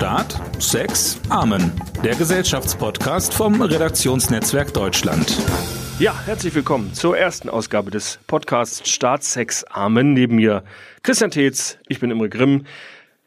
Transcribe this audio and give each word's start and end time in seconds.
Staat, 0.00 0.40
Sex, 0.58 1.20
Amen. 1.28 1.72
Der 2.02 2.14
Gesellschaftspodcast 2.14 3.34
vom 3.34 3.60
Redaktionsnetzwerk 3.60 4.72
Deutschland. 4.72 5.36
Ja, 5.98 6.18
herzlich 6.24 6.54
willkommen 6.54 6.94
zur 6.94 7.18
ersten 7.18 7.50
Ausgabe 7.50 7.90
des 7.90 8.18
Podcasts 8.26 8.88
Staat, 8.88 9.24
Sex, 9.24 9.62
Amen. 9.64 10.14
Neben 10.14 10.36
mir 10.36 10.64
Christian 11.02 11.30
Tetz, 11.30 11.76
ich 11.86 12.00
bin 12.00 12.10
Imre 12.10 12.30
Grimm. 12.30 12.64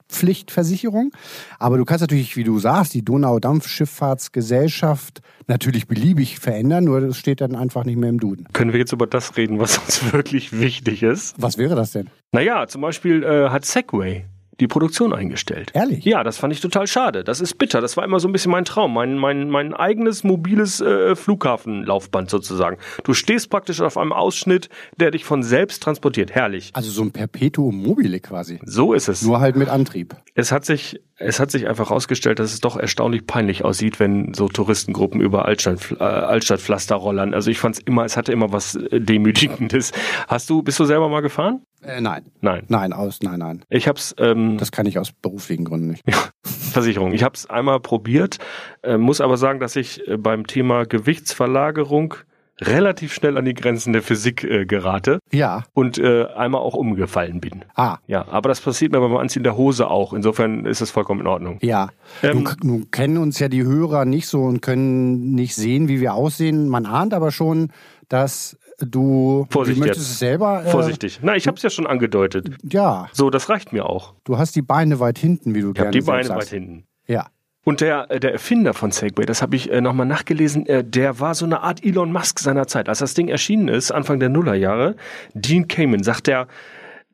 Kraftfahrzeughaftpflichtversicherung. 0.08 1.12
Aber 1.58 1.76
du 1.78 1.84
kannst 1.84 2.02
natürlich, 2.02 2.36
wie 2.36 2.44
du 2.44 2.58
sagst, 2.58 2.94
die 2.94 3.04
Donau-Dampfschifffahrtsgesellschaft 3.04 5.20
natürlich 5.46 5.86
beliebig 5.86 6.38
verändern, 6.38 6.84
nur 6.84 7.00
das 7.00 7.16
steht 7.16 7.40
dann 7.40 7.56
einfach 7.56 7.84
nicht 7.84 7.96
mehr 7.96 8.10
im 8.10 8.20
Duden. 8.20 8.46
Können 8.52 8.72
wir 8.72 8.80
jetzt 8.80 8.92
über 8.92 9.06
das 9.06 9.36
reden, 9.36 9.60
was 9.60 9.78
uns 9.78 10.12
wirklich 10.12 10.58
wichtig 10.58 11.02
ist? 11.02 11.34
Was 11.38 11.58
wäre 11.58 11.74
das 11.74 11.92
denn? 11.92 12.08
Naja, 12.32 12.66
zum 12.66 12.82
Beispiel 12.82 13.22
äh, 13.22 13.48
hat 13.50 13.64
Segway 13.64 14.24
die 14.60 14.66
Produktion 14.66 15.12
eingestellt. 15.12 15.70
Ehrlich? 15.74 16.04
Ja, 16.04 16.24
das 16.24 16.38
fand 16.38 16.52
ich 16.52 16.60
total 16.60 16.86
schade. 16.86 17.24
Das 17.24 17.40
ist 17.40 17.58
bitter. 17.58 17.80
Das 17.80 17.96
war 17.96 18.04
immer 18.04 18.20
so 18.20 18.28
ein 18.28 18.32
bisschen 18.32 18.50
mein 18.50 18.64
Traum, 18.64 18.92
mein, 18.92 19.16
mein, 19.16 19.50
mein 19.50 19.74
eigenes 19.74 20.24
mobiles 20.24 20.80
äh, 20.80 21.14
Flughafenlaufband 21.14 22.28
sozusagen. 22.28 22.78
Du 23.04 23.14
stehst 23.14 23.50
praktisch 23.50 23.80
auf 23.80 23.96
einem 23.96 24.12
Ausschnitt, 24.12 24.68
der 24.96 25.10
dich 25.10 25.24
von 25.24 25.42
selbst 25.42 25.82
transportiert. 25.82 26.34
Herrlich. 26.34 26.70
Also 26.74 26.90
so 26.90 27.02
ein 27.02 27.12
Perpetuum 27.12 27.82
mobile 27.82 28.20
quasi. 28.20 28.58
So 28.64 28.92
ist 28.92 29.08
es. 29.08 29.22
Nur 29.22 29.40
halt 29.40 29.56
mit 29.56 29.68
Antrieb. 29.68 30.16
Es 30.34 30.50
hat 30.52 30.64
sich, 30.64 31.00
es 31.18 31.40
hat 31.40 31.50
sich 31.50 31.66
einfach 31.66 31.90
herausgestellt, 31.90 32.38
dass 32.38 32.52
es 32.52 32.60
doch 32.60 32.76
erstaunlich 32.76 33.26
peinlich 33.26 33.64
aussieht, 33.64 33.98
wenn 33.98 34.34
so 34.34 34.48
Touristengruppen 34.48 35.20
über 35.20 35.44
Altstadt, 35.46 35.96
äh, 35.98 36.04
Altstadtpflaster 36.04 36.94
rollern. 36.94 37.34
Also 37.34 37.50
ich 37.50 37.58
fand's 37.58 37.80
immer, 37.80 38.04
es 38.04 38.16
hatte 38.16 38.32
immer 38.32 38.52
was 38.52 38.76
äh, 38.76 39.00
Demütigendes. 39.00 39.92
Hast 40.28 40.48
du, 40.48 40.62
bist 40.62 40.78
du 40.78 40.84
selber 40.84 41.08
mal 41.08 41.20
gefahren? 41.20 41.62
Äh, 41.82 42.00
nein. 42.00 42.26
Nein. 42.40 42.64
Nein, 42.68 42.92
aus, 42.92 43.20
nein, 43.22 43.40
nein. 43.40 43.64
Ich 43.68 43.88
hab's, 43.88 44.14
ähm, 44.18 44.58
Das 44.58 44.70
kann 44.72 44.86
ich 44.86 44.98
aus 44.98 45.12
beruflichen 45.12 45.64
Gründen 45.64 45.88
nicht. 45.88 46.04
Versicherung. 46.44 47.12
Ich 47.12 47.24
hab's 47.24 47.46
einmal 47.46 47.80
probiert, 47.80 48.38
äh, 48.82 48.96
muss 48.96 49.20
aber 49.20 49.36
sagen, 49.36 49.58
dass 49.58 49.74
ich 49.76 50.06
äh, 50.06 50.16
beim 50.16 50.46
Thema 50.46 50.84
Gewichtsverlagerung 50.84 52.14
relativ 52.60 53.12
schnell 53.14 53.36
an 53.38 53.44
die 53.44 53.54
Grenzen 53.54 53.92
der 53.92 54.02
Physik 54.02 54.42
äh, 54.44 54.66
gerate 54.66 55.18
Ja. 55.32 55.64
und 55.74 55.98
äh, 55.98 56.26
einmal 56.36 56.60
auch 56.60 56.74
umgefallen 56.74 57.40
bin. 57.40 57.64
Ah. 57.74 57.98
Ja, 58.06 58.26
aber 58.28 58.48
das 58.48 58.60
passiert 58.60 58.92
mir 58.92 59.00
beim 59.00 59.16
Anziehen 59.16 59.42
der 59.44 59.56
Hose 59.56 59.88
auch. 59.88 60.12
Insofern 60.12 60.64
ist 60.66 60.80
es 60.80 60.90
vollkommen 60.90 61.20
in 61.20 61.26
Ordnung. 61.26 61.58
Ja, 61.62 61.90
Ähm, 62.22 62.42
nun, 62.44 62.56
nun 62.62 62.90
kennen 62.90 63.18
uns 63.18 63.38
ja 63.38 63.48
die 63.48 63.62
Hörer 63.64 64.04
nicht 64.04 64.26
so 64.26 64.42
und 64.42 64.60
können 64.62 65.32
nicht 65.34 65.54
sehen, 65.54 65.88
wie 65.88 66.00
wir 66.00 66.14
aussehen. 66.14 66.68
Man 66.68 66.86
ahnt 66.86 67.14
aber 67.14 67.30
schon, 67.30 67.68
dass 68.08 68.58
du, 68.80 69.46
Vorsicht 69.50 69.76
du 69.76 69.80
möchtest 69.80 70.00
jetzt. 70.06 70.12
es 70.12 70.18
selber. 70.18 70.64
Äh, 70.64 70.70
Vorsichtig. 70.70 71.20
Na, 71.22 71.36
ich 71.36 71.46
habe 71.46 71.56
es 71.56 71.62
ja 71.62 71.70
schon 71.70 71.86
angedeutet. 71.86 72.48
Ja, 72.62 73.08
So, 73.12 73.30
das 73.30 73.48
reicht 73.48 73.72
mir 73.72 73.86
auch. 73.86 74.14
du 74.24 74.38
hast 74.38 74.56
die 74.56 74.62
Beine 74.62 75.00
weit 75.00 75.18
hinten, 75.18 75.54
wie 75.54 75.60
du 75.60 75.72
Ich 75.72 75.78
habe 75.80 75.90
gerne 75.90 76.00
die 76.00 76.00
Beine 76.06 76.24
selbst 76.24 76.30
weit 76.30 76.40
sagst. 76.42 76.50
hinten. 76.54 76.84
Ja. 77.06 77.26
Und 77.68 77.82
der, 77.82 78.10
äh, 78.10 78.18
der 78.18 78.32
Erfinder 78.32 78.72
von 78.72 78.92
Segway, 78.92 79.26
das 79.26 79.42
habe 79.42 79.54
ich 79.54 79.70
äh, 79.70 79.82
nochmal 79.82 80.06
nachgelesen, 80.06 80.64
äh, 80.64 80.82
der 80.82 81.20
war 81.20 81.34
so 81.34 81.44
eine 81.44 81.60
Art 81.60 81.84
Elon 81.84 82.10
Musk 82.10 82.38
seiner 82.38 82.66
Zeit. 82.66 82.88
Als 82.88 83.00
das 83.00 83.12
Ding 83.12 83.28
erschienen 83.28 83.68
ist, 83.68 83.90
Anfang 83.90 84.20
der 84.20 84.30
Nullerjahre, 84.30 84.96
Dean 85.34 85.68
Kamen, 85.68 86.02
sagt 86.02 86.28
er, 86.28 86.48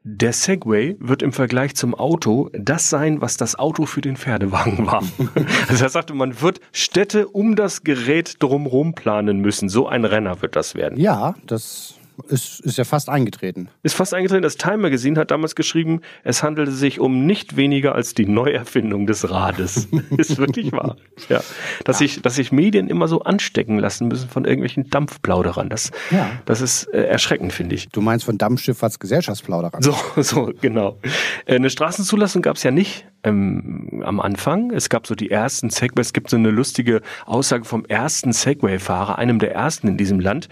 der 0.05 0.33
Segway 0.33 0.95
wird 1.01 1.23
im 1.23 1.33
Vergleich 1.33 1.75
zum 1.75 1.93
Auto 1.93 2.51
das 2.53 2.89
sein, 2.89 3.21
was 3.21 3.37
das 3.37 3.59
Auto 3.59 3.85
für 3.85 4.01
den 4.01 4.17
Pferdewagen 4.17 4.87
war. 4.87 5.03
also 5.69 5.83
er 5.83 5.91
sagte, 5.91 6.15
man 6.15 6.41
wird 6.41 6.61
Städte 6.71 7.27
um 7.27 7.57
das 7.57 7.83
Gerät 7.83 8.37
drumherum 8.39 8.95
planen 8.95 9.41
müssen. 9.41 9.69
So 9.69 9.89
ein 9.89 10.05
Renner 10.05 10.41
wird 10.41 10.55
das 10.55 10.77
werden. 10.77 11.01
Ja, 11.01 11.35
das 11.49 11.99
ist, 12.29 12.61
ist 12.61 12.79
ja 12.79 12.85
fast 12.85 13.09
eingetreten. 13.09 13.69
Ist 13.83 13.95
fast 13.95 14.15
eingetreten. 14.15 14.43
Das 14.43 14.57
Time 14.57 14.79
Magazine 14.79 15.19
hat 15.19 15.31
damals 15.31 15.55
geschrieben, 15.55 16.01
es 16.23 16.43
handelte 16.43 16.73
sich 16.73 17.01
um 17.01 17.27
nicht 17.27 17.57
weniger 17.57 17.95
als 17.95 18.15
die 18.15 18.27
Neuerfindung 18.27 19.07
des 19.07 19.29
Rades. 19.31 19.89
ist 20.17 20.39
wirklich 20.39 20.73
wahr. 20.73 20.97
Ja. 21.29 21.41
Dass 21.85 21.99
sich, 21.99 22.23
dass 22.23 22.37
sich 22.37 22.53
Medien 22.53 22.89
immer 22.89 23.09
so 23.09 23.23
anstecken 23.23 23.79
lassen 23.79 24.09
müssen 24.09 24.29
von 24.29 24.45
irgendwelchen 24.45 24.91
Dampfplauderern. 24.91 25.69
Das, 25.69 25.91
Ja. 26.11 26.31
das 26.45 26.61
ist 26.61 26.85
äh, 26.95 27.05
erschreckend, 27.05 27.53
finde 27.53 27.75
ich. 27.75 27.89
Du 27.89 28.01
meinst 28.01 28.25
von 28.25 28.39
Dampfschifffahrtsgesellschaftsplauderern. 28.39 29.83
So, 29.83 29.95
so, 30.23 30.53
genau. 30.61 30.99
Äh, 31.47 31.57
Eine 31.57 31.71
Straßenzulassung 31.71 32.43
gab 32.43 32.57
es 32.57 32.63
ja 32.63 32.71
nicht 32.71 33.07
ähm, 33.25 34.03
am 34.05 34.21
Anfang. 34.21 34.71
Es 34.71 34.89
gab 34.89 35.07
so 35.07 35.15
die 35.15 35.31
ersten 35.31 35.71
Segway. 35.71 36.01
Es 36.03 36.13
gibt 36.13 36.31
so 36.31 36.37
eine 36.37 36.51
lustige 36.51 37.01
Aussage 37.27 37.65
vom 37.65 37.85
ersten 37.87 38.33
Segway-Fahrer, 38.33 39.19
einem 39.19 39.39
der 39.39 39.53
ersten 39.55 39.89
in 39.89 39.97
diesem 39.97 40.21
Land. 40.21 40.49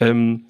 Ähm, 0.00 0.46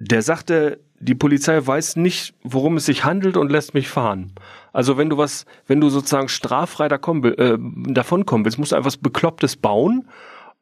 der 0.00 0.22
sagte, 0.22 0.80
die 0.98 1.14
Polizei 1.14 1.64
weiß 1.64 1.96
nicht, 1.96 2.34
worum 2.42 2.76
es 2.76 2.86
sich 2.86 3.04
handelt 3.04 3.36
und 3.36 3.52
lässt 3.52 3.74
mich 3.74 3.88
fahren. 3.88 4.32
Also 4.72 4.96
wenn 4.96 5.10
du 5.10 5.18
was, 5.18 5.44
wenn 5.66 5.80
du 5.80 5.90
sozusagen 5.90 6.28
straffrei 6.28 6.88
davon, 6.88 7.22
äh, 7.24 7.58
davonkommen 7.92 8.44
willst, 8.44 8.58
musst 8.58 8.72
du 8.72 8.76
einfach 8.76 8.86
was 8.86 8.96
Beklopptes 8.96 9.56
bauen, 9.56 10.08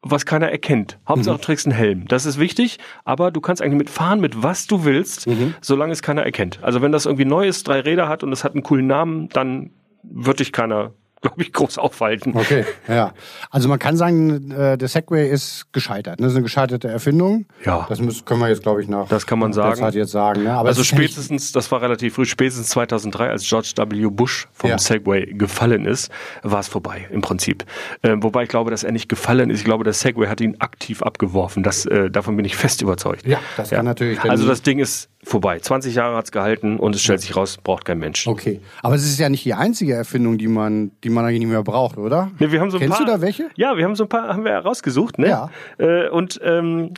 was 0.01 0.25
keiner 0.25 0.49
erkennt. 0.49 0.99
Hauptsache 1.07 1.37
du 1.37 1.41
trägst 1.41 1.65
einen 1.67 1.75
Helm. 1.75 2.07
Das 2.07 2.25
ist 2.25 2.39
wichtig, 2.39 2.79
aber 3.05 3.31
du 3.31 3.41
kannst 3.41 3.61
eigentlich 3.61 3.79
mitfahren, 3.79 4.19
mit 4.19 4.43
was 4.43 4.67
du 4.67 4.85
willst, 4.85 5.25
solange 5.61 5.91
es 5.93 6.01
keiner 6.01 6.23
erkennt. 6.23 6.59
Also 6.61 6.81
wenn 6.81 6.91
das 6.91 7.05
irgendwie 7.05 7.25
neu 7.25 7.47
ist, 7.47 7.67
drei 7.67 7.79
Räder 7.81 8.07
hat 8.07 8.23
und 8.23 8.31
es 8.31 8.43
hat 8.43 8.53
einen 8.53 8.63
coolen 8.63 8.87
Namen, 8.87 9.29
dann 9.29 9.71
wird 10.03 10.39
dich 10.39 10.51
keiner 10.51 10.93
glaube 11.21 11.41
ich, 11.41 11.51
groß 11.51 11.77
aufhalten. 11.77 12.33
Okay, 12.35 12.65
ja. 12.87 13.13
Also 13.49 13.67
man 13.67 13.79
kann 13.79 13.97
sagen, 13.97 14.51
äh, 14.51 14.77
der 14.77 14.87
Segway 14.87 15.29
ist 15.29 15.67
gescheitert. 15.73 16.19
Ne? 16.19 16.25
Das 16.25 16.31
ist 16.33 16.37
eine 16.37 16.43
gescheiterte 16.43 16.87
Erfindung. 16.87 17.45
Ja. 17.65 17.85
Das 17.89 17.99
müssen, 17.99 18.23
können 18.25 18.39
wir 18.39 18.49
jetzt, 18.49 18.63
glaube 18.63 18.81
ich, 18.81 18.87
nach 18.87 19.07
Das 19.07 19.25
kann 19.27 19.39
man 19.39 19.51
sagen. 19.53 19.75
Zeit 19.79 19.95
jetzt 19.95 20.11
sagen. 20.11 20.43
Ne? 20.43 20.53
Aber 20.53 20.69
also 20.69 20.81
ja 20.81 20.85
spätestens, 20.85 21.51
das 21.51 21.71
war 21.71 21.81
relativ 21.81 22.15
früh, 22.15 22.25
spätestens 22.25 22.69
2003, 22.69 23.29
als 23.29 23.47
George 23.47 23.73
W. 23.75 24.07
Bush 24.09 24.47
vom 24.53 24.69
Ja. 24.69 24.77
Segway 24.77 25.25
gefallen 25.33 25.85
ist, 25.85 26.09
war 26.43 26.59
es 26.59 26.67
vorbei 26.67 27.07
im 27.11 27.21
Prinzip. 27.21 27.65
Ähm, 28.03 28.23
wobei 28.23 28.43
ich 28.43 28.49
glaube, 28.49 28.71
dass 28.71 28.83
er 28.83 28.91
nicht 28.91 29.09
gefallen 29.09 29.49
ist. 29.49 29.59
Ich 29.59 29.65
glaube, 29.65 29.83
der 29.83 29.93
Segway 29.93 30.27
hat 30.27 30.41
ihn 30.41 30.55
aktiv 30.59 31.01
abgeworfen. 31.03 31.63
Das, 31.63 31.85
äh, 31.85 32.09
davon 32.09 32.35
bin 32.35 32.45
ich 32.45 32.55
fest 32.55 32.81
überzeugt. 32.81 33.25
Ja, 33.27 33.39
das 33.57 33.71
kann 33.71 33.85
natürlich 33.85 34.19
Also 34.21 34.47
das 34.47 34.61
Ding 34.61 34.79
ist 34.79 35.09
vorbei. 35.23 35.59
20 35.59 35.95
Jahre 35.95 36.15
hat's 36.15 36.31
gehalten 36.31 36.77
und 36.77 36.95
es 36.95 37.03
stellt 37.03 37.21
sich 37.21 37.35
raus, 37.35 37.57
braucht 37.61 37.85
kein 37.85 37.99
Mensch. 37.99 38.27
Okay. 38.27 38.61
Aber 38.81 38.95
es 38.95 39.03
ist 39.03 39.19
ja 39.19 39.29
nicht 39.29 39.45
die 39.45 39.53
einzige 39.53 39.93
Erfindung, 39.93 40.37
die 40.37 40.47
man, 40.47 40.91
die 41.03 41.09
man 41.09 41.25
eigentlich 41.25 41.39
nicht 41.39 41.49
mehr 41.49 41.63
braucht, 41.63 41.97
oder? 41.97 42.31
Ne, 42.39 42.51
wir 42.51 42.61
haben 42.61 42.71
so 42.71 42.77
ein 42.77 42.81
Kennst 42.81 42.97
paar, 42.97 43.05
du 43.05 43.11
da 43.11 43.21
welche? 43.21 43.49
Ja, 43.55 43.75
wir 43.75 43.83
haben 43.83 43.95
so 43.95 44.03
ein 44.03 44.09
paar, 44.09 44.29
haben 44.29 44.45
wir 44.45 44.55
rausgesucht, 44.57 45.19
ne? 45.19 45.27
Ja. 45.27 45.49
Äh, 45.77 46.09
und 46.09 46.39
ähm, 46.43 46.93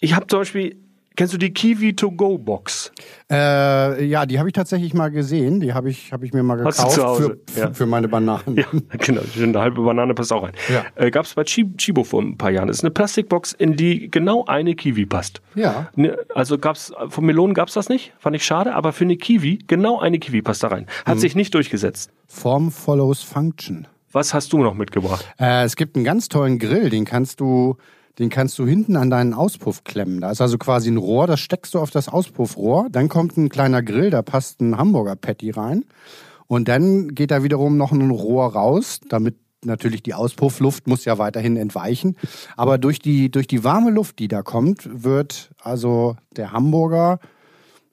ich 0.00 0.14
habe 0.14 0.26
zum 0.26 0.40
Beispiel, 0.40 0.83
kennst 1.16 1.32
du 1.34 1.38
die 1.38 1.52
Kiwi 1.52 1.94
To 1.96 2.10
Go 2.10 2.38
Box? 2.38 2.92
Äh, 3.30 4.04
ja, 4.04 4.26
die 4.26 4.38
habe 4.38 4.48
ich 4.48 4.52
tatsächlich 4.52 4.94
mal 4.94 5.10
gesehen. 5.10 5.60
Die 5.60 5.72
habe 5.74 5.90
ich, 5.90 6.12
hab 6.12 6.22
ich 6.22 6.32
mir 6.32 6.42
mal 6.42 6.62
Hast 6.64 6.76
gekauft 6.78 6.96
du 6.96 7.00
zu 7.00 7.06
Hause? 7.06 7.38
für, 7.50 7.60
Ja. 7.60 7.72
für 7.72 7.86
meine 7.86 8.08
Bananen. 8.08 8.56
Ja, 8.56 8.64
genau. 8.98 9.22
Eine 9.40 9.58
halbe 9.60 9.82
Banane 9.82 10.14
passt 10.14 10.32
auch 10.32 10.42
rein. 10.42 10.52
Ja. 10.72 10.84
Äh, 10.94 11.10
Gab 11.10 11.24
es 11.26 11.34
bei 11.34 11.44
Chi- 11.44 11.72
Chibo 11.76 12.04
vor 12.04 12.22
ein 12.22 12.36
paar 12.36 12.50
Jahren. 12.50 12.68
Das 12.68 12.78
ist 12.78 12.84
eine 12.84 12.90
Plastikbox, 12.90 13.52
in 13.52 13.76
die 13.76 14.10
genau 14.10 14.44
eine 14.46 14.74
Kiwi 14.74 15.06
passt. 15.06 15.40
Ja. 15.54 15.88
Ne, 15.96 16.16
also 16.34 16.58
gab's 16.58 16.92
von 17.08 17.24
Melonen 17.24 17.54
gab's 17.54 17.74
das 17.74 17.88
nicht, 17.88 18.12
fand 18.18 18.36
ich 18.36 18.44
schade, 18.44 18.74
aber 18.74 18.92
für 18.92 19.04
eine 19.04 19.16
Kiwi 19.16 19.58
genau 19.66 19.98
eine 20.00 20.18
Kiwi 20.18 20.42
passt 20.42 20.62
da 20.62 20.68
rein. 20.68 20.86
Hat 21.06 21.18
sich 21.20 21.34
nicht 21.34 21.54
durchgesetzt. 21.54 22.10
Form 22.26 22.70
follows 22.70 23.22
function. 23.22 23.86
Was 24.12 24.32
hast 24.32 24.52
du 24.52 24.58
noch 24.58 24.74
mitgebracht? 24.74 25.26
Äh, 25.40 25.64
es 25.64 25.74
gibt 25.74 25.96
einen 25.96 26.04
ganz 26.04 26.28
tollen 26.28 26.60
Grill, 26.60 26.88
den 26.88 27.04
kannst 27.04 27.40
du, 27.40 27.76
den 28.18 28.30
kannst 28.30 28.58
du 28.58 28.66
hinten 28.66 28.96
an 28.96 29.10
deinen 29.10 29.34
Auspuff 29.34 29.84
klemmen. 29.84 30.20
Da 30.20 30.30
ist 30.30 30.40
also 30.40 30.58
quasi 30.58 30.90
ein 30.90 30.96
Rohr, 30.96 31.26
das 31.26 31.40
steckst 31.40 31.74
du 31.74 31.80
auf 31.80 31.90
das 31.90 32.08
Auspuffrohr. 32.08 32.88
Dann 32.90 33.08
kommt 33.08 33.36
ein 33.36 33.48
kleiner 33.48 33.82
Grill, 33.82 34.10
da 34.10 34.22
passt 34.22 34.60
ein 34.60 34.76
Hamburger 34.78 35.16
Patty 35.16 35.50
rein. 35.50 35.84
Und 36.46 36.68
dann 36.68 37.14
geht 37.14 37.30
da 37.30 37.42
wiederum 37.42 37.76
noch 37.76 37.92
ein 37.92 38.10
Rohr 38.10 38.52
raus, 38.52 39.00
damit 39.08 39.36
natürlich 39.64 40.02
die 40.02 40.14
Auspuffluft 40.14 40.86
muss 40.86 41.04
ja 41.04 41.18
weiterhin 41.18 41.56
entweichen. 41.56 42.16
Aber 42.56 42.78
durch 42.78 42.98
die, 42.98 43.30
durch 43.30 43.46
die 43.46 43.64
warme 43.64 43.90
Luft, 43.90 44.18
die 44.18 44.28
da 44.28 44.42
kommt, 44.42 44.88
wird 44.92 45.50
also 45.62 46.16
der 46.36 46.52
Hamburger 46.52 47.18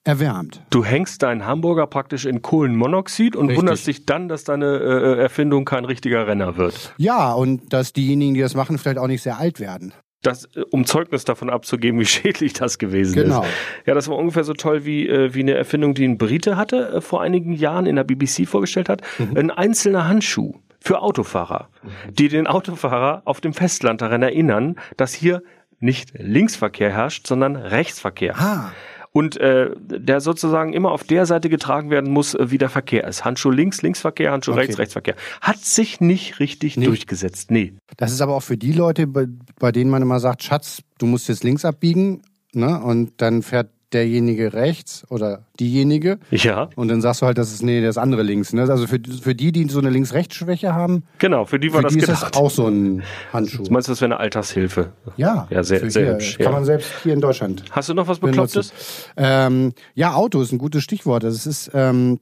erwärmt. 0.03 0.61
Du 0.71 0.83
hängst 0.83 1.21
deinen 1.21 1.45
Hamburger 1.45 1.87
praktisch 1.87 2.25
in 2.25 2.41
Kohlenmonoxid 2.41 3.35
und 3.35 3.47
Richtig. 3.47 3.57
wunderst 3.59 3.87
dich 3.87 4.05
dann, 4.05 4.27
dass 4.27 4.43
deine 4.43 4.65
äh, 4.65 5.19
Erfindung 5.19 5.63
kein 5.63 5.85
richtiger 5.85 6.27
Renner 6.27 6.57
wird. 6.57 6.93
Ja, 6.97 7.33
und 7.33 7.71
dass 7.71 7.93
diejenigen, 7.93 8.33
die 8.33 8.41
das 8.41 8.55
machen, 8.55 8.77
vielleicht 8.77 8.97
auch 8.97 9.07
nicht 9.07 9.21
sehr 9.21 9.37
alt 9.37 9.59
werden. 9.59 9.93
Das, 10.21 10.45
äh, 10.55 10.61
um 10.69 10.85
Zeugnis 10.85 11.25
davon 11.25 11.49
abzugeben, 11.49 11.99
wie 11.99 12.05
schädlich 12.05 12.53
das 12.53 12.77
gewesen 12.77 13.15
Genau. 13.15 13.41
ist. 13.43 13.49
Ja, 13.85 13.93
das 13.93 14.07
war 14.07 14.17
ungefähr 14.17 14.43
so 14.43 14.53
toll 14.53 14.85
wie, 14.85 15.07
äh, 15.07 15.33
wie 15.33 15.39
eine 15.41 15.53
Erfindung, 15.55 15.93
die 15.93 16.05
ein 16.07 16.17
Brite 16.17 16.55
hatte, 16.57 16.89
äh, 16.95 17.01
vor 17.01 17.21
einigen 17.21 17.53
Jahren 17.53 17.85
in 17.85 17.95
der 17.95 18.03
BBC 18.03 18.45
vorgestellt 18.47 18.89
hat. 18.89 19.01
Ein 19.35 19.49
einzelner 19.51 20.07
Handschuh 20.07 20.53
für 20.79 21.01
Autofahrer, 21.01 21.69
die 22.09 22.27
den 22.27 22.47
Autofahrer 22.47 23.21
auf 23.25 23.41
dem 23.41 23.53
Festland 23.53 24.01
daran 24.01 24.23
erinnern, 24.23 24.75
dass 24.97 25.13
hier 25.13 25.43
nicht 25.79 26.11
Linksverkehr 26.15 26.91
herrscht, 26.91 27.25
sondern 27.27 27.55
Rechtsverkehr. 27.55 28.35
Ah. 28.39 28.71
Und 29.13 29.35
äh, 29.37 29.71
der 29.77 30.21
sozusagen 30.21 30.71
immer 30.71 30.91
auf 30.91 31.03
der 31.03 31.25
Seite 31.25 31.49
getragen 31.49 31.89
werden 31.89 32.11
muss, 32.11 32.33
äh, 32.33 32.49
wie 32.49 32.57
der 32.57 32.69
Verkehr 32.69 33.05
ist. 33.05 33.25
Handschuh 33.25 33.51
links, 33.51 33.81
Linksverkehr, 33.81 34.31
Handschuh 34.31 34.51
Okay. 34.51 34.61
rechts, 34.61 34.79
Rechtsverkehr. 34.79 35.15
Hat 35.41 35.59
sich 35.59 35.99
nicht 35.99 36.39
richtig 36.39 36.75
durchgesetzt. 36.75 37.51
Nee. 37.51 37.73
Das 37.97 38.11
ist 38.13 38.21
aber 38.21 38.35
auch 38.35 38.43
für 38.43 38.57
die 38.57 38.71
Leute, 38.71 39.07
bei, 39.07 39.27
bei 39.59 39.71
denen 39.73 39.91
man 39.91 40.01
immer 40.01 40.19
sagt, 40.21 40.43
Schatz, 40.43 40.81
du 40.97 41.07
musst 41.07 41.27
jetzt 41.27 41.43
links 41.43 41.65
abbiegen, 41.65 42.21
ne? 42.53 42.81
Und 42.81 43.13
dann 43.17 43.43
fährt 43.43 43.69
derjenige 43.93 44.53
rechts 44.53 45.05
oder 45.09 45.45
diejenige. 45.59 46.19
Ja, 46.31 46.69
Und 46.75 46.87
dann 46.87 47.01
sagst 47.01 47.21
du 47.21 47.25
halt, 47.25 47.37
das 47.37 47.51
ist 47.51 47.61
nee, 47.63 47.81
das 47.81 47.97
andere 47.97 48.23
links. 48.23 48.53
Ne? 48.53 48.61
Also 48.61 48.87
für, 48.87 48.99
für 49.21 49.35
die, 49.35 49.51
die 49.51 49.67
so 49.69 49.79
eine 49.79 49.89
Links-Rechts-Schwäche 49.89 50.73
haben, 50.73 51.03
genau, 51.17 51.45
für 51.45 51.59
die 51.59 51.71
war 51.73 51.79
für 51.79 51.83
das 51.83 51.93
die 51.93 51.99
ist 51.99 52.05
gedacht. 52.05 52.23
das 52.35 52.41
auch 52.41 52.49
so 52.51 52.67
ein 52.67 53.03
Handschuh. 53.33 53.63
Meinst 53.69 53.87
du, 53.87 53.91
das 53.91 54.01
wäre 54.01 54.11
eine 54.13 54.19
Altershilfe? 54.19 54.93
Ja, 55.17 55.47
Ja, 55.49 55.63
sehr, 55.63 55.89
sehr 55.91 56.13
hübsch. 56.13 56.37
Kann 56.37 56.45
Ja. 56.45 56.51
man 56.51 56.65
selbst 56.65 56.89
hier 57.03 57.13
in 57.13 57.21
Deutschland 57.21 57.63
Hast 57.71 57.89
du 57.89 57.93
noch 57.93 58.07
was. 58.07 58.19
Beklopptes? 58.19 58.73
Ähm, 59.17 59.73
ja, 59.95 60.13
Auto 60.13 60.41
ist 60.41 60.51
ein 60.51 60.57
gutes 60.57 60.83
Stichwort. 60.83 61.23
Das 61.23 61.45
ist 61.45 61.71
ähm, 61.73 62.19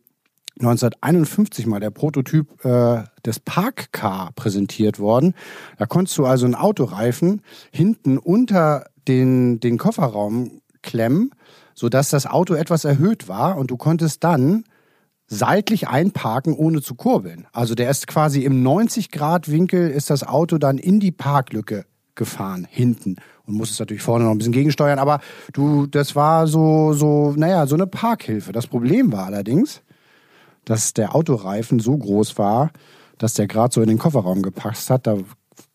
1951 0.60 1.66
mal 1.68 1.80
der 1.80 1.90
Prototyp 1.90 2.66
äh, 2.66 3.04
des 3.26 3.40
Parkcar 3.40 4.32
präsentiert 4.36 5.00
worden. 5.00 5.34
Da 5.78 5.86
konntest 5.86 6.18
du 6.18 6.26
also 6.26 6.46
einen 6.46 6.56
Autoreifen 6.56 7.42
hinten 7.72 8.18
unter 8.18 8.86
den, 9.08 9.60
den 9.60 9.78
Kofferraum 9.78 10.62
klemmen, 10.82 11.32
sodass 11.80 12.10
das 12.10 12.26
Auto 12.26 12.56
etwas 12.56 12.84
erhöht 12.84 13.30
war 13.30 13.56
und 13.58 13.72
du 13.72 13.78
konntest 13.78 14.26
dann 14.26 14.66
seitlich 15.28 15.88
einparken, 15.88 16.54
ohne 16.54 16.82
zu 16.82 16.94
kurbeln. 16.94 17.48
Also 17.54 17.74
der 17.74 17.90
ist 17.90 18.06
quasi 18.06 18.44
im 18.44 18.68
90-Grad-Winkel 18.68 19.90
ist 19.90 20.10
das 20.10 20.28
Auto 20.28 20.58
dann 20.58 20.78
in 20.78 21.00
die 21.00 21.14
Parklücke 21.14 21.86
gefahren, 22.16 22.68
hinten. 22.70 23.16
Und 23.46 23.54
musstest 23.54 23.80
natürlich 23.80 24.04
vorne 24.04 24.26
noch 24.26 24.32
ein 24.32 24.40
bisschen 24.40 24.52
gegensteuern. 24.52 25.00
Aber 25.00 25.22
du, 25.54 25.86
das 25.86 26.18
war 26.18 26.48
so, 26.48 26.92
so, 26.92 27.34
naja, 27.38 27.66
so 27.66 27.76
eine 27.76 27.88
Parkhilfe. 27.88 28.52
Das 28.52 28.68
Problem 28.68 29.14
war 29.14 29.28
allerdings, 29.28 29.82
dass 30.66 30.94
der 30.94 31.16
Autoreifen 31.16 31.80
so 31.80 31.98
groß 31.98 32.38
war, 32.38 32.72
dass 33.18 33.36
der 33.36 33.48
gerade 33.48 33.74
so 33.74 33.82
in 33.82 33.88
den 33.88 34.00
Kofferraum 34.00 34.42
gepasst 34.42 34.90
hat. 34.90 35.08
Da 35.08 35.18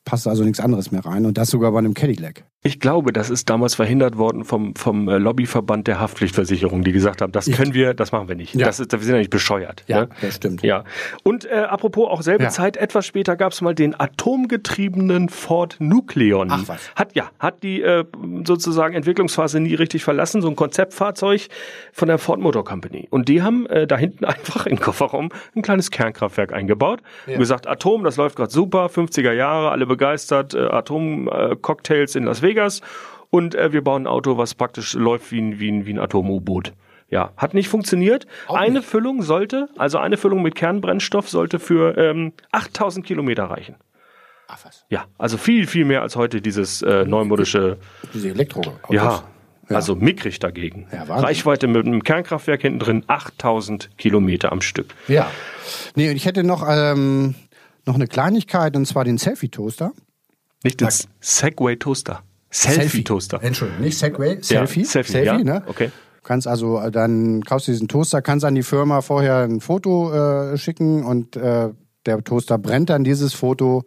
passte 0.05 0.29
also 0.29 0.45
nichts 0.45 0.61
anderes 0.61 0.91
mehr 0.91 1.07
rein. 1.07 1.25
Und 1.25 1.39
das 1.39 1.49
sogar 1.49 1.73
bei 1.73 1.79
einem 1.79 1.95
Cadillac. 1.95 2.45
Ich 2.67 2.81
glaube, 2.81 3.13
das 3.13 3.29
ist 3.29 3.51
damals 3.51 3.75
verhindert 3.75 4.17
worden 4.17 4.43
vom, 4.43 4.75
vom 4.75 5.07
äh, 5.07 5.19
Lobbyverband 5.19 5.87
der 5.87 6.01
Haftpflichtversicherung, 6.01 6.83
die 6.83 6.93
gesagt 6.93 7.21
haben, 7.21 7.31
das 7.31 7.45
können 7.51 7.75
wir, 7.75 7.93
das 7.93 8.11
machen 8.11 8.27
wir 8.27 8.37
nicht. 8.37 8.55
Ja. 8.55 8.65
Das 8.65 8.81
ist, 8.81 8.91
wir 8.91 8.99
sind 9.01 9.13
ja 9.13 9.19
nicht 9.19 9.29
bescheuert. 9.29 9.85
Ja, 9.87 10.01
ne? 10.01 10.09
das 10.23 10.37
stimmt. 10.37 10.63
Ja. 10.63 10.85
Und 11.25 11.45
äh, 11.45 11.57
apropos 11.57 12.09
auch 12.09 12.23
selbe 12.23 12.45
Ja. 12.45 12.49
Zeit, 12.49 12.79
etwas 12.79 13.05
später 13.05 13.37
gab 13.37 13.53
es 13.53 13.61
mal 13.61 13.75
den 13.75 14.01
atomgetriebenen 14.01 15.29
Ford 15.29 15.77
Nucleon. 15.79 16.49
Ach 16.51 16.63
was. 16.67 16.91
Hat 16.97 17.15
ja, 17.15 17.31
hat 17.39 17.63
die 17.63 17.83
äh, 17.83 18.07
sozusagen 18.45 18.95
Entwicklungsphase 18.95 19.61
nie 19.61 19.75
richtig 19.75 20.03
verlassen, 20.03 20.41
so 20.41 20.49
ein 20.49 20.57
Konzeptfahrzeug 20.57 21.49
von 21.93 22.09
der 22.09 22.17
Ford 22.17 22.41
Motor 22.41 22.65
Company. 22.65 23.09
Und 23.11 23.29
die 23.29 23.43
haben 23.43 23.67
äh, 23.67 23.87
da 23.87 23.99
hinten 23.99 24.25
einfach 24.25 24.65
im 24.65 24.81
Kofferraum 24.81 25.29
ein 25.55 25.61
kleines 25.61 25.91
Kernkraftwerk 25.91 26.55
eingebaut 26.55 27.03
und 27.27 27.39
gesagt, 27.39 27.67
Atom, 27.67 28.05
das 28.05 28.17
läuft 28.17 28.37
gerade 28.37 28.51
super, 28.51 28.87
50er 28.87 29.33
Jahre, 29.33 29.71
alle 29.71 29.85
begeistert, 29.85 30.55
äh, 30.55 30.61
Atom-Cocktails 30.61 32.15
in 32.15 32.25
Las 32.25 32.41
Vegas 32.41 32.54
und 33.31 33.55
äh, 33.55 33.73
wir 33.73 33.83
bauen 33.83 34.03
ein 34.05 34.07
Auto, 34.07 34.37
was 34.39 34.55
praktisch 34.55 34.95
läuft 34.95 35.31
wie 35.33 35.41
ein, 35.41 35.59
wie 35.61 35.71
ein, 35.71 35.87
wie 35.87 35.93
ein 35.95 35.99
Atom-U-Boot. 35.99 36.73
Ja, 37.11 37.33
hat 37.37 37.55
nicht 37.55 37.69
funktioniert. 37.69 38.27
eine 38.49 38.83
Füllung 38.83 39.23
sollte, 39.23 39.69
also 39.77 39.99
eine 39.99 40.17
Füllung 40.17 40.43
mit 40.43 40.55
Kernbrennstoff 40.55 41.29
sollte 41.29 41.59
für 41.59 41.97
ähm, 41.99 42.33
8000 42.53 43.05
Kilometer 43.07 43.45
reichen. 43.45 43.77
Ach 44.49 44.59
was. 44.65 44.85
Ja, 44.89 45.05
also 45.19 45.37
viel, 45.39 45.67
viel 45.67 45.85
mehr 45.85 46.03
als 46.03 46.17
heute 46.17 46.41
dieses 46.41 46.83
äh, 46.83 47.05
neumodische, 47.05 47.79
Diese 48.13 48.31
Elektroautos. 48.31 48.91
ja, 48.91 49.23
Ja. 49.69 49.77
also 49.77 49.95
mickrig 49.95 50.39
dagegen. 50.39 50.87
Ja, 50.93 51.09
Wahnsinn. 51.09 51.25
Reichweite 51.27 51.67
mit 51.67 51.87
einem 51.87 52.03
Kernkraftwerk 52.03 52.63
hinten 52.63 52.79
drin, 52.79 53.05
8000 53.07 53.97
Kilometer 53.97 54.51
am 54.53 54.61
Stück. 54.61 54.95
Ja. 55.09 55.31
Nee, 55.95 56.11
und 56.11 56.17
ich 56.17 56.27
hätte 56.27 56.43
noch, 56.45 56.65
ähm, 56.69 57.35
noch 57.87 57.95
eine 57.95 58.07
Kleinigkeit, 58.07 58.77
und 58.77 58.87
zwar 58.87 59.05
den 59.05 59.19
Selfie-Toaster. 59.19 59.93
Nicht 60.63 60.81
den 60.81 60.89
Segway 61.21 61.77
Toaster. 62.55 62.73
Selfie 62.73 63.05
Toaster. 63.05 63.43
Entschuldigung, 63.43 63.83
nicht 63.83 63.99
Segway, 63.99 64.39
Selfie. 64.41 64.85
Selfie, 64.85 65.25
ja. 65.25 65.39
ne? 65.39 65.63
Okay. 65.67 65.87
Du 65.87 66.23
kannst 66.23 66.47
also 66.47 66.79
äh, 66.79 66.91
dann 66.91 67.43
kaufst 67.43 67.69
du 67.69 67.73
diesen 67.73 67.89
Toaster, 67.89 68.23
kannst 68.23 68.45
an 68.45 68.55
die 68.55 68.63
Firma 68.63 69.01
vorher 69.01 69.39
ein 69.41 69.61
Foto 69.61 70.13
äh, 70.13 70.57
schicken 70.57 71.05
und 71.05 71.37
äh, 71.37 71.71
der 72.07 72.23
Toaster 72.23 72.59
brennt 72.59 72.91
dann 72.91 73.03
dieses 73.05 73.35
Foto 73.35 73.85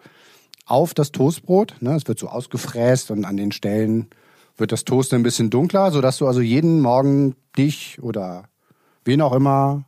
auf 0.65 0.93
das 0.93 1.11
Toastbrot. 1.11 1.75
Ne? 1.79 1.95
Es 1.95 2.07
wird 2.07 2.19
so 2.19 2.27
ausgefräst 2.27 3.09
und 3.09 3.25
an 3.25 3.37
den 3.37 3.51
Stellen 3.51 4.09
wird 4.57 4.71
das 4.71 4.83
Toast 4.83 5.13
ein 5.13 5.23
bisschen 5.23 5.49
dunkler, 5.49 5.91
sodass 5.91 6.17
du 6.17 6.27
also 6.27 6.41
jeden 6.41 6.81
Morgen 6.81 7.35
dich 7.57 8.01
oder 8.01 8.49
wen 9.05 9.21
auch 9.21 9.33
immer 9.33 9.85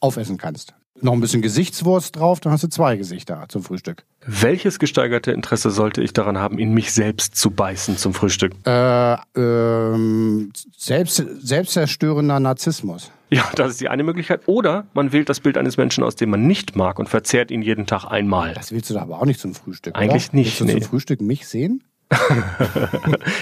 aufessen 0.00 0.38
kannst. 0.38 0.74
Noch 1.02 1.12
ein 1.12 1.20
bisschen 1.20 1.42
Gesichtswurst 1.42 2.16
drauf, 2.16 2.40
dann 2.40 2.52
hast 2.52 2.64
du 2.64 2.68
zwei 2.68 2.96
Gesichter 2.96 3.44
zum 3.48 3.62
Frühstück. 3.62 4.04
Welches 4.26 4.78
gesteigerte 4.78 5.30
Interesse 5.30 5.70
sollte 5.70 6.02
ich 6.02 6.12
daran 6.12 6.38
haben, 6.38 6.58
in 6.58 6.72
mich 6.72 6.92
selbst 6.92 7.36
zu 7.36 7.50
beißen 7.50 7.96
zum 7.96 8.14
Frühstück? 8.14 8.52
Äh, 8.64 9.16
ähm, 9.36 10.52
selbst, 10.76 11.16
selbstzerstörender 11.16 12.40
Narzissmus. 12.40 13.12
Ja, 13.28 13.44
das 13.54 13.72
ist 13.72 13.80
die 13.80 13.88
eine 13.88 14.04
Möglichkeit. 14.04 14.42
Oder 14.46 14.86
man 14.94 15.12
wählt 15.12 15.28
das 15.28 15.40
Bild 15.40 15.58
eines 15.58 15.76
Menschen 15.76 16.02
aus, 16.04 16.16
den 16.16 16.30
man 16.30 16.46
nicht 16.46 16.76
mag 16.76 16.98
und 16.98 17.08
verzehrt 17.08 17.50
ihn 17.50 17.62
jeden 17.62 17.86
Tag 17.86 18.04
einmal. 18.06 18.54
Das 18.54 18.72
willst 18.72 18.88
du 18.90 18.94
doch 18.94 19.02
aber 19.02 19.20
auch 19.20 19.26
nicht 19.26 19.40
zum 19.40 19.54
Frühstück. 19.54 19.96
Eigentlich 19.96 20.28
oder? 20.28 20.36
nicht, 20.36 20.46
Willst 20.46 20.60
du 20.60 20.64
nee. 20.64 20.72
zum 20.80 20.90
Frühstück 20.90 21.20
mich 21.20 21.46
sehen? 21.46 21.82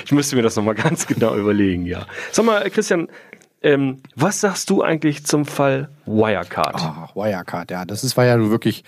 Ich 0.05 0.13
müsste 0.13 0.37
mir 0.37 0.43
das 0.43 0.57
nochmal 0.57 0.75
ganz 0.75 1.07
genau 1.07 1.35
überlegen, 1.35 1.87
ja. 1.87 2.07
Sag 2.31 2.45
mal, 2.45 2.69
Christian, 2.71 3.09
ähm, 3.65 4.03
was 4.15 4.41
sagst 4.41 4.71
du 4.71 4.83
eigentlich 4.83 5.25
zum 5.25 5.47
Fall 5.47 5.89
Wirecard? 6.07 6.77
Ach, 6.77 7.17
Wirecard, 7.17 7.71
ja, 7.71 7.85
das 7.85 8.05
ist, 8.05 8.17
war 8.17 8.27
ja 8.27 8.39
wirklich 8.51 8.85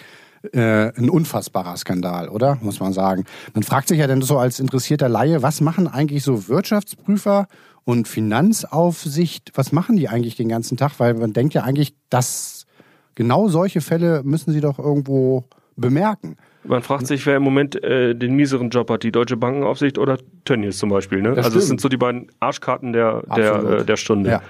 äh, 0.53 0.93
ein 0.97 1.11
unfassbarer 1.11 1.77
Skandal, 1.77 2.29
oder? 2.29 2.59
Muss 2.61 2.79
man 2.79 2.93
sagen. 2.93 3.25
Man 3.55 3.63
fragt 3.63 3.89
sich 3.89 3.99
ja 3.99 4.07
dann 4.07 4.23
so 4.23 4.39
als 4.39 4.61
interessierter 4.61 5.09
Laie, 5.09 5.43
was 5.43 5.61
machen 5.61 5.89
eigentlich 5.89 6.23
so 6.23 6.49
Wirtschaftsprüfer 6.49 7.49
und 7.85 8.07
Finanzaufsicht, 8.07 9.53
was 9.55 9.73
machen 9.73 9.97
die 9.97 10.09
eigentlich 10.09 10.37
den 10.37 10.49
ganzen 10.49 10.77
Tag? 10.77 10.99
Weil 10.99 11.15
man 11.15 11.33
denkt 11.33 11.55
ja 11.55 11.63
eigentlich, 11.63 11.95
dass 12.11 12.67
genau 13.15 13.49
solche 13.49 13.81
Fälle 13.81 14.23
müssen 14.25 14.53
sie 14.53 14.61
doch 14.61 14.79
irgendwo 14.79 15.45
bemerken. 15.77 16.37
Man 16.65 16.83
fragt 16.83 17.07
sich, 17.07 17.25
wer 17.27 17.37
im 17.37 17.45
Moment 17.45 17.81
äh, 17.85 18.15
den 18.15 18.35
mieseren 18.35 18.71
Job 18.71 18.91
hat, 18.91 19.05
die 19.05 19.13
Deutsche 19.13 19.37
Bankenaufsicht 19.37 19.99
oder 19.99 20.19
Tönnies 20.45 20.79
zum 20.79 20.89
Beispiel. 20.89 21.23
Ne? 21.23 21.35
Das 21.35 21.45
Also 21.47 21.59
stimmt. 21.59 21.69
sind 21.69 21.81
so 21.81 21.89
die 21.89 21.97
beiden 21.97 22.27
Arschkarten 22.41 22.93
der, 22.93 23.23
der, 23.37 23.55
äh, 23.63 23.85
der 23.85 23.97
Stunde. 23.97 24.31
Ja. 24.31 24.43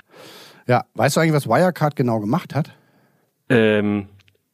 Ja, 0.66 0.84
weißt 0.94 1.16
du 1.16 1.20
eigentlich, 1.20 1.34
was 1.34 1.46
Wirecard 1.46 1.94
genau 1.94 2.20
gemacht 2.20 2.54
hat? 2.54 2.70
Ähm, 3.48 4.06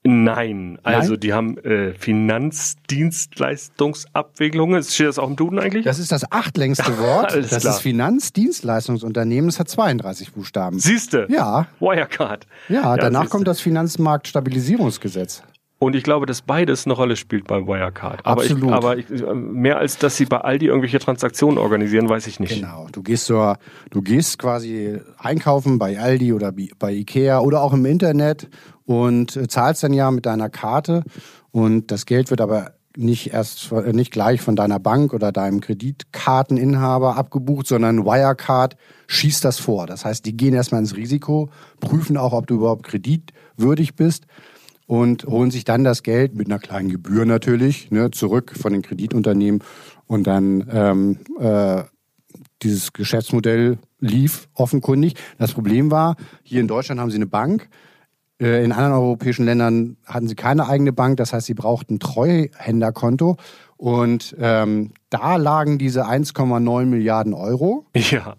nein, 0.02 0.78
also 0.82 1.16
die 1.16 1.32
haben 1.32 1.56
äh, 1.58 1.94
Finanzdienstleistungsabwicklungen. 1.94 4.82
Steht 4.82 5.06
das 5.08 5.18
auch 5.18 5.28
im 5.28 5.36
Duden 5.36 5.58
eigentlich? 5.58 5.84
Das 5.84 5.98
ist 5.98 6.12
das 6.12 6.30
achtlängste 6.30 6.98
Wort. 6.98 7.34
Das 7.34 7.60
klar. 7.60 7.74
ist 7.74 7.80
Finanzdienstleistungsunternehmen. 7.80 9.48
Es 9.48 9.58
hat 9.58 9.68
32 9.70 10.32
Buchstaben. 10.32 10.78
Siehste. 10.78 11.26
Ja. 11.30 11.66
Wirecard. 11.80 12.46
Ja, 12.68 12.96
danach 12.96 13.22
siehste. 13.22 13.32
kommt 13.36 13.48
das 13.48 13.60
Finanzmarktstabilisierungsgesetz. 13.60 15.42
Und 15.82 15.96
ich 15.96 16.04
glaube, 16.04 16.26
dass 16.26 16.42
beides 16.42 16.86
eine 16.86 16.94
Rolle 16.94 17.16
spielt 17.16 17.48
bei 17.48 17.66
Wirecard. 17.66 18.24
Aber 18.24 18.42
Absolut. 18.42 18.70
Ich, 18.70 18.72
aber 18.72 18.98
ich, 18.98 19.06
mehr 19.34 19.78
als 19.78 19.98
dass 19.98 20.16
sie 20.16 20.26
bei 20.26 20.38
Aldi 20.38 20.66
irgendwelche 20.66 21.00
Transaktionen 21.00 21.58
organisieren, 21.58 22.08
weiß 22.08 22.28
ich 22.28 22.38
nicht. 22.38 22.54
Genau. 22.54 22.86
Du 22.92 23.02
gehst 23.02 23.26
zur, 23.26 23.58
du 23.90 24.00
gehst 24.00 24.38
quasi 24.38 25.00
einkaufen 25.18 25.80
bei 25.80 25.98
Aldi 25.98 26.34
oder 26.34 26.52
bei 26.78 26.92
Ikea 26.92 27.40
oder 27.40 27.62
auch 27.62 27.72
im 27.72 27.84
Internet 27.84 28.48
und 28.86 29.36
äh, 29.36 29.48
zahlst 29.48 29.82
dann 29.82 29.92
ja 29.92 30.08
mit 30.12 30.24
deiner 30.24 30.50
Karte 30.50 31.02
und 31.50 31.90
das 31.90 32.06
Geld 32.06 32.30
wird 32.30 32.40
aber 32.40 32.74
nicht 32.96 33.32
erst 33.32 33.72
äh, 33.72 33.92
nicht 33.92 34.12
gleich 34.12 34.40
von 34.40 34.54
deiner 34.54 34.78
Bank 34.78 35.12
oder 35.12 35.32
deinem 35.32 35.60
Kreditkarteninhaber 35.60 37.16
abgebucht, 37.16 37.66
sondern 37.66 38.04
Wirecard 38.04 38.76
schießt 39.08 39.44
das 39.44 39.58
vor. 39.58 39.88
Das 39.88 40.04
heißt, 40.04 40.24
die 40.26 40.36
gehen 40.36 40.54
erstmal 40.54 40.80
ins 40.80 40.94
Risiko, 40.94 41.50
prüfen 41.80 42.16
auch, 42.16 42.34
ob 42.34 42.46
du 42.46 42.54
überhaupt 42.54 42.84
kreditwürdig 42.84 43.96
bist 43.96 44.26
und 44.92 45.25
holen 45.25 45.50
sich 45.50 45.64
dann 45.64 45.84
das 45.84 46.02
Geld 46.02 46.34
mit 46.34 46.49
einer 46.49 46.58
kleinen 46.58 46.90
Gebühr 46.90 47.25
natürlich 47.25 47.90
ne, 47.90 48.11
zurück 48.11 48.52
von 48.54 48.75
den 48.75 48.82
Kreditunternehmen 48.82 49.62
und 50.06 50.26
dann 50.26 50.68
ähm, 50.70 51.18
äh, 51.40 51.84
dieses 52.62 52.92
Geschäftsmodell 52.92 53.78
lief 54.00 54.50
offenkundig. 54.52 55.14
Das 55.38 55.54
Problem 55.54 55.90
war, 55.90 56.16
hier 56.42 56.61
in 56.61 56.68
Deutschland 56.68 57.00
haben 57.00 57.11
sie 57.11 57.16
eine 57.16 57.26
Bank, 57.26 57.70
äh, 58.38 58.62
in 58.62 58.72
anderen 58.72 58.92
europäischen 58.92 59.46
Ländern 59.46 59.96
hatten 60.04 60.28
sie 60.28 60.34
keine 60.34 60.68
eigene 60.68 60.92
Bank, 60.92 61.16
das 61.16 61.32
heißt, 61.32 61.46
sie 61.46 61.54
brauchten 61.54 61.94
ein 61.94 61.99
Treuhänderkonto 61.99 63.38
und 63.78 64.37
ähm, 64.38 64.90
da 65.08 65.37
lagen 65.37 65.78
diese 65.78 66.04
1,9 66.06 66.84
Milliarden 66.84 67.32
Euro, 67.32 67.87
Ja. 67.96 68.34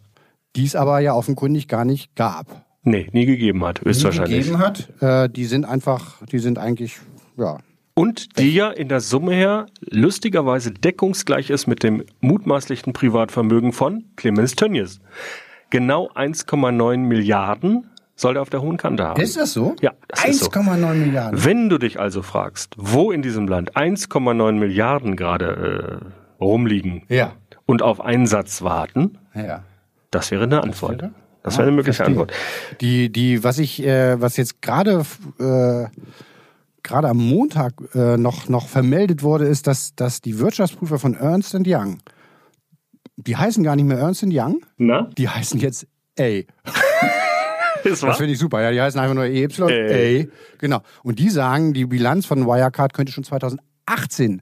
die 0.55 0.65
es 0.65 0.75
aber 0.75 0.99
ja 0.99 1.15
offenkundig 1.15 1.67
gar 1.67 1.83
nicht 1.83 2.15
gab. 2.15 2.62
Nee, 2.83 3.07
nie 3.13 3.25
gegeben 3.25 3.63
hat, 3.63 3.81
höchstwahrscheinlich. 3.81 4.39
gegeben 4.45 4.59
hat. 4.59 4.89
Äh, 5.01 5.29
die 5.29 5.45
sind 5.45 5.65
einfach, 5.65 6.21
die 6.31 6.39
sind 6.39 6.57
eigentlich, 6.59 6.97
ja, 7.37 7.59
Und 7.93 8.37
die 8.39 8.53
ja 8.53 8.69
in 8.71 8.89
der 8.89 8.99
Summe 8.99 9.33
her 9.33 9.67
lustigerweise 9.79 10.71
deckungsgleich 10.71 11.49
ist 11.49 11.67
mit 11.67 11.83
dem 11.83 12.03
mutmaßlichen 12.21 12.91
Privatvermögen 12.93 13.71
von 13.71 14.03
Clemens 14.17 14.55
Tönnies. 14.55 14.99
Genau 15.69 16.09
1,9 16.13 16.97
Milliarden 16.97 17.87
soll 18.15 18.35
er 18.37 18.41
auf 18.43 18.49
der 18.49 18.61
hohen 18.61 18.77
Kante 18.77 19.03
haben. 19.05 19.19
Ist 19.21 19.37
das 19.37 19.53
so? 19.53 19.75
Ja, 19.81 19.91
das 20.07 20.25
ist 20.25 20.39
so. 20.43 20.49
1,9 20.51 20.93
Milliarden. 20.95 21.43
Wenn 21.45 21.69
du 21.69 21.77
dich 21.77 21.99
also 21.99 22.21
fragst, 22.21 22.75
wo 22.77 23.11
in 23.11 23.21
diesem 23.21 23.47
Land 23.47 23.75
1,9 23.75 24.51
Milliarden 24.53 25.15
gerade 25.15 26.01
äh, 26.39 26.43
rumliegen 26.43 27.03
Ja. 27.09 27.31
und 27.65 27.81
auf 27.81 28.01
Einsatz 28.01 28.61
warten, 28.61 29.17
Ja. 29.33 29.63
das 30.11 30.29
wäre 30.31 30.43
eine 30.43 30.61
Antwort. 30.61 31.01
wäre? 31.01 31.11
Das 31.43 31.57
wäre 31.57 31.67
eine 31.67 31.75
mögliche 31.75 31.97
verstehe. 31.97 32.13
Antwort. 32.13 32.33
Die, 32.81 33.11
die, 33.11 33.43
was 33.43 33.59
ich, 33.59 33.83
äh, 33.85 34.19
was 34.19 34.37
jetzt 34.37 34.61
gerade 34.61 35.05
äh, 35.39 35.85
gerade 36.83 37.09
am 37.09 37.17
Montag 37.17 37.73
äh, 37.93 38.17
noch 38.17 38.49
noch 38.49 38.67
vermeldet 38.67 39.23
wurde, 39.23 39.45
ist, 39.45 39.67
dass 39.67 39.95
dass 39.95 40.21
die 40.21 40.39
Wirtschaftsprüfer 40.39 40.99
von 40.99 41.15
Ernst 41.15 41.55
Young, 41.65 41.99
die 43.17 43.35
heißen 43.35 43.63
gar 43.63 43.75
nicht 43.75 43.85
mehr 43.85 43.97
Ernst 43.99 44.25
Young, 44.25 44.61
Na? 44.77 45.09
die 45.17 45.27
heißen 45.29 45.59
jetzt 45.59 45.87
A. 46.17 46.23
Ist 47.83 48.01
Das 48.01 48.17
finde 48.17 48.31
ich 48.33 48.39
super. 48.39 48.61
Ja, 48.61 48.71
die 48.71 48.79
heißen 48.79 48.99
einfach 48.99 49.15
nur 49.15 49.25
EY. 49.25 50.23
A. 50.23 50.27
Genau. 50.57 50.81
Und 51.03 51.19
die 51.19 51.29
sagen, 51.29 51.73
die 51.73 51.85
Bilanz 51.85 52.25
von 52.25 52.45
Wirecard 52.45 52.93
könnte 52.93 53.11
schon 53.11 53.25
2018 53.25 54.41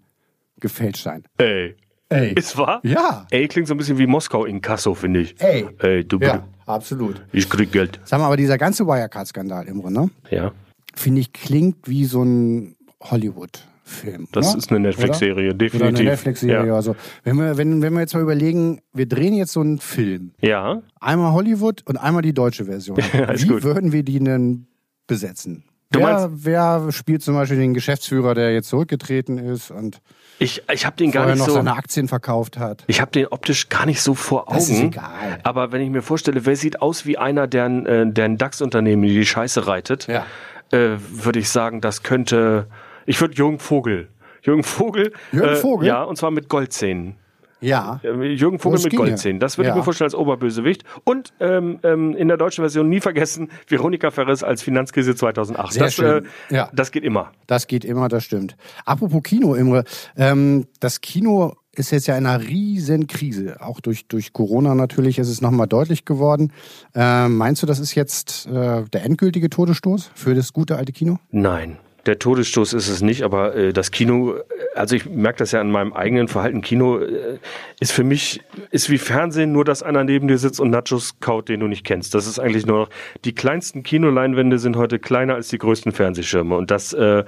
gefälscht 0.59 1.03
sein. 1.03 1.23
Ey. 1.39 1.75
Ey. 2.11 2.33
Ist 2.33 2.57
wahr? 2.57 2.81
Ja. 2.83 3.25
Ey 3.31 3.47
klingt 3.47 3.69
so 3.69 3.73
ein 3.73 3.77
bisschen 3.77 3.97
wie 3.97 4.05
Moskau 4.05 4.43
in 4.43 4.61
Kasso, 4.61 4.93
finde 4.93 5.21
ich. 5.21 5.35
Ey. 5.39 5.65
Ey, 5.79 6.03
du 6.03 6.19
Ja, 6.19 6.43
absolut. 6.65 7.21
Ich 7.31 7.49
krieg 7.49 7.71
Geld. 7.71 8.01
Sag 8.03 8.19
mal, 8.19 8.25
aber 8.25 8.35
dieser 8.35 8.57
ganze 8.57 8.85
Wirecard-Skandal, 8.85 9.67
Imre, 9.67 9.91
ne? 9.91 10.09
Ja. 10.29 10.51
finde 10.93 11.21
ich, 11.21 11.31
klingt 11.31 11.87
wie 11.87 12.03
so 12.03 12.21
ein 12.23 12.75
Hollywood-Film. 13.01 14.27
Das 14.33 14.49
oder? 14.49 14.57
ist 14.57 14.71
eine 14.71 14.81
Netflix-Serie, 14.81 15.49
Oder? 15.49 15.57
definitiv. 15.57 15.99
Eine 15.99 16.09
Netflix-Serie. 16.09 16.67
Ja. 16.67 16.75
Also, 16.75 16.97
wenn, 17.23 17.37
wir, 17.37 17.57
wenn, 17.57 17.81
wenn 17.81 17.93
wir 17.93 18.01
jetzt 18.01 18.13
mal 18.13 18.21
überlegen, 18.21 18.81
wir 18.91 19.07
drehen 19.07 19.33
jetzt 19.33 19.53
so 19.53 19.61
einen 19.61 19.79
Film. 19.79 20.31
Ja. 20.41 20.81
Einmal 20.99 21.31
Hollywood 21.31 21.81
und 21.85 21.95
einmal 21.95 22.23
die 22.23 22.33
deutsche 22.33 22.65
Version. 22.65 22.97
ist 23.33 23.43
wie 23.45 23.47
gut. 23.47 23.63
würden 23.63 23.93
wir 23.93 24.03
die 24.03 24.19
denn 24.19 24.67
besetzen? 25.07 25.63
Du 25.91 25.99
wer, 25.99 26.29
wer 26.31 26.91
spielt 26.91 27.21
zum 27.21 27.35
Beispiel 27.35 27.57
den 27.57 27.73
Geschäftsführer, 27.73 28.33
der 28.33 28.53
jetzt 28.53 28.69
zurückgetreten 28.69 29.37
ist 29.37 29.71
und 29.71 30.01
Ich, 30.41 30.63
ich 30.73 30.85
habe 30.85 30.95
den 30.97 31.11
gar 31.11 31.27
nicht 31.27 31.37
noch 31.37 31.45
so. 31.47 31.53
seine 31.53 31.73
Aktien 31.75 32.07
verkauft 32.07 32.57
hat? 32.57 32.83
Ich 32.87 32.99
habe 32.99 33.11
den 33.11 33.27
optisch 33.27 33.69
gar 33.69 33.85
nicht 33.85 34.01
so 34.01 34.15
vor 34.15 34.47
Augen. 34.47 34.55
Das 34.55 34.69
ist 34.69 34.81
egal. 34.81 35.39
Aber 35.43 35.71
wenn 35.71 35.81
ich 35.81 35.89
mir 35.89 36.01
vorstelle, 36.01 36.45
wer 36.45 36.55
sieht 36.55 36.81
aus 36.81 37.05
wie 37.05 37.17
einer, 37.17 37.47
der 37.47 37.65
ein, 37.65 37.85
äh, 37.85 38.11
der 38.11 38.25
ein 38.25 38.37
DAX-Unternehmen 38.37 39.03
in 39.03 39.09
die 39.09 39.25
Scheiße 39.25 39.67
reitet, 39.67 40.07
Ja. 40.07 40.25
äh, 40.71 40.97
würde 41.09 41.39
ich 41.39 41.49
sagen, 41.49 41.79
das 41.81 42.01
könnte. 42.03 42.67
Ich 43.05 43.21
würde 43.21 43.35
Jürgen 43.35 43.59
Vogel. 43.59 44.07
Jürgen 44.41 44.63
Vogel. 44.63 45.13
Jürgen 45.31 45.49
äh, 45.49 45.55
Vogel? 45.55 45.87
Ja, 45.87 46.03
und 46.03 46.17
zwar 46.17 46.31
mit 46.31 46.49
Goldzähnen. 46.49 47.15
Ja. 47.61 47.99
Äh, 48.03 48.09
Jürgen 48.33 48.59
Vogel 48.59 48.77
Das 48.77 48.83
mit. 48.85 48.95
Goldzähnen. 48.95 49.39
Das 49.39 49.57
würde 49.57 49.69
Ja. 49.69 49.73
ich 49.73 49.77
mir 49.79 49.83
vorstellen 49.83 50.07
als 50.07 50.15
Oberbösewicht. 50.15 50.83
Und 51.03 51.31
ähm, 51.39 51.79
ähm, 51.83 52.15
in 52.15 52.27
der 52.27 52.37
deutschen 52.37 52.63
Version 52.63 52.89
nie 52.89 52.99
vergessen, 52.99 53.49
Veronika 53.67 54.11
Ferres 54.11 54.43
als 54.43 54.61
Finanzkrise 54.63 55.15
2008. 55.15 55.73
Sehr 55.73 55.83
das, 55.83 55.93
schön. 55.93 56.25
Äh, 56.49 56.55
Ja. 56.55 56.69
das 56.73 56.91
geht 56.91 57.03
immer. 57.03 57.31
Das 57.47 57.67
geht 57.67 57.85
immer, 57.85 58.07
das 58.09 58.23
stimmt. 58.23 58.57
Apropos 58.85 59.23
Kino, 59.23 59.53
Imre, 59.55 59.83
ähm, 60.17 60.65
das 60.79 61.01
Kino 61.01 61.53
ist 61.73 61.91
jetzt 61.91 62.07
ja 62.07 62.17
in 62.17 62.25
einer 62.25 62.41
riesen 62.43 63.07
Krise. 63.07 63.61
Auch 63.61 63.79
durch, 63.79 64.05
durch 64.07 64.33
Corona 64.33 64.75
natürlich 64.75 65.19
ist 65.19 65.29
es 65.29 65.39
nochmal 65.39 65.67
deutlich 65.67 66.03
geworden. 66.03 66.51
Ähm, 66.95 67.37
meinst 67.37 67.63
du, 67.63 67.67
das 67.67 67.79
ist 67.79 67.95
jetzt 67.95 68.47
äh, 68.47 68.83
der 68.91 69.05
endgültige 69.05 69.49
Todesstoß 69.49 70.11
für 70.13 70.35
das 70.35 70.51
gute 70.51 70.75
alte 70.75 70.91
Kino? 70.91 71.17
Nein. 71.29 71.77
Der 72.05 72.17
Todesstoß 72.17 72.73
ist 72.73 72.87
es 72.87 73.01
nicht, 73.01 73.23
aber 73.23 73.55
äh, 73.55 73.73
das 73.73 73.91
Kino, 73.91 74.33
äh, 74.33 74.41
also 74.75 74.95
ich 74.95 75.05
merke 75.05 75.39
das 75.39 75.51
ja 75.51 75.61
an 75.61 75.71
meinem 75.71 75.93
eigenen 75.93 76.27
Verhalten. 76.27 76.61
Kino 76.61 76.99
äh, 76.99 77.37
ist 77.79 77.91
für 77.91 78.03
mich, 78.03 78.41
ist 78.71 78.89
wie 78.89 78.97
Fernsehen, 78.97 79.51
nur 79.51 79.65
dass 79.65 79.83
einer 79.83 80.03
neben 80.03 80.27
dir 80.27 80.37
sitzt 80.37 80.59
und 80.59 80.71
Nachos 80.71 81.19
kaut, 81.19 81.49
den 81.49 81.59
du 81.59 81.67
nicht 81.67 81.85
kennst. 81.85 82.15
Das 82.15 82.27
ist 82.27 82.39
eigentlich 82.39 82.65
nur 82.65 82.79
noch, 82.79 82.89
die 83.23 83.33
kleinsten 83.33 83.83
Kinoleinwände 83.83 84.57
sind 84.57 84.75
heute 84.75 84.99
kleiner 84.99 85.35
als 85.35 85.49
die 85.49 85.59
größten 85.59 85.91
Fernsehschirme. 85.91 86.55
Und 86.55 86.71
das, 86.71 86.93
äh, 86.93 87.23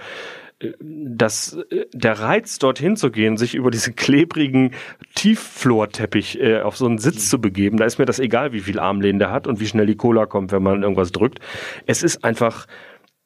das, 0.79 1.57
äh, 1.69 1.85
der 1.93 2.19
Reiz, 2.19 2.59
dorthin 2.59 2.95
zu 2.95 3.11
gehen, 3.11 3.37
sich 3.37 3.55
über 3.55 3.71
diesen 3.71 3.95
klebrigen 3.95 4.71
Tiefflorteppich 5.15 6.39
äh, 6.39 6.61
auf 6.61 6.77
so 6.77 6.85
einen 6.85 6.97
Sitz 6.97 7.29
zu 7.29 7.39
begeben, 7.39 7.77
da 7.77 7.85
ist 7.85 7.99
mir 7.99 8.05
das 8.05 8.19
egal, 8.19 8.53
wie 8.53 8.61
viel 8.61 8.79
Armlehnen 8.79 9.19
der 9.19 9.31
hat 9.31 9.47
und 9.47 9.59
wie 9.59 9.67
schnell 9.67 9.85
die 9.85 9.97
Cola 9.97 10.25
kommt, 10.25 10.51
wenn 10.51 10.63
man 10.63 10.83
irgendwas 10.83 11.11
drückt. 11.11 11.39
Es 11.85 12.03
ist 12.03 12.23
einfach 12.23 12.67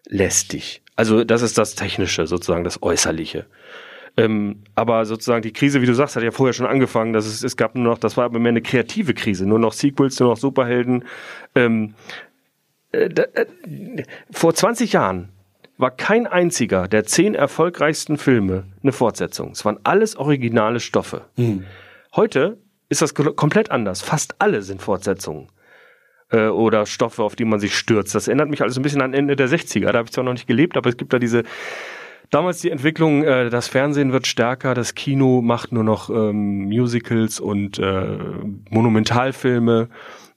lästig. 0.08 0.82
Also 0.98 1.24
das 1.24 1.42
ist 1.42 1.58
das 1.58 1.76
Technische, 1.76 2.28
sozusagen 2.28 2.64
das 2.66 2.84
Äußerliche. 2.84 3.46
Ähm, 4.18 4.64
aber 4.76 5.06
sozusagen 5.06 5.44
die 5.44 5.54
Krise, 5.54 5.82
wie 5.82 5.86
du 5.86 5.94
sagst, 5.94 6.16
hat 6.16 6.24
ja 6.24 6.32
vorher 6.32 6.54
schon 6.54 6.66
angefangen. 6.66 7.14
Dass 7.14 7.26
es, 7.28 7.44
es 7.44 7.56
gab 7.56 7.76
nur 7.76 7.84
noch, 7.86 8.00
das 8.00 8.18
war 8.18 8.26
aber 8.26 8.40
mehr 8.40 8.50
eine 8.50 8.64
kreative 8.64 9.14
Krise, 9.14 9.46
nur 9.46 9.60
noch 9.60 9.74
Sequels, 9.74 10.20
nur 10.20 10.30
noch 10.30 10.38
Superhelden. 10.38 11.06
Ähm, 11.56 11.94
äh, 12.92 13.06
äh, 13.06 13.46
vor 14.32 14.54
20 14.56 14.94
Jahren 14.94 15.30
war 15.78 15.92
kein 15.92 16.26
einziger 16.26 16.88
der 16.88 17.04
zehn 17.04 17.36
erfolgreichsten 17.36 18.18
Filme 18.18 18.64
eine 18.82 18.92
Fortsetzung. 18.92 19.52
Es 19.52 19.64
waren 19.66 19.78
alles 19.84 20.16
originale 20.16 20.80
Stoffe. 20.80 21.26
Heute 22.16 22.58
ist 22.90 23.04
das 23.04 23.16
kom- 23.16 23.36
komplett 23.36 23.70
anders. 23.70 24.02
Fast 24.02 24.36
alle 24.40 24.64
sind 24.64 24.82
Fortsetzungen 24.82 25.50
äh, 26.32 26.48
oder 26.48 26.86
Stoffe, 26.86 27.24
auf 27.24 27.36
die 27.36 27.46
man 27.46 27.60
sich 27.60 27.76
stürzt. 27.76 28.16
Das 28.16 28.28
erinnert 28.28 28.50
mich 28.50 28.62
alles 28.62 28.78
ein 28.78 28.84
bisschen 28.84 29.02
an 29.02 29.14
Ende 29.14 29.36
der 29.36 29.50
60er. 29.50 29.92
Da 29.92 30.00
habe 30.00 30.06
ich 30.06 30.12
zwar 30.12 30.24
noch 30.24 30.34
nicht 30.34 30.48
gelebt, 30.48 30.78
aber 30.78 30.90
es 30.90 30.98
gibt 30.98 31.14
da 31.14 31.20
diese 31.20 31.44
damals 32.30 32.60
die 32.60 32.72
Entwicklung, 32.72 33.24
äh, 33.24 33.50
das 33.50 33.68
Fernsehen 33.68 34.12
wird 34.12 34.28
stärker, 34.28 34.74
das 34.74 34.96
Kino 34.96 35.42
macht 35.42 35.72
nur 35.72 35.84
noch 35.84 36.10
ähm, 36.10 36.66
Musicals 36.66 37.40
und 37.40 37.80
äh, 37.80 38.18
Monumentalfilme 38.70 39.90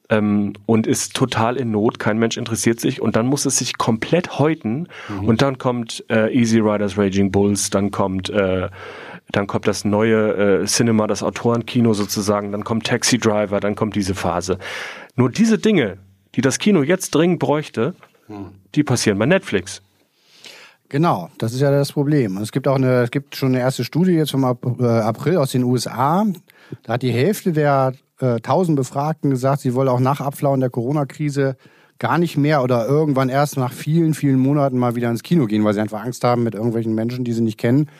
ähm, 0.08 0.52
und 0.66 0.86
ist 0.86 1.14
total 1.14 1.56
in 1.56 1.70
Not. 1.70 1.98
Kein 1.98 2.18
Mensch 2.18 2.36
interessiert 2.36 2.80
sich 2.80 3.00
und 3.00 3.16
dann 3.16 3.26
muss 3.26 3.46
es 3.46 3.58
sich 3.58 3.78
komplett 3.78 4.38
häuten 4.38 4.88
und 5.22 5.42
dann 5.42 5.58
kommt 5.58 6.04
äh, 6.08 6.32
Easy 6.32 6.58
Riders 6.58 6.98
Raging 6.98 7.30
Bulls, 7.30 7.70
dann 7.70 7.90
kommt 7.90 8.30
äh, 8.30 8.68
dann 9.32 9.46
kommt 9.46 9.68
das 9.68 9.84
neue 9.84 10.62
äh, 10.62 10.64
Cinema, 10.66 11.06
das 11.06 11.22
Autorenkino 11.22 11.94
sozusagen, 11.94 12.50
dann 12.50 12.64
kommt 12.64 12.86
Taxi 12.86 13.18
Driver, 13.18 13.60
dann 13.60 13.76
kommt 13.76 13.94
diese 13.94 14.14
Phase. 14.14 14.58
Nur 15.20 15.28
diese 15.28 15.58
Dinge, 15.58 15.98
die 16.34 16.40
das 16.40 16.58
Kino 16.58 16.82
jetzt 16.82 17.14
dringend 17.14 17.40
bräuchte, 17.40 17.94
die 18.74 18.82
passieren 18.82 19.18
bei 19.18 19.26
Netflix. 19.26 19.82
Genau, 20.88 21.28
das 21.36 21.52
ist 21.52 21.60
ja 21.60 21.70
das 21.70 21.92
Problem. 21.92 22.38
Und 22.38 22.42
es 22.42 22.52
gibt 22.52 22.66
auch 22.66 22.76
eine, 22.76 23.02
es 23.02 23.10
gibt 23.10 23.36
schon 23.36 23.50
eine 23.50 23.58
erste 23.58 23.84
Studie 23.84 24.12
jetzt 24.12 24.30
vom 24.30 24.44
äh, 24.44 24.82
April 24.86 25.36
aus 25.36 25.52
den 25.52 25.62
USA. 25.62 26.24
Da 26.84 26.94
hat 26.94 27.02
die 27.02 27.12
Hälfte 27.12 27.52
der 27.52 27.92
äh, 28.18 28.36
1000 28.36 28.76
Befragten 28.76 29.28
gesagt, 29.28 29.60
sie 29.60 29.74
wolle 29.74 29.92
auch 29.92 30.00
nach 30.00 30.22
Abflauen 30.22 30.60
der 30.60 30.70
Corona-Krise 30.70 31.58
gar 31.98 32.16
nicht 32.16 32.38
mehr 32.38 32.62
oder 32.62 32.86
irgendwann 32.86 33.28
erst 33.28 33.58
nach 33.58 33.74
vielen, 33.74 34.14
vielen 34.14 34.38
Monaten 34.38 34.78
mal 34.78 34.96
wieder 34.96 35.10
ins 35.10 35.22
Kino 35.22 35.44
gehen, 35.44 35.64
weil 35.64 35.74
sie 35.74 35.80
einfach 35.80 36.02
Angst 36.02 36.24
haben, 36.24 36.44
mit 36.44 36.54
irgendwelchen 36.54 36.94
Menschen, 36.94 37.26
die 37.26 37.34
sie 37.34 37.42
nicht 37.42 37.58
kennen, 37.58 37.90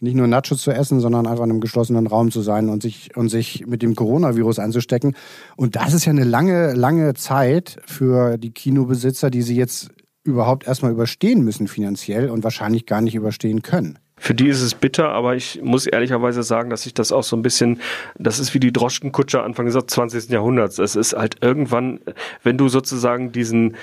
nicht 0.00 0.16
nur 0.16 0.26
Nachos 0.26 0.62
zu 0.62 0.70
essen, 0.70 1.00
sondern 1.00 1.26
einfach 1.26 1.44
in 1.44 1.50
einem 1.50 1.60
geschlossenen 1.60 2.06
Raum 2.06 2.30
zu 2.30 2.40
sein 2.40 2.68
und 2.68 2.82
sich, 2.82 3.16
und 3.16 3.28
sich 3.28 3.66
mit 3.66 3.82
dem 3.82 3.94
Coronavirus 3.94 4.58
anzustecken. 4.58 5.14
Und 5.56 5.76
das 5.76 5.92
ist 5.92 6.06
ja 6.06 6.10
eine 6.10 6.24
lange, 6.24 6.72
lange 6.72 7.14
Zeit 7.14 7.76
für 7.86 8.38
die 8.38 8.50
Kinobesitzer, 8.50 9.30
die 9.30 9.42
sie 9.42 9.56
jetzt 9.56 9.90
überhaupt 10.24 10.66
erstmal 10.66 10.92
überstehen 10.92 11.44
müssen 11.44 11.68
finanziell 11.68 12.30
und 12.30 12.44
wahrscheinlich 12.44 12.86
gar 12.86 13.00
nicht 13.00 13.14
überstehen 13.14 13.62
können. 13.62 13.98
Für 14.16 14.34
die 14.34 14.48
ist 14.48 14.60
es 14.60 14.74
bitter, 14.74 15.08
aber 15.08 15.34
ich 15.34 15.60
muss 15.62 15.86
ehrlicherweise 15.86 16.42
sagen, 16.42 16.68
dass 16.68 16.84
ich 16.84 16.92
das 16.92 17.10
auch 17.10 17.22
so 17.22 17.36
ein 17.36 17.42
bisschen, 17.42 17.80
das 18.18 18.38
ist 18.38 18.52
wie 18.52 18.60
die 18.60 18.70
Droschkenkutscher 18.70 19.42
Anfang 19.42 19.64
des 19.64 19.74
20. 19.74 20.28
Jahrhunderts. 20.28 20.78
Es 20.78 20.94
ist 20.94 21.14
halt 21.14 21.36
irgendwann, 21.40 22.00
wenn 22.42 22.58
du 22.58 22.68
sozusagen 22.68 23.32
diesen 23.32 23.76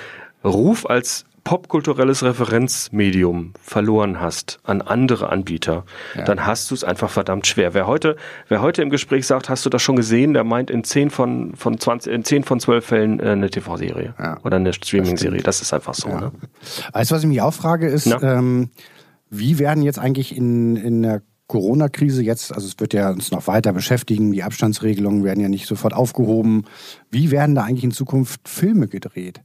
Ruf 0.44 0.86
als 0.86 1.24
popkulturelles 1.48 2.22
Referenzmedium 2.22 3.54
verloren 3.58 4.20
hast 4.20 4.60
an 4.64 4.82
andere 4.82 5.30
Anbieter, 5.30 5.86
ja. 6.14 6.24
dann 6.24 6.44
hast 6.44 6.70
du 6.70 6.74
es 6.74 6.84
einfach 6.84 7.08
verdammt 7.08 7.46
schwer. 7.46 7.72
Wer 7.72 7.86
heute, 7.86 8.16
wer 8.48 8.60
heute 8.60 8.82
im 8.82 8.90
Gespräch 8.90 9.26
sagt, 9.26 9.48
hast 9.48 9.64
du 9.64 9.70
das 9.70 9.80
schon 9.80 9.96
gesehen, 9.96 10.34
der 10.34 10.44
meint 10.44 10.70
in 10.70 10.84
10 10.84 11.08
von, 11.08 11.56
von 11.56 11.80
20, 11.80 12.12
in 12.12 12.22
10 12.22 12.44
von 12.44 12.60
12 12.60 12.84
Fällen 12.84 13.18
äh, 13.18 13.30
eine 13.30 13.48
TV-Serie 13.48 14.14
ja. 14.18 14.38
oder 14.44 14.56
eine 14.56 14.74
Streaming-Serie. 14.74 15.38
Das, 15.38 15.56
das, 15.56 15.62
ist 15.62 15.72
einfach 15.72 15.94
so. 15.94 16.10
Ja. 16.10 16.20
Ne? 16.20 16.32
Weißt 16.92 17.12
was 17.12 17.22
ich 17.22 17.28
mich 17.28 17.40
auch 17.40 17.54
frage, 17.54 17.88
ist, 17.88 18.14
ähm, 18.20 18.68
wie 19.30 19.58
werden 19.58 19.82
jetzt 19.82 19.98
eigentlich 19.98 20.36
in, 20.36 20.76
in 20.76 21.02
der 21.02 21.22
Corona-Krise 21.48 22.22
jetzt, 22.22 22.54
also 22.54 22.66
es 22.66 22.78
wird 22.78 22.92
ja 22.92 23.10
uns 23.10 23.30
noch 23.30 23.46
weiter 23.46 23.72
beschäftigen, 23.72 24.32
die 24.32 24.42
Abstandsregelungen 24.42 25.24
werden 25.24 25.40
ja 25.40 25.48
nicht 25.48 25.66
sofort 25.66 25.94
aufgehoben. 25.94 26.66
Wie 27.10 27.30
werden 27.30 27.54
da 27.54 27.64
eigentlich 27.64 27.84
in 27.84 27.90
Zukunft 27.90 28.46
Filme 28.46 28.86
gedreht? 28.86 29.40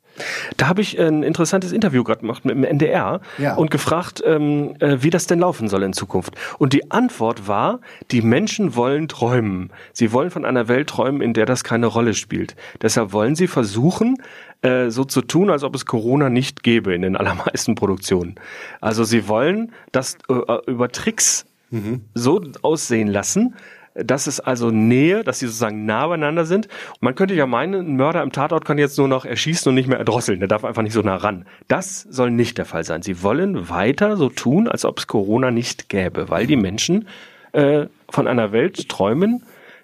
Da 0.57 0.67
habe 0.67 0.81
ich 0.81 0.99
ein 0.99 1.23
interessantes 1.23 1.71
Interview 1.71 2.03
gerade 2.03 2.19
gemacht 2.19 2.43
mit 2.43 2.55
dem 2.55 2.65
NDR 2.65 3.21
ja. 3.37 3.55
und 3.55 3.71
gefragt, 3.71 4.21
ähm, 4.25 4.75
äh, 4.79 4.97
wie 4.99 5.09
das 5.09 5.27
denn 5.27 5.39
laufen 5.39 5.69
soll 5.69 5.81
in 5.83 5.93
Zukunft. 5.93 6.35
Und 6.59 6.73
die 6.73 6.91
Antwort 6.91 7.47
war, 7.47 7.79
die 8.11 8.21
Menschen 8.21 8.75
wollen 8.75 9.07
träumen. 9.07 9.71
Sie 9.93 10.11
wollen 10.11 10.29
von 10.29 10.43
einer 10.43 10.67
Welt 10.67 10.89
träumen, 10.89 11.21
in 11.21 11.33
der 11.33 11.45
das 11.45 11.63
keine 11.63 11.87
Rolle 11.87 12.13
spielt. 12.13 12.57
Deshalb 12.81 13.13
wollen 13.13 13.35
sie 13.35 13.47
versuchen, 13.47 14.17
äh, 14.61 14.89
so 14.89 15.05
zu 15.05 15.21
tun, 15.21 15.49
als 15.49 15.63
ob 15.63 15.73
es 15.73 15.85
Corona 15.85 16.29
nicht 16.29 16.63
gäbe 16.63 16.93
in 16.93 17.01
den 17.01 17.15
allermeisten 17.17 17.75
Produktionen. 17.75 18.35
Also 18.81 19.05
sie 19.05 19.29
wollen 19.29 19.71
das 19.93 20.17
äh, 20.29 20.69
über 20.69 20.89
Tricks 20.89 21.45
mhm. 21.73 22.01
so 22.13 22.41
aussehen 22.61 23.07
lassen, 23.07 23.55
dass 23.95 24.27
es 24.27 24.39
also 24.39 24.71
Nähe, 24.71 25.23
dass 25.23 25.39
sie 25.39 25.45
sozusagen 25.45 25.85
nah 25.85 26.07
beieinander 26.07 26.45
sind. 26.45 26.67
Und 26.93 27.01
man 27.01 27.15
könnte 27.15 27.35
ja 27.35 27.45
meinen, 27.45 27.87
ein 27.87 27.95
Mörder 27.95 28.23
im 28.23 28.31
Tatort 28.31 28.65
kann 28.65 28.77
jetzt 28.77 28.97
nur 28.97 29.07
noch 29.07 29.25
erschießen 29.25 29.69
und 29.69 29.75
nicht 29.75 29.87
mehr 29.87 29.99
erdrosseln. 29.99 30.39
Der 30.39 30.47
darf 30.47 30.63
einfach 30.63 30.81
nicht 30.81 30.93
so 30.93 31.01
nah 31.01 31.15
ran. 31.15 31.45
Das 31.67 32.01
soll 32.01 32.31
nicht 32.31 32.57
der 32.57 32.65
Fall 32.65 32.83
sein. 32.83 33.01
Sie 33.01 33.21
wollen 33.21 33.69
weiter 33.69 34.17
so 34.17 34.29
tun, 34.29 34.67
als 34.67 34.85
ob 34.85 34.99
es 34.99 35.07
Corona 35.07 35.51
nicht 35.51 35.89
gäbe, 35.89 36.29
weil 36.29 36.47
die 36.47 36.55
Menschen 36.55 37.07
äh, 37.51 37.87
von 38.09 38.27
einer 38.27 38.51
Welt 38.51 38.89
träumen, 38.89 39.43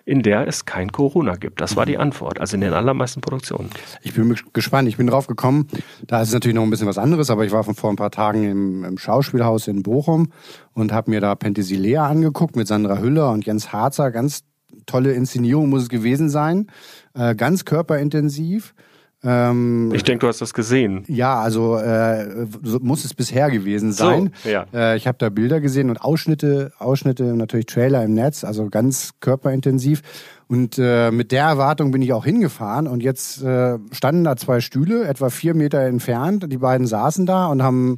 in 0.10 0.24
der 0.24 0.48
es 0.48 0.66
kein 0.66 0.92
Corona 0.92 1.36
gibt. 1.36 1.62
Das 1.62 1.76
war 1.76 1.86
die 1.86 2.00
Antwort, 2.00 2.40
also 2.40 2.56
in 2.56 2.62
den 2.62 2.74
allermeisten 2.74 3.22
Produktionen. 3.22 3.70
Ich 4.02 4.16
bin 4.16 4.36
gespannt, 4.54 4.90
ich 4.90 4.98
bin 4.98 5.06
drauf 5.06 5.28
gekommen. 5.28 5.68
Da 6.08 6.20
ist 6.20 6.30
es 6.30 6.34
natürlich 6.34 6.56
noch 6.56 6.64
ein 6.64 6.72
bisschen 6.72 6.88
was 6.88 6.98
anderes, 6.98 7.30
aber 7.30 7.46
ich 7.46 7.52
war 7.52 7.64
von 7.64 7.76
vor 7.76 7.92
ein 7.92 7.96
paar 7.96 8.10
Tagen 8.10 8.44
im, 8.44 8.84
im 8.84 8.98
Schauspielhaus 8.98 9.68
in 9.68 9.84
Bochum 9.84 10.32
und 10.74 10.92
habe 10.92 11.12
mir 11.12 11.22
da 11.22 11.36
Penthesilea 11.36 12.08
angeguckt 12.08 12.56
mit 12.56 12.68
Sandra 12.68 12.98
Hüller 12.98 13.32
und 13.32 13.46
Jens 13.46 13.72
Harzer. 13.72 14.10
Ganz 14.10 14.46
tolle 14.88 15.14
Inszenierung 15.14 15.70
muss 15.70 15.84
es 15.84 15.90
gewesen 15.90 16.30
sein. 16.30 16.72
Äh, 17.14 17.36
ganz 17.36 17.64
körperintensiv. 17.64 18.74
Ähm, 19.22 19.92
ich 19.94 20.04
denke, 20.04 20.22
du 20.22 20.28
hast 20.28 20.40
das 20.40 20.54
gesehen. 20.54 21.04
Ja, 21.08 21.40
also 21.42 21.78
äh, 21.78 22.48
so 22.64 22.80
muss 22.80 23.04
es 23.04 23.14
bisher 23.14 23.52
gewesen 23.52 23.92
sein. 23.92 24.32
So, 24.44 24.50
ja. 24.50 24.66
Äh, 24.74 24.96
ich 24.96 25.08
habe 25.08 25.18
da 25.18 25.30
Bilder 25.30 25.60
gesehen 25.60 25.90
und 25.90 25.98
Ausschnitte, 25.98 26.72
Ausschnitte, 26.80 27.24
natürlich 27.36 27.66
Trailer 27.66 28.04
im 28.04 28.14
Netz, 28.14 28.44
also 28.46 28.70
ganz 28.70 29.12
körperintensiv. 29.20 30.02
Und 30.48 30.78
äh, 30.80 31.12
mit 31.12 31.32
der 31.32 31.44
Erwartung 31.44 31.92
bin 31.92 32.02
ich 32.02 32.14
auch 32.14 32.24
hingefahren 32.24 32.88
und 32.88 33.04
jetzt 33.04 33.44
äh, 33.44 33.78
standen 33.92 34.24
da 34.24 34.38
zwei 34.38 34.62
Stühle, 34.62 35.06
etwa 35.06 35.30
vier 35.30 35.54
Meter 35.54 35.82
entfernt. 35.82 36.46
Die 36.52 36.58
beiden 36.58 36.88
saßen 36.88 37.26
da 37.26 37.48
und 37.48 37.62
haben 37.62 37.98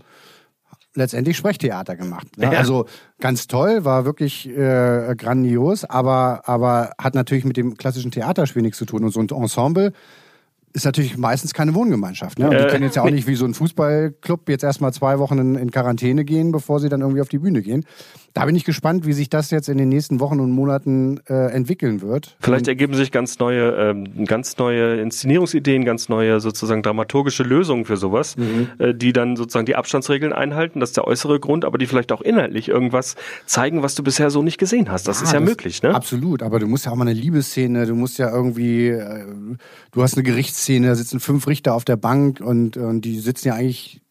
letztendlich 0.96 1.38
Sprechtheater 1.38 1.96
gemacht. 1.96 2.28
Ja, 2.38 2.52
ja. 2.52 2.60
Also 2.60 2.88
ganz 3.20 3.48
toll, 3.48 3.86
war 3.86 4.06
wirklich 4.06 4.50
äh, 4.50 5.16
grandios, 5.16 5.86
aber, 5.86 6.42
aber 6.46 6.92
hat 6.98 7.16
natürlich 7.16 7.46
mit 7.46 7.58
dem 7.58 7.78
klassischen 7.78 8.12
Theaterspiel 8.12 8.64
nichts 8.64 8.80
zu 8.80 8.86
tun. 8.86 9.04
Und 9.04 9.12
so 9.12 9.20
ein 9.20 9.30
Ensemble 9.30 9.94
ist 10.74 10.86
natürlich 10.86 11.18
meistens 11.18 11.54
keine 11.54 11.74
Wohngemeinschaft. 11.76 12.40
Ne? 12.40 12.46
Und 12.46 12.54
die 12.54 12.64
äh, 12.64 12.68
können 12.68 12.84
jetzt 12.84 12.96
ja 12.96 13.04
auch 13.04 13.10
nicht 13.10 13.28
wie 13.28 13.36
so 13.36 13.46
ein 13.46 13.54
Fußballclub 13.54 14.50
jetzt 14.50 14.64
erstmal 14.64 14.94
zwei 14.94 15.20
Wochen 15.20 15.38
in, 15.38 15.56
in, 15.56 15.72
Quarantäne 15.72 16.24
gehen, 16.26 16.52
bevor 16.52 16.80
sie 16.80 16.90
dann 16.90 17.02
irgendwie 17.02 17.22
auf 17.22 17.30
die 17.30 17.40
Bühne 17.40 17.62
gehen. 17.62 17.86
Da 18.34 18.46
bin 18.46 18.56
ich 18.56 18.64
gespannt, 18.64 19.06
wie 19.06 19.14
sich 19.14 19.30
das 19.30 19.52
jetzt 19.52 19.68
in 19.68 19.78
den 19.78 19.90
nächsten 19.90 20.20
Wochen 20.20 20.40
und 20.40 20.52
Monaten 20.52 21.20
äh, 21.28 21.52
entwickeln 21.52 22.02
wird. 22.02 22.38
Vielleicht 22.40 22.68
ergeben 22.68 22.94
sich 22.94 23.12
ganz 23.12 23.40
neue, 23.40 23.72
ähm, 23.72 24.26
ganz 24.26 24.58
neue 24.58 25.02
Inszenierungsideen, 25.02 25.84
ganz 25.84 26.08
neue 26.08 26.40
sozusagen 26.40 26.82
dramaturgische 26.82 27.44
Lösungen 27.44 27.86
für 27.86 27.98
sowas, 27.98 28.38
mhm. 28.38 28.70
äh, 28.78 28.94
die 28.94 29.12
dann 29.12 29.36
sozusagen 29.36 29.66
die 29.66 29.76
Abstandsregeln 29.76 30.32
einhalten. 30.32 30.80
Das 30.80 30.92
ist 30.92 30.98
der 30.98 31.08
äußere 31.08 31.40
Grund, 31.40 31.66
aber 31.66 31.78
die 31.78 31.88
vielleicht 31.88 32.12
auch 32.12 32.22
inhaltlich 32.22 32.70
irgendwas 32.70 33.16
zeigen, 33.46 33.84
was 33.84 33.96
du 33.96 34.04
bisher 34.04 34.30
so 34.30 34.42
nicht 34.44 34.58
gesehen 34.58 34.90
hast. 34.90 35.08
Das 35.08 35.20
ja, 35.20 35.26
ist 35.26 35.34
ja 35.34 35.40
das 35.40 35.50
möglich, 35.50 35.84
ne? 35.84 35.94
Absolut, 35.94 36.44
aber 36.44 36.60
du 36.60 36.68
musst 36.68 36.86
ja 36.86 36.92
auch 36.92 36.96
mal 36.96 37.08
eine 37.08 37.20
Liebesszene, 37.20 37.86
du 37.86 37.96
musst 37.96 38.18
ja 38.18 38.32
irgendwie, 38.32 38.88
äh, 38.88 39.26
du 39.92 40.02
hast 40.02 40.14
eine 40.14 40.24
Gerichts 40.24 40.62
Szene, 40.62 40.88
da 40.88 40.96
sitzen 40.96 41.20
fünf 41.20 41.48
Richter 41.48 41.74
auf 41.74 41.86
der 41.86 41.98
Bank 41.98 42.40
und, 42.40 42.78
und 42.78 43.02
die 43.02 43.20
sitzen 43.20 43.50
ja 43.50 43.56
eigentlich 43.56 44.02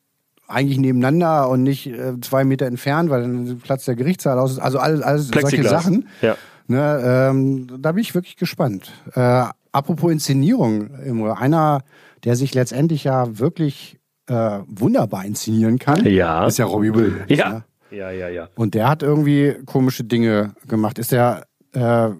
eigentlich 0.50 0.78
nebeneinander 0.78 1.48
und 1.48 1.62
nicht 1.62 1.86
äh, 1.86 2.20
zwei 2.20 2.44
Meter 2.44 2.66
entfernt, 2.66 3.10
weil 3.10 3.22
dann 3.22 3.60
Platz 3.60 3.84
der 3.84 3.96
Gerichtssaal 3.96 4.38
aus 4.38 4.52
ist. 4.52 4.58
Also 4.58 4.78
alles, 4.78 5.02
alles 5.02 5.28
solche 5.28 5.62
Sachen. 5.64 6.08
Ja. 6.20 6.36
Ne, 6.66 7.28
ähm, 7.30 7.66
da 7.80 7.92
bin 7.92 8.00
ich 8.00 8.14
wirklich 8.14 8.36
gespannt. 8.36 8.92
Äh, 9.14 9.44
apropos 9.72 10.12
Inszenierung, 10.12 10.90
einer, 11.36 11.82
der 12.22 12.36
sich 12.36 12.54
letztendlich 12.54 13.04
ja 13.04 13.38
wirklich 13.38 13.98
äh, 14.28 14.60
wunderbar 14.68 15.24
inszenieren 15.24 15.78
kann, 15.78 16.04
ja. 16.06 16.46
ist 16.46 16.58
ja 16.58 16.66
Robbie 16.66 16.94
Will. 16.94 17.24
Ja. 17.28 17.48
Ne? 17.48 17.64
ja, 17.90 18.10
ja, 18.10 18.28
ja. 18.28 18.48
Und 18.54 18.74
der 18.74 18.88
hat 18.88 19.02
irgendwie 19.02 19.56
komische 19.66 20.04
Dinge 20.04 20.54
gemacht. 20.68 20.98
Ist 20.98 21.10
der, 21.12 21.46
äh, 21.72 22.10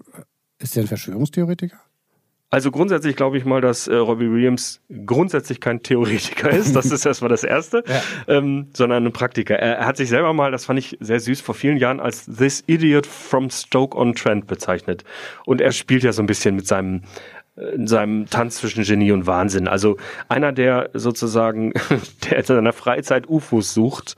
ist 0.59 0.75
der 0.75 0.83
ein 0.83 0.87
Verschwörungstheoretiker? 0.87 1.77
Also 2.51 2.69
grundsätzlich 2.69 3.15
glaube 3.15 3.37
ich 3.37 3.45
mal, 3.45 3.61
dass 3.61 3.87
äh, 3.87 3.95
Robbie 3.95 4.29
Williams 4.29 4.81
grundsätzlich 5.05 5.61
kein 5.61 5.83
Theoretiker 5.83 6.51
ist. 6.51 6.75
Das 6.75 6.91
ist 6.91 7.05
erstmal 7.07 7.29
das 7.29 7.45
Erste, 7.45 7.81
ja. 7.87 8.01
ähm, 8.27 8.67
sondern 8.73 9.05
ein 9.05 9.13
Praktiker. 9.13 9.55
Er, 9.55 9.77
er, 9.77 9.85
hat 9.85 9.95
sich 9.95 10.09
selber 10.09 10.33
mal, 10.33 10.51
das 10.51 10.65
fand 10.65 10.77
ich 10.77 10.97
sehr 10.99 11.21
süß, 11.21 11.39
vor 11.39 11.55
vielen 11.55 11.77
Jahren 11.77 12.01
als 12.01 12.25
This 12.25 12.61
Idiot 12.67 13.07
from 13.07 13.49
Stoke-on-Trent 13.49 14.47
bezeichnet. 14.47 15.05
Und 15.45 15.61
er 15.61 15.71
spielt 15.71 16.03
ja 16.03 16.11
so 16.11 16.21
ein 16.21 16.25
bisschen 16.25 16.55
mit 16.57 16.67
seinem 16.67 17.03
in 17.55 17.87
seinem 17.87 18.27
Tanz 18.27 18.57
zwischen 18.57 18.83
Genie 18.83 19.11
und 19.11 19.27
Wahnsinn. 19.27 19.67
Also 19.67 19.97
einer, 20.29 20.51
der 20.51 20.89
sozusagen, 20.93 21.73
der 22.29 22.39
in 22.39 22.45
seiner 22.45 22.73
Freizeit 22.73 23.29
UFOs 23.29 23.73
sucht, 23.73 24.15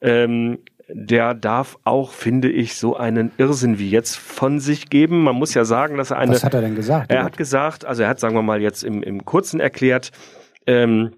ähm, 0.00 0.58
der 0.88 1.34
darf 1.34 1.78
auch, 1.84 2.12
finde 2.12 2.50
ich, 2.50 2.76
so 2.76 2.96
einen 2.96 3.32
Irrsinn 3.38 3.78
wie 3.78 3.90
jetzt 3.90 4.16
von 4.16 4.60
sich 4.60 4.90
geben. 4.90 5.22
Man 5.22 5.36
muss 5.36 5.54
ja 5.54 5.64
sagen, 5.64 5.96
dass 5.96 6.10
er 6.10 6.18
eine. 6.18 6.32
Was 6.32 6.44
hat 6.44 6.54
er 6.54 6.60
denn 6.60 6.74
gesagt? 6.74 7.10
Er 7.10 7.24
hat 7.24 7.36
gesagt, 7.36 7.84
also 7.84 8.02
er 8.02 8.08
hat, 8.08 8.20
sagen 8.20 8.34
wir 8.34 8.42
mal, 8.42 8.60
jetzt 8.60 8.84
im, 8.84 9.02
im 9.02 9.24
Kurzen 9.24 9.60
erklärt, 9.60 10.10
ähm, 10.66 11.12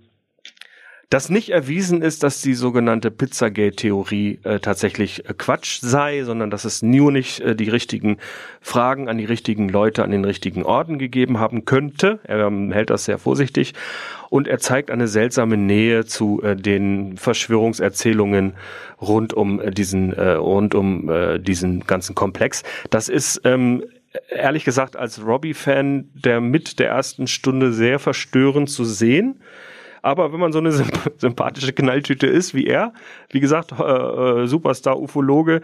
dass 1.09 1.29
nicht 1.29 1.51
erwiesen 1.51 2.03
ist, 2.03 2.25
dass 2.25 2.43
die 2.43 2.55
sogenannte 2.55 3.13
Pizzagate-Theorie 3.13 4.41
äh, 4.43 4.59
tatsächlich 4.59 5.29
äh, 5.29 5.35
Quatsch 5.35 5.79
sei, 5.81 6.25
sondern 6.25 6.51
dass 6.51 6.65
es 6.65 6.83
nur 6.83 7.13
nicht 7.13 7.41
äh, 7.41 7.55
die 7.55 7.69
richtigen 7.69 8.19
Fragen 8.61 9.09
an 9.09 9.17
die 9.17 9.25
richtigen 9.25 9.69
Leute 9.69 10.03
an 10.03 10.11
den 10.11 10.25
richtigen 10.25 10.65
Orten 10.65 10.99
gegeben 10.99 11.39
haben 11.39 11.65
könnte. 11.65 12.19
Er 12.25 12.47
ähm, 12.47 12.73
hält 12.73 12.91
das 12.91 13.05
sehr 13.05 13.19
vorsichtig 13.19 13.75
und 14.31 14.49
er 14.49 14.59
zeigt 14.59 14.91
eine 14.91 15.07
seltsame 15.07 15.57
Nähe 15.57 16.07
zu 16.07 16.43
äh, 16.43 16.57
den 16.57 17.17
Verschwörungserzählungen 17.17 18.55
rund 19.01 19.33
um 19.33 19.61
äh, 19.61 19.71
diesen 19.71 20.13
rund 20.13 20.75
um 20.75 21.11
diesen 21.41 21.81
ganzen 21.87 22.15
Komplex. 22.15 22.63
Das 22.91 23.09
ist 23.09 23.43
ähm, 23.45 23.85
ehrlich 24.29 24.65
gesagt 24.65 24.97
als 24.97 25.25
Robbie-Fan 25.25 26.09
der 26.15 26.41
mit 26.41 26.79
der 26.79 26.89
ersten 26.89 27.27
Stunde 27.27 27.73
sehr 27.73 27.99
verstörend 27.99 28.71
zu 28.71 28.85
sehen. 28.85 29.41
Aber 30.07 30.33
wenn 30.33 30.39
man 30.39 30.53
so 30.53 30.61
eine 30.61 30.71
sympathische 31.19 31.73
Knalltüte 31.73 32.29
ist 32.29 32.55
wie 32.55 32.65
er, 32.65 32.93
wie 33.31 33.41
gesagt, 33.41 33.73
äh, 33.73 33.83
äh, 33.83 34.47
Superstar-Ufologe, 34.47 35.63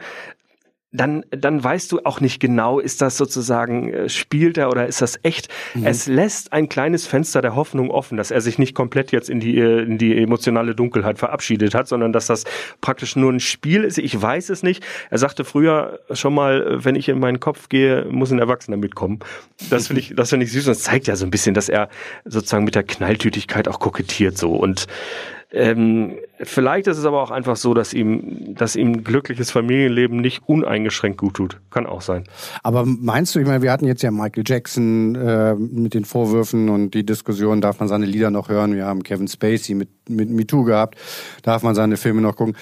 dann, 0.93 1.25
dann 1.31 1.65
weißt 1.65 1.91
du 1.91 2.01
auch 2.05 2.21
nicht 2.21 2.39
genau, 2.39 2.79
ist 2.79 3.01
das 3.01 3.17
sozusagen, 3.17 3.93
äh, 3.93 4.09
spielt 4.11 4.59
er 4.59 4.69
oder 4.69 4.87
ist 4.87 5.01
das 5.01 5.19
echt? 5.23 5.49
Mhm. 5.75 5.87
Es 5.87 6.07
lässt 6.07 6.53
ein 6.53 6.69
kleines 6.69 7.07
Fenster 7.07 7.41
der 7.41 7.57
Hoffnung 7.57 7.91
offen, 7.91 8.19
dass 8.19 8.31
er 8.31 8.43
sich 8.43 8.59
nicht 8.59 8.75
komplett 8.75 9.11
jetzt 9.11 9.31
in 9.31 9.41
die, 9.41 9.59
äh, 9.59 9.83
in 9.83 9.97
die 9.97 10.17
emotionale 10.19 10.75
Dunkelheit 10.75 11.19
verabschiedet 11.19 11.75
hat, 11.75 11.89
sondern 11.89 12.13
dass 12.13 12.27
das 12.27 12.45
praktisch 12.83 13.17
nur 13.17 13.33
ein 13.33 13.41
Spiel 13.41 13.85
ist. 13.85 13.97
Ich 13.97 14.21
weiß 14.21 14.51
es 14.51 14.63
nicht. 14.63 14.85
Er 15.09 15.17
sagte 15.19 15.45
früher 15.45 16.01
schon 16.13 16.35
mal, 16.35 16.85
wenn 16.85 16.95
ich 16.95 17.09
in 17.09 17.19
meinen 17.19 17.41
Kopf 17.41 17.71
gehe, 17.71 18.05
muss 18.11 18.31
ein 18.31 18.39
Erwachsener 18.39 18.77
mitkommen. 18.77 19.21
Das 19.71 19.87
finde 19.87 20.01
ich, 20.01 20.15
das 20.15 20.29
finde 20.29 20.45
ich 20.45 20.53
süß 20.53 20.67
und 20.67 20.73
es 20.73 20.83
zeigt 20.83 21.07
ja 21.07 21.17
so 21.17 21.25
ein 21.25 21.31
bisschen, 21.31 21.55
dass 21.55 21.71
er 21.71 21.89
sozusagen 22.27 22.65
mit 22.65 22.75
der 22.75 22.83
Knalltütigkeit 22.83 23.67
auch 23.67 23.81
kokettiert 23.81 24.37
so 24.37 24.55
und 24.55 24.87
ähm, 25.53 26.15
vielleicht 26.41 26.87
ist 26.87 26.97
es 26.97 27.05
aber 27.05 27.23
auch 27.23 27.31
einfach 27.31 27.57
so, 27.57 27.75
dass 27.75 27.93
ihm, 27.93 28.55
dass 28.55 28.75
ihm 28.75 29.05
glückliches 29.05 29.51
Familienleben 29.51 30.19
nicht 30.19 30.43
uneingeschränkt 30.47 31.19
gut 31.19 31.35
tut. 31.35 31.61
Kann 31.71 31.87
auch 31.87 32.01
sein. 32.01 32.25
Aber 32.63 32.85
meinst 32.87 33.35
du, 33.35 33.39
ich 33.39 33.47
meine, 33.47 33.63
wir 33.63 33.71
hatten 33.71 33.87
jetzt 33.87 34.03
ja 34.03 34.11
Michael 34.11 34.45
Jackson 34.47 35.15
äh, 35.15 35.55
mit 35.55 35.93
den 35.93 36.07
Vorwürfen 36.07 36.71
und 36.71 36.95
die 36.95 37.05
Diskussion, 37.05 37.61
darf 37.61 37.81
man 37.81 37.89
seine 37.89 38.07
Lieder 38.07 38.31
noch 38.31 38.49
hören? 38.49 38.75
Wir 38.75 38.87
haben 38.87 39.03
Kevin 39.03 39.29
Spacey 39.29 39.75
mit, 39.75 39.91
mit 40.09 40.31
MeToo 40.31 40.65
gehabt. 40.65 40.97
Darf 41.43 41.63
man 41.63 41.75
seine 41.75 41.99
Filme 41.99 42.23
noch 42.23 42.37
gucken? 42.37 42.57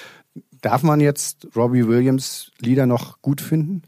Darf 0.61 0.83
man 0.83 0.99
jetzt 0.99 1.47
Robbie 1.55 1.87
Williams 1.87 2.51
Lieder 2.59 2.85
noch 2.85 3.21
gut 3.21 3.39
finden? 3.39 3.83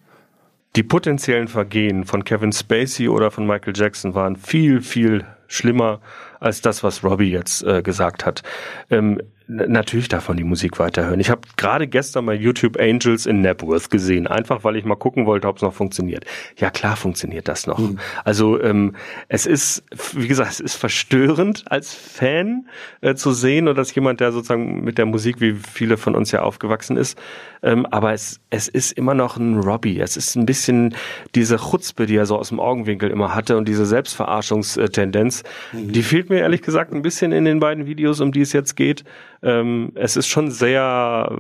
Die 0.78 0.84
potenziellen 0.84 1.50
Vergehen 1.50 2.06
von 2.06 2.24
Kevin 2.24 2.54
Spacey 2.54 3.10
oder 3.10 3.32
von 3.32 3.46
Michael 3.46 3.74
Jackson 3.76 4.16
waren 4.16 4.38
viel, 4.38 4.82
viel 4.82 5.26
schlimmer 5.54 6.02
als 6.40 6.62
das, 6.62 6.84
was 6.84 7.04
Robbie 7.04 7.32
jetzt 7.32 7.64
äh, 7.64 7.82
gesagt 7.82 8.26
hat. 8.26 8.44
Ähm, 8.90 9.22
natürlich 9.48 10.08
darf 10.08 10.28
man 10.28 10.38
die 10.38 10.44
Musik 10.44 10.80
weiterhören. 10.80 11.20
Ich 11.20 11.30
habe 11.30 11.42
gerade 11.58 11.88
gestern 11.88 12.26
mal 12.26 12.36
YouTube 12.36 12.80
Angels 12.80 13.26
in 13.26 13.42
Napworth 13.42 13.90
gesehen, 13.90 14.28
einfach 14.28 14.64
weil 14.64 14.76
ich 14.76 14.86
mal 14.86 14.96
gucken 14.96 15.26
wollte, 15.26 15.48
ob 15.48 15.58
es 15.58 15.62
noch 15.62 15.74
funktioniert. 15.74 16.26
Ja 16.58 16.70
klar 16.70 16.96
funktioniert 16.96 17.48
das 17.48 17.68
noch. 17.68 17.80
Mhm. 17.80 18.00
Also 18.24 18.62
ähm, 18.62 18.96
es 19.28 19.46
ist, 19.46 19.84
wie 20.14 20.28
gesagt, 20.28 20.52
es 20.52 20.60
ist 20.60 20.76
verstörend 20.76 21.66
als 21.70 21.94
Fan 21.94 22.68
äh, 23.02 23.16
zu 23.16 23.32
sehen 23.32 23.68
und 23.68 23.78
dass 23.78 23.94
jemand, 23.96 24.20
der 24.20 24.32
sozusagen 24.32 24.84
mit 24.84 24.98
der 24.98 25.06
Musik, 25.06 25.42
wie 25.42 25.54
viele 25.54 25.98
von 25.98 26.16
uns 26.16 26.32
ja 26.32 26.42
aufgewachsen 26.42 26.98
ist, 26.98 27.18
ähm, 27.64 27.86
aber 27.86 28.14
es, 28.14 28.40
es 28.50 28.68
ist 28.68 28.92
immer 28.92 29.14
noch 29.14 29.38
ein 29.38 29.60
Robbie. 29.60 30.00
Es 30.00 30.18
ist 30.18 30.36
ein 30.36 30.46
bisschen 30.46 30.96
diese 31.34 31.58
Chutzpe, 31.58 32.06
die 32.06 32.18
er 32.18 32.26
so 32.26 32.38
aus 32.38 32.50
dem 32.50 32.60
Augenwinkel 32.60 33.10
immer 33.10 33.34
hatte 33.34 33.58
und 33.58 33.68
diese 33.68 33.86
Selbstverarschungstendenz, 33.86 35.44
mhm. 35.72 35.92
die 35.92 36.04
fehlt 36.04 36.30
mir 36.30 36.40
ehrlich 36.40 36.62
gesagt 36.62 36.94
ein 36.94 37.02
bisschen 37.02 37.32
in 37.32 37.46
den 37.46 37.60
beiden 37.60 37.86
Videos, 37.86 38.20
um 38.20 38.32
die 38.32 38.42
es 38.42 38.54
jetzt 38.54 38.76
geht. 38.76 39.06
Ähm, 39.44 39.92
es 39.96 40.16
ist 40.16 40.28
schon 40.28 40.52
sehr 40.52 41.38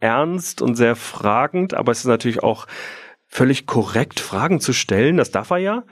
ernst 0.00 0.60
und 0.62 0.74
sehr 0.74 0.96
fragend, 0.96 1.74
aber 1.74 1.92
es 1.92 1.98
ist 2.00 2.06
natürlich 2.06 2.42
auch 2.42 2.66
völlig 3.28 3.66
korrekt, 3.66 4.20
Fragen 4.20 4.60
zu 4.60 4.72
stellen. 4.72 5.16
Das 5.16 5.30
darf 5.30 5.50
er 5.50 5.58
ja. 5.58 5.82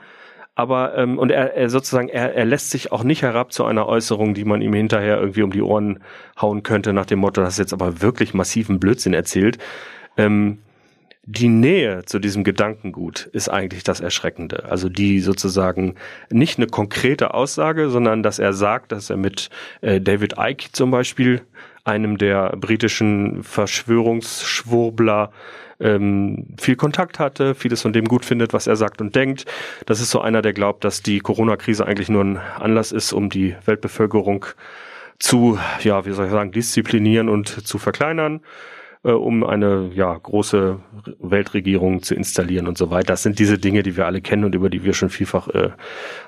Aber 0.55 0.95
ähm, 0.97 1.17
und 1.17 1.31
er, 1.31 1.55
er 1.55 1.69
sozusagen 1.69 2.09
er, 2.09 2.35
er 2.35 2.45
lässt 2.45 2.69
sich 2.69 2.91
auch 2.91 3.03
nicht 3.03 3.23
herab 3.23 3.51
zu 3.51 3.65
einer 3.65 3.87
Äußerung, 3.87 4.33
die 4.35 4.45
man 4.45 4.61
ihm 4.61 4.73
hinterher 4.73 5.19
irgendwie 5.19 5.41
um 5.41 5.51
die 5.51 5.63
Ohren 5.63 6.03
hauen 6.39 6.61
könnte 6.61 6.93
nach 6.93 7.07
dem 7.07 7.19
Motto, 7.19 7.41
das 7.41 7.53
ist 7.53 7.59
jetzt 7.59 7.73
aber 7.73 8.01
wirklich 8.01 8.33
massiven 8.33 8.79
Blödsinn 8.79 9.13
erzählt. 9.13 9.57
Ähm, 10.15 10.59
die 11.25 11.47
Nähe 11.47 12.03
zu 12.05 12.19
diesem 12.19 12.43
Gedankengut 12.43 13.29
ist 13.31 13.47
eigentlich 13.47 13.83
das 13.83 14.01
Erschreckende. 14.01 14.65
Also 14.65 14.89
die 14.89 15.21
sozusagen 15.21 15.95
nicht 16.29 16.57
eine 16.57 16.67
konkrete 16.67 17.33
Aussage, 17.33 17.89
sondern 17.89 18.23
dass 18.23 18.39
er 18.39 18.51
sagt, 18.51 18.91
dass 18.91 19.09
er 19.09 19.17
mit 19.17 19.49
äh, 19.81 20.01
David 20.01 20.35
Icke 20.37 20.71
zum 20.73 20.91
Beispiel, 20.91 21.41
einem 21.83 22.17
der 22.17 22.55
britischen 22.55 23.43
Verschwörungsschwurbler, 23.43 25.31
ähm, 25.79 26.47
viel 26.59 26.75
Kontakt 26.75 27.19
hatte, 27.19 27.55
vieles 27.55 27.81
von 27.81 27.93
dem 27.93 28.05
gut 28.05 28.23
findet, 28.23 28.53
was 28.53 28.67
er 28.67 28.75
sagt 28.75 29.01
und 29.01 29.15
denkt. 29.15 29.45
Das 29.85 29.99
ist 29.99 30.11
so 30.11 30.21
einer, 30.21 30.41
der 30.41 30.53
glaubt, 30.53 30.83
dass 30.83 31.01
die 31.01 31.19
Corona-Krise 31.19 31.85
eigentlich 31.85 32.09
nur 32.09 32.23
ein 32.23 32.37
Anlass 32.37 32.91
ist, 32.91 33.11
um 33.11 33.29
die 33.29 33.55
Weltbevölkerung 33.65 34.45
zu, 35.19 35.59
ja, 35.81 36.05
wie 36.05 36.11
soll 36.11 36.25
ich 36.25 36.31
sagen, 36.31 36.51
disziplinieren 36.51 37.29
und 37.29 37.67
zu 37.67 37.77
verkleinern 37.77 38.41
äh, 39.03 39.11
um 39.11 39.43
eine 39.43 39.91
ja, 39.93 40.17
große 40.17 40.79
Weltregierung 41.19 42.01
zu 42.01 42.15
installieren 42.15 42.67
und 42.67 42.77
so 42.77 42.89
weiter. 42.89 43.07
Das 43.07 43.23
sind 43.23 43.39
diese 43.39 43.57
Dinge, 43.57 43.83
die 43.83 43.97
wir 43.97 44.05
alle 44.05 44.21
kennen 44.21 44.43
und 44.45 44.55
über 44.55 44.69
die 44.69 44.83
wir 44.83 44.93
schon 44.93 45.09
vielfach 45.09 45.47
äh, 45.49 45.71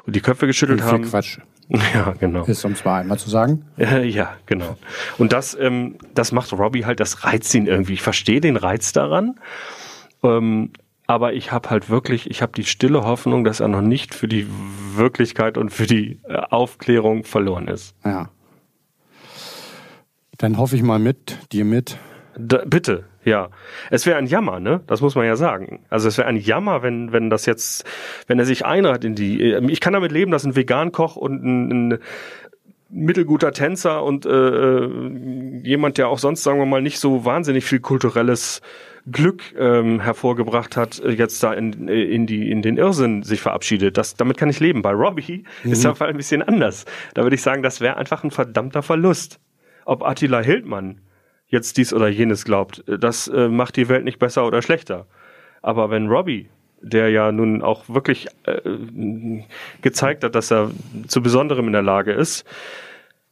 die 0.05 0.21
Köpfe 0.21 0.47
geschüttelt 0.47 0.83
haben. 0.83 1.03
Quatsch. 1.03 1.39
Ja, 1.95 2.13
genau. 2.19 2.43
Ist 2.45 2.63
um 2.63 2.75
zwar 2.75 2.99
einmal 2.99 3.17
zu 3.17 3.27
sagen. 3.27 3.65
ja, 3.77 4.35
genau. 4.45 4.77
Und 5.17 5.33
das, 5.33 5.57
ähm, 5.59 5.95
das 6.13 6.31
macht 6.31 6.53
Robbie 6.53 6.85
halt, 6.85 6.99
das 6.99 7.23
reizt 7.23 7.55
ihn 7.55 7.65
irgendwie. 7.65 7.93
Ich 7.93 8.03
verstehe 8.03 8.39
den 8.39 8.55
Reiz 8.55 8.93
daran. 8.93 9.39
Ähm, 10.21 10.69
aber 11.07 11.33
ich 11.33 11.51
habe 11.51 11.71
halt 11.71 11.89
wirklich, 11.89 12.29
ich 12.29 12.43
habe 12.43 12.51
die 12.55 12.65
stille 12.65 13.03
Hoffnung, 13.03 13.43
dass 13.43 13.61
er 13.61 13.67
noch 13.67 13.81
nicht 13.81 14.13
für 14.13 14.27
die 14.27 14.47
Wirklichkeit 14.95 15.57
und 15.57 15.71
für 15.71 15.87
die 15.87 16.19
äh, 16.27 16.35
Aufklärung 16.35 17.23
verloren 17.23 17.67
ist. 17.67 17.95
Ja. 18.03 18.29
Dann 20.37 20.57
hoffe 20.57 20.75
ich 20.75 20.83
mal 20.83 20.99
mit, 20.99 21.51
dir 21.51 21.65
mit, 21.65 21.97
da, 22.37 22.63
bitte, 22.65 23.05
ja. 23.23 23.49
Es 23.89 24.05
wäre 24.05 24.17
ein 24.17 24.27
Jammer, 24.27 24.59
ne? 24.59 24.81
Das 24.87 25.01
muss 25.01 25.15
man 25.15 25.25
ja 25.25 25.35
sagen. 25.35 25.85
Also 25.89 26.07
es 26.07 26.17
wäre 26.17 26.27
ein 26.27 26.37
Jammer, 26.37 26.83
wenn, 26.83 27.11
wenn 27.11 27.29
das 27.29 27.45
jetzt, 27.45 27.85
wenn 28.27 28.39
er 28.39 28.45
sich 28.45 28.65
einreiht 28.65 29.03
in 29.03 29.15
die. 29.15 29.41
Ich 29.69 29.79
kann 29.79 29.93
damit 29.93 30.11
leben, 30.11 30.31
dass 30.31 30.45
ein 30.45 30.55
Vegan-Koch 30.55 31.15
und 31.15 31.43
ein, 31.43 31.91
ein 31.93 31.99
mittelguter 32.89 33.51
Tänzer 33.51 34.03
und 34.03 34.25
äh, 34.25 34.29
äh, 34.29 35.61
jemand, 35.63 35.97
der 35.97 36.09
auch 36.09 36.19
sonst, 36.19 36.43
sagen 36.43 36.59
wir 36.59 36.65
mal, 36.65 36.81
nicht 36.81 36.99
so 36.99 37.25
wahnsinnig 37.25 37.65
viel 37.65 37.79
kulturelles 37.79 38.61
Glück 39.11 39.43
ähm, 39.57 39.99
hervorgebracht 39.99 40.75
hat, 40.75 41.01
jetzt 41.05 41.41
da 41.43 41.53
in, 41.53 41.87
in, 41.87 42.25
die, 42.25 42.49
in 42.49 42.61
den 42.61 42.77
Irrsinn 42.77 43.21
sich 43.23 43.39
verabschiedet. 43.39 43.97
Das, 43.97 44.15
damit 44.15 44.37
kann 44.37 44.49
ich 44.49 44.59
leben. 44.59 44.81
Bei 44.81 44.91
Robbie 44.91 45.43
mhm. 45.63 45.71
ist 45.71 45.83
der 45.83 45.95
Fall 45.95 46.09
ein 46.09 46.17
bisschen 46.17 46.41
anders. 46.41 46.85
Da 47.13 47.23
würde 47.23 47.35
ich 47.35 47.41
sagen, 47.41 47.61
das 47.61 47.81
wäre 47.81 47.97
einfach 47.97 48.23
ein 48.23 48.31
verdammter 48.31 48.81
Verlust. 48.81 49.39
Ob 49.85 50.03
Attila 50.03 50.41
Hildmann 50.41 51.01
jetzt 51.47 51.77
dies 51.77 51.93
oder 51.93 52.07
jenes 52.07 52.45
glaubt. 52.45 52.83
Das 52.87 53.27
äh, 53.27 53.47
macht 53.47 53.75
die 53.75 53.89
Welt 53.89 54.03
nicht 54.03 54.19
besser 54.19 54.45
oder 54.45 54.61
schlechter. 54.61 55.07
Aber 55.61 55.89
wenn 55.89 56.07
Robbie, 56.07 56.49
der 56.81 57.09
ja 57.09 57.31
nun 57.31 57.61
auch 57.61 57.89
wirklich 57.89 58.27
äh, 58.43 59.41
gezeigt 59.81 60.23
hat, 60.23 60.35
dass 60.35 60.51
er 60.51 60.71
zu 61.07 61.21
Besonderem 61.21 61.67
in 61.67 61.73
der 61.73 61.81
Lage 61.81 62.13
ist, 62.13 62.45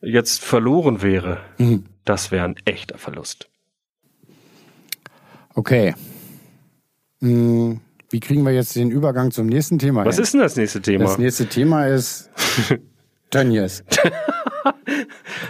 jetzt 0.01 0.43
verloren 0.43 1.01
wäre, 1.01 1.39
mhm. 1.57 1.85
das 2.05 2.31
wäre 2.31 2.45
ein 2.45 2.55
echter 2.65 2.97
Verlust. 2.97 3.49
Okay. 5.55 5.93
Hm, 7.21 7.79
wie 8.09 8.19
kriegen 8.19 8.43
wir 8.43 8.51
jetzt 8.51 8.75
den 8.75 8.91
Übergang 8.91 9.31
zum 9.31 9.47
nächsten 9.47 9.79
Thema? 9.79 10.05
Was 10.05 10.15
hin? 10.15 10.23
ist 10.23 10.33
denn 10.33 10.41
das 10.41 10.55
nächste 10.55 10.81
Thema? 10.81 11.05
Das 11.05 11.17
nächste 11.17 11.47
Thema 11.47 11.87
ist 11.87 12.29
Tönnies. 13.29 13.83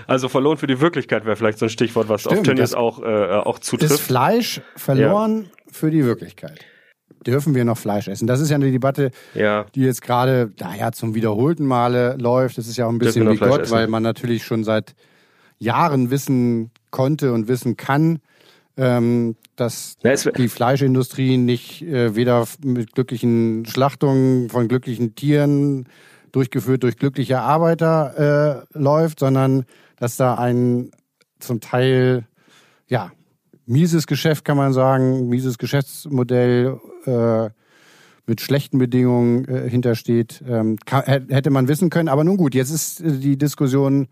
Also 0.08 0.30
verloren 0.30 0.58
für 0.58 0.68
die 0.68 0.80
Wirklichkeit 0.80 1.26
wäre 1.26 1.36
vielleicht 1.36 1.60
so 1.60 1.66
ein 1.66 1.70
Stichwort, 1.70 2.10
was 2.10 2.22
Stimmt, 2.22 2.40
auf 2.40 2.44
Tönnies 2.44 2.74
auch, 2.74 3.02
äh, 3.02 3.06
auch 3.06 3.60
zutrifft. 3.60 3.94
Ist 3.94 4.02
Fleisch 4.02 4.62
verloren 4.76 5.44
ja. 5.44 5.64
für 5.72 5.92
die 5.92 6.04
Wirklichkeit? 6.06 6.60
Dürfen 7.26 7.56
wir 7.56 7.64
noch 7.64 7.78
Fleisch 7.78 8.08
essen? 8.08 8.28
Das 8.28 8.42
ist 8.42 8.50
ja 8.50 8.56
eine 8.56 8.72
Debatte, 8.72 9.12
ja. 9.34 9.66
die 9.76 9.82
jetzt 9.82 10.02
gerade, 10.02 10.52
naja, 10.60 10.92
zum 10.92 11.16
wiederholten 11.16 11.66
Male 11.66 12.18
läuft. 12.20 12.58
Das 12.58 12.68
ist 12.68 12.78
ja 12.78 12.86
auch 12.86 12.92
ein 12.92 12.98
bisschen 12.98 13.30
wie 13.32 13.38
Gott, 13.38 13.62
essen? 13.62 13.72
weil 13.72 13.88
man 13.88 14.04
natürlich 14.04 14.44
schon 14.44 14.64
seit 14.64 14.94
Jahren 15.58 16.12
wissen 16.12 16.72
konnte 16.92 17.32
und 17.32 17.48
wissen 17.48 17.78
kann, 17.78 18.20
ähm, 18.76 19.36
dass 19.56 19.98
ja, 20.04 20.16
die 20.16 20.48
Fleischindustrie 20.50 21.38
nicht 21.38 21.82
äh, 21.84 22.16
weder 22.16 22.46
mit 22.64 22.94
glücklichen 22.94 23.66
Schlachtungen 23.66 24.50
von 24.50 24.68
glücklichen 24.68 25.16
Tieren 25.16 25.88
durchgeführt 26.34 26.84
durch 26.84 26.98
glückliche 26.98 27.40
Arbeiter 27.40 28.66
äh, 28.74 28.78
läuft, 28.78 29.20
sondern 29.20 29.64
dass 29.98 30.18
da 30.18 30.36
ein 30.36 30.92
zum 31.40 31.62
Teil 31.62 32.26
ja 32.88 33.12
mieses 33.66 34.08
Geschäft 34.08 34.44
kann 34.44 34.58
man 34.58 34.74
sagen, 34.74 35.30
mieses 35.30 35.58
Geschäftsmodell 35.58 36.80
äh, 37.06 37.50
mit 38.26 38.42
schlechten 38.42 38.78
Bedingungen 38.78 39.46
äh, 39.46 39.70
hintersteht, 39.70 40.44
ähm, 40.48 40.78
kann, 40.86 41.04
hätte 41.04 41.50
man 41.50 41.68
wissen 41.68 41.90
können. 41.90 42.08
Aber 42.08 42.24
nun 42.24 42.38
gut, 42.38 42.56
jetzt 42.56 42.72
ist 42.72 43.02
äh, 43.02 43.12
die 43.20 43.38
Diskussion 43.38 44.08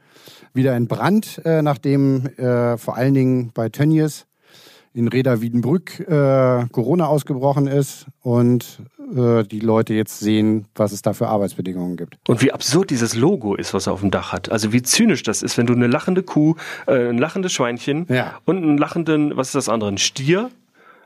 wieder 0.54 0.74
entbrannt, 0.76 1.42
äh, 1.46 1.62
nachdem 1.62 2.26
äh, 2.38 2.78
vor 2.78 2.98
allen 2.98 3.14
Dingen 3.14 3.52
bei 3.54 3.70
Tönnies 3.70 4.26
in 4.94 5.08
Reda 5.08 5.42
Wiedenbrück 5.42 6.00
äh, 6.02 6.66
Corona 6.72 7.08
ausgebrochen 7.08 7.68
ist 7.68 8.08
und 8.22 8.82
äh, 9.16 9.44
die 9.44 9.60
Leute 9.60 9.94
jetzt 9.94 10.20
sehen, 10.20 10.66
was 10.76 10.92
es 10.92 11.02
da 11.02 11.14
für 11.14 11.28
Arbeitsbedingungen 11.28 11.98
gibt. 11.98 12.18
Und 12.28 12.42
wie 12.42 12.52
absurd 12.52 12.90
dieses 12.90 13.16
Logo 13.16 13.56
ist, 13.56 13.74
was 13.74 13.88
er 13.88 13.94
auf 13.94 14.02
dem 14.02 14.12
Dach 14.12 14.34
hat. 14.34 14.52
Also 14.52 14.74
wie 14.74 14.82
zynisch 14.82 15.24
das 15.24 15.44
ist, 15.44 15.58
wenn 15.58 15.66
du 15.66 15.74
eine 15.74 15.88
lachende 15.88 16.24
Kuh, 16.24 16.56
äh, 16.88 17.10
ein 17.10 17.18
lachendes 17.18 17.54
Schweinchen 17.54 18.06
ja. 18.10 18.40
und 18.46 18.58
einen 18.58 18.78
lachenden, 18.78 19.38
was 19.38 19.48
ist 19.48 19.56
das 19.56 19.70
andere, 19.70 19.92
ein 19.92 19.98
Stier, 19.98 20.50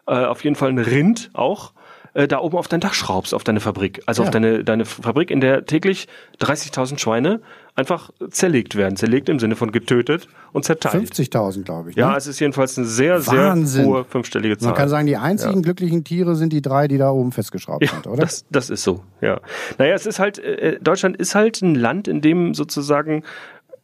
äh, 0.07 0.25
auf 0.25 0.43
jeden 0.43 0.55
Fall 0.55 0.69
ein 0.69 0.79
Rind 0.79 1.29
auch 1.33 1.73
äh, 2.15 2.27
da 2.27 2.39
oben 2.39 2.57
auf 2.57 2.67
dein 2.67 2.79
Dach 2.79 2.93
schraubst, 2.93 3.33
auf 3.33 3.43
deine 3.43 3.59
Fabrik. 3.59 4.01
Also 4.07 4.23
ja. 4.23 4.27
auf 4.27 4.31
deine, 4.31 4.63
deine 4.63 4.85
Fabrik, 4.85 5.29
in 5.29 5.41
der 5.41 5.65
täglich 5.65 6.07
30.000 6.39 6.97
Schweine 6.97 7.41
einfach 7.75 8.09
zerlegt 8.29 8.75
werden. 8.75 8.95
Zerlegt 8.95 9.27
im 9.29 9.39
Sinne 9.39 9.55
von 9.55 9.71
getötet 9.71 10.27
und 10.53 10.63
zerteilt. 10.65 11.11
50.000, 11.11 11.63
glaube 11.63 11.89
ich. 11.91 11.95
Ja, 11.95 12.11
ne? 12.11 12.17
es 12.17 12.25
ist 12.27 12.39
jedenfalls 12.39 12.77
eine 12.77 12.87
sehr, 12.87 13.25
Wahnsinn. 13.27 13.65
sehr 13.83 13.85
hohe 13.85 14.05
fünfstellige 14.05 14.57
Zahl. 14.57 14.69
Man 14.69 14.77
kann 14.77 14.89
sagen, 14.89 15.07
die 15.07 15.17
einzigen 15.17 15.55
Ja. 15.55 15.61
glücklichen 15.61 16.03
Tiere 16.03 16.35
sind 16.35 16.53
die 16.53 16.61
drei, 16.61 16.87
die 16.87 16.97
da 16.97 17.09
oben 17.11 17.31
festgeschraubt 17.31 17.83
Ja, 17.83 17.91
sind, 17.91 18.07
oder? 18.07 18.21
Das, 18.21 18.45
das 18.49 18.69
ist 18.69 18.83
so, 18.83 19.03
ja. 19.21 19.39
Naja, 19.77 19.93
es 19.93 20.05
ist 20.05 20.19
halt, 20.19 20.39
äh, 20.39 20.79
Deutschland 20.81 21.17
ist 21.17 21.35
halt 21.35 21.61
ein 21.61 21.75
Land, 21.75 22.07
in 22.07 22.21
dem 22.21 22.53
sozusagen 22.53 23.23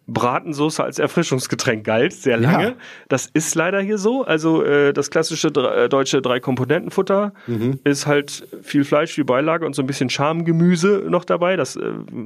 Bratensoße 0.07 0.83
als 0.83 0.99
Erfrischungsgetränk 0.99 1.85
galt, 1.85 2.11
sehr 2.13 2.37
lange. 2.37 2.63
Ja. 2.69 2.73
Das 3.07 3.27
ist 3.33 3.55
leider 3.55 3.79
hier 3.81 3.97
so. 3.97 4.23
Also 4.25 4.63
äh, 4.63 4.91
das 4.93 5.09
klassische 5.09 5.51
dr- 5.51 5.75
äh, 5.77 5.89
deutsche 5.89 6.21
Drei-Komponenten-Futter 6.21 7.33
Mhm. 7.47 7.79
ist 7.83 8.07
halt 8.07 8.45
viel 8.61 8.83
Fleisch, 8.83 9.13
viel 9.13 9.23
Beilage 9.25 9.65
und 9.65 9.73
so 9.75 9.81
ein 9.83 9.87
bisschen 9.87 10.09
Schamgemüse 10.09 11.03
noch 11.07 11.23
dabei. 11.23 11.55
Das, 11.55 11.75
äh, 11.75 11.81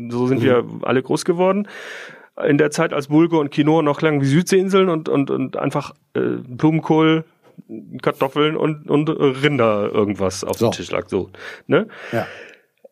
so 0.09 0.27
sind 0.27 0.41
wir 0.41 0.63
Mhm. 0.63 0.79
alle 0.83 1.03
groß 1.03 1.25
geworden. 1.25 1.67
In 2.47 2.57
der 2.57 2.71
Zeit, 2.71 2.91
als 2.91 3.07
Bulgur 3.07 3.39
und 3.39 3.51
Quinoa 3.51 3.81
noch 3.81 4.01
lang 4.01 4.19
wie 4.21 4.25
Südseeinseln 4.25 4.89
und, 4.89 5.07
und, 5.07 5.29
und 5.31 5.55
einfach 5.57 5.93
äh, 6.15 6.19
Blumenkohl, 6.47 7.23
Kartoffeln 8.01 8.57
und, 8.57 8.89
und 8.89 9.07
Rinder 9.09 9.89
irgendwas 9.93 10.43
auf 10.43 10.57
So. 10.57 10.69
dem 10.69 10.71
Tisch 10.73 10.91
lag. 10.91 11.07
So, 11.07 11.29
ne? 11.67 11.87
ja. 12.11 12.27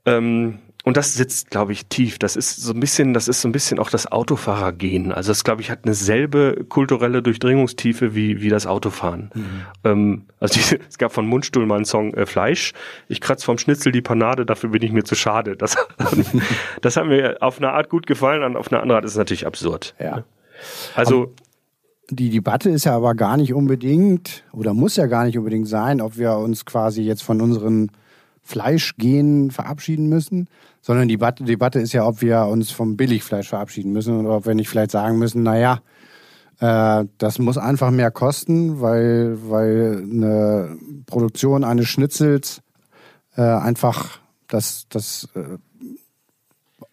Ähm, 0.06 0.60
und 0.86 0.98
das 0.98 1.13
sitzt, 1.13 1.50
glaube 1.50 1.72
ich, 1.72 1.86
tief. 1.86 2.19
Das 2.19 2.36
ist 2.36 2.58
so 2.58 2.74
ein 2.74 2.80
bisschen, 2.82 3.13
das 3.13 3.30
ist 3.30 3.41
so 3.41 3.48
ein 3.48 3.54
bisschen 3.54 3.80
auch 3.80 3.89
das 3.89 4.12
Autofahrergehen. 4.12 5.13
Also 5.13 5.32
das, 5.32 5.46
glaube 5.46 5.62
ich, 5.62 5.72
hat 5.72 5.86
eine 5.86 5.93
selbe 5.93 6.65
kulturelle 6.67 7.22
Durchdringungstiefe 7.22 8.15
wie, 8.15 8.41
wie 8.41 8.50
das 8.50 8.67
Autofahren. 8.67 9.32
Ähm, 9.86 10.26
also 10.41 10.54
diese, 10.60 10.80
es 10.89 10.98
gab 10.98 11.13
von 11.13 11.26
Mundstuhl 11.26 11.65
mal 11.65 11.78
einen 11.78 11.86
Song 11.86 12.13
äh, 12.15 12.26
Fleisch. 12.26 12.74
Ich 13.08 13.22
kratz 13.22 13.46
vom 13.46 13.58
Schnitzel 13.58 13.93
die 13.93 14.02
Panade, 14.02 14.46
dafür 14.46 14.72
bin 14.72 14.84
ich 14.84 14.91
mir 14.91 15.04
zu 15.04 15.15
schade. 15.15 15.56
Das, 15.56 15.78
das 16.82 16.98
hat 16.98 17.06
mir 17.06 17.38
auf 17.39 17.60
eine 17.60 17.72
Art 17.72 17.89
gut 17.89 18.06
gefallen, 18.06 18.43
und 18.43 18.58
auf 18.58 18.69
eine 18.72 18.82
andere 18.82 18.98
Art 18.98 19.06
ist 19.06 19.12
es 19.12 19.17
natürlich 19.17 19.48
absurd. 19.48 19.96
ja. 20.00 20.26
Also 20.96 21.34
Die 22.10 22.30
Debatte 22.30 22.69
ist 22.69 22.86
ja 22.86 22.96
aber 22.96 23.15
gar 23.15 23.38
nicht 23.38 23.54
unbedingt 23.54 24.43
oder 24.52 24.74
muss 24.74 24.96
ja 24.98 25.08
gar 25.08 25.26
nicht 25.26 25.38
unbedingt 25.38 25.67
sein, 25.67 26.02
ob 26.02 26.17
wir 26.17 26.38
uns 26.38 26.65
quasi 26.65 27.02
jetzt 27.02 27.24
von 27.24 27.41
unseren 27.41 27.89
Fleischgenen 28.44 29.52
verabschieden 29.52 30.08
müssen, 30.08 30.50
sondern 30.82 31.08
die 31.08 31.16
Debatte, 31.16 31.44
Debatte 31.46 31.80
ist 31.80 31.94
ja, 31.94 32.06
ob 32.06 32.22
wir 32.22 32.46
uns 32.46 32.72
vom 32.72 32.98
Billigfleisch 32.98 33.48
verabschieden 33.48 33.94
müssen 33.94 34.20
oder 34.20 34.38
ob 34.38 34.46
wir 34.46 34.54
nicht 34.54 34.70
vielleicht 34.70 34.92
sagen 34.92 35.18
müssen, 35.18 35.44
naja, 35.44 35.82
äh, 36.60 37.06
das 37.18 37.40
muss 37.40 37.58
einfach 37.58 37.90
mehr 37.90 38.12
kosten, 38.12 38.82
weil, 38.82 39.38
weil 39.50 40.04
eine 40.04 40.78
Produktion 41.06 41.64
eines 41.64 41.88
Schnitzels 41.88 42.62
äh, 43.36 43.42
einfach 43.42 44.20
das, 44.48 44.86
das 44.90 45.30
äh, 45.36 45.58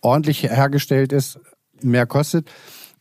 ordentlich 0.00 0.44
hergestellt 0.44 1.12
ist, 1.12 1.40
mehr 1.82 2.06
kostet. 2.06 2.48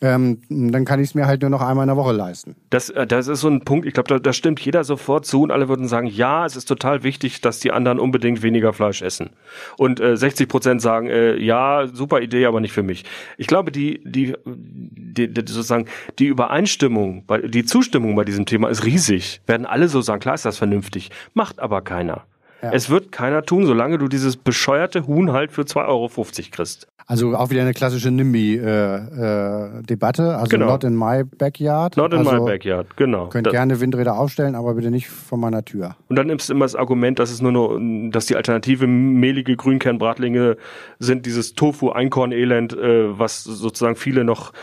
Ähm, 0.02 0.40
dann 0.50 0.86
kann 0.86 1.02
ich 1.02 1.10
es 1.10 1.16
mir 1.16 1.28
halt 1.28 1.42
nur 1.42 1.50
noch 1.50 1.62
einmal 1.62 1.84
in 1.84 1.88
der 1.90 1.98
Woche 1.98 2.14
leisten. 2.14 2.56
Das, 2.70 2.90
äh, 2.90 3.06
das 3.06 3.28
ist 3.28 3.42
so 3.42 3.50
ein 3.50 3.66
Punkt, 3.66 3.86
ich 3.86 3.94
glaube, 3.94 4.08
da, 4.08 4.18
da 4.18 4.32
stimmt 4.32 4.62
jeder 4.62 4.86
sofort 4.86 5.26
zu 5.26 5.42
und 5.42 5.52
alle 5.52 5.68
würden 5.68 5.90
sagen, 5.90 6.08
ja, 6.08 6.46
es 6.46 6.56
ist 6.56 6.66
total 6.66 7.04
wichtig, 7.04 7.42
dass 7.42 7.60
die 7.60 7.72
anderen 7.72 8.00
unbedingt 8.00 8.42
weniger 8.42 8.72
Fleisch 8.72 9.02
essen. 9.02 9.32
Und 9.78 10.00
äh, 10.00 10.16
60 10.16 10.48
Prozent 10.48 10.82
sagen, 10.82 11.08
äh, 11.08 11.36
ja, 11.36 11.88
super 11.92 12.22
Idee, 12.22 12.46
aber 12.46 12.62
nicht 12.62 12.72
für 12.72 12.84
mich. 12.84 13.04
Ich 13.38 13.48
glaube, 13.48 13.74
die, 13.74 14.02
die, 14.06 14.36
die, 14.46 15.34
die 15.34 15.42
sozusagen 15.52 15.86
die 16.18 16.28
Übereinstimmung, 16.28 17.26
die 17.46 17.66
Zustimmung 17.66 18.16
bei 18.16 18.24
diesem 18.24 18.46
Thema 18.46 18.70
ist 18.70 18.86
riesig. 18.86 19.42
Werden 19.48 19.66
alle 19.66 19.90
so 19.90 20.00
sagen, 20.00 20.22
klar 20.22 20.36
ist 20.36 20.46
das 20.46 20.58
vernünftig, 20.58 21.10
macht 21.34 21.60
aber 21.60 21.82
keiner. 21.82 22.24
Ja. 22.62 22.72
Es 22.72 22.90
wird 22.90 23.12
keiner 23.12 23.44
tun, 23.44 23.66
solange 23.66 23.98
du 23.98 24.08
dieses 24.08 24.38
bescheuerte 24.38 25.08
Huhn 25.08 25.32
halt 25.32 25.52
für 25.52 25.62
2,50 25.62 25.88
Euro 25.88 26.10
kriegst. 26.52 26.88
Also 27.12 27.36
auch 27.36 27.50
wieder 27.50 27.62
eine 27.62 27.74
klassische 27.74 28.12
NIMBY-Debatte. 28.12 30.36
also 30.38 30.48
Genau. 30.48 30.68
not 30.68 30.84
in 30.84 30.96
my 30.96 31.24
backyard. 31.24 31.98
Not 31.98 32.14
in 32.14 32.20
also 32.20 32.34
my 32.34 32.40
backyard, 32.52 32.96
genau. 32.98 33.30
Könnt 33.30 33.48
Das- 33.48 33.52
gerne 33.54 33.80
Windräder 33.82 34.16
aufstellen, 34.16 34.54
aber 34.54 34.76
bitte 34.76 34.92
nicht 34.92 35.10
vor 35.10 35.40
meiner 35.40 35.66
Tür. 35.66 35.96
Und 36.08 36.18
dann 36.18 36.28
nimmst 36.28 36.50
du 36.50 36.54
immer 36.54 36.66
das 36.66 36.76
Argument, 36.76 37.18
dass 37.18 37.32
es 37.32 37.42
nur 37.42 37.52
noch, 37.52 37.80
dass 38.12 38.28
die 38.28 38.36
alternative 38.36 38.86
mehlige 38.86 39.56
Grünkernbratlinge 39.56 40.58
sind, 41.00 41.26
dieses 41.26 41.56
Tofu-Einkorn-Elend, 41.56 42.74
äh, 42.78 43.18
was 43.18 43.44
sozusagen 43.44 43.96
viele 43.96 44.24
noch 44.24 44.54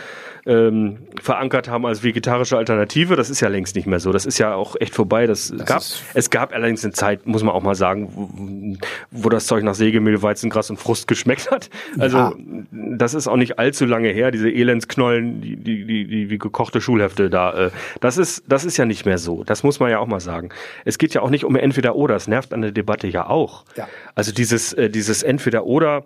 ähm, 0.47 0.99
verankert 1.21 1.69
haben 1.69 1.85
als 1.87 2.03
vegetarische 2.05 2.57
Alternative. 2.57 3.17
Das 3.17 3.31
ist 3.31 3.41
ja 3.41 3.49
längst 3.49 3.75
nicht 3.75 3.87
mehr 3.87 3.99
so. 4.01 4.13
Das 4.13 4.25
ist 4.27 4.39
ja 4.39 4.55
auch 4.55 4.77
echt 4.79 4.95
vorbei. 4.95 5.27
Das, 5.27 5.53
gab, 5.67 5.79
ist- 5.79 6.05
es 6.15 6.31
gab 6.31 6.53
allerdings 6.55 6.85
eine 6.85 6.93
Zeit, 6.93 7.27
muss 7.27 7.43
man 7.43 7.55
auch 7.55 7.63
mal 7.63 7.75
sagen, 7.75 8.09
wo, 8.15 8.79
wo 9.11 9.29
das 9.29 9.47
Zeug 9.47 9.65
nach 9.65 9.75
Sägemehl, 9.75 10.23
Weizengras 10.23 10.71
und 10.71 10.77
Frust 10.79 11.09
geschmeckt 11.09 11.51
hat. 11.51 11.69
Also 11.99 12.17
Ja. 12.19 12.33
das 12.71 13.15
ist 13.15 13.27
auch 13.27 13.37
nicht 13.37 13.59
allzu 13.59 13.87
lange 13.87 14.09
her. 14.09 14.31
Diese 14.31 14.49
Elendsknollen, 14.51 15.41
die, 15.41 15.57
die, 15.57 15.85
die, 15.85 16.07
die 16.07 16.31
wie 16.31 16.39
gekochte 16.39 16.81
Schulhefte 16.81 17.29
da. 17.29 17.67
Äh, 17.67 17.71
das 18.01 18.17
ist, 18.17 18.45
das 18.49 18.65
ist 18.65 18.77
ja 18.77 18.85
nicht 18.85 19.05
mehr 19.05 19.19
so. 19.19 19.43
Das 19.45 19.63
muss 19.65 19.81
man 19.81 19.91
ja 19.91 19.99
auch 19.99 20.07
mal 20.07 20.21
sagen. 20.21 20.51
Es 20.85 20.99
geht 20.99 21.13
ja 21.15 21.23
auch 21.23 21.31
nicht 21.31 21.45
um 21.45 21.57
entweder 21.57 21.97
oder. 21.97 22.15
Es 22.15 22.29
nervt 22.29 22.55
an 22.55 22.63
der 22.63 22.71
Debatte 22.73 23.09
ja 23.09 23.27
auch. 23.29 23.65
Ja. 23.77 23.89
Also 24.15 24.33
dieses, 24.33 24.73
äh, 24.75 24.91
dieses 24.91 25.23
entweder 25.25 25.67
oder. 25.67 26.05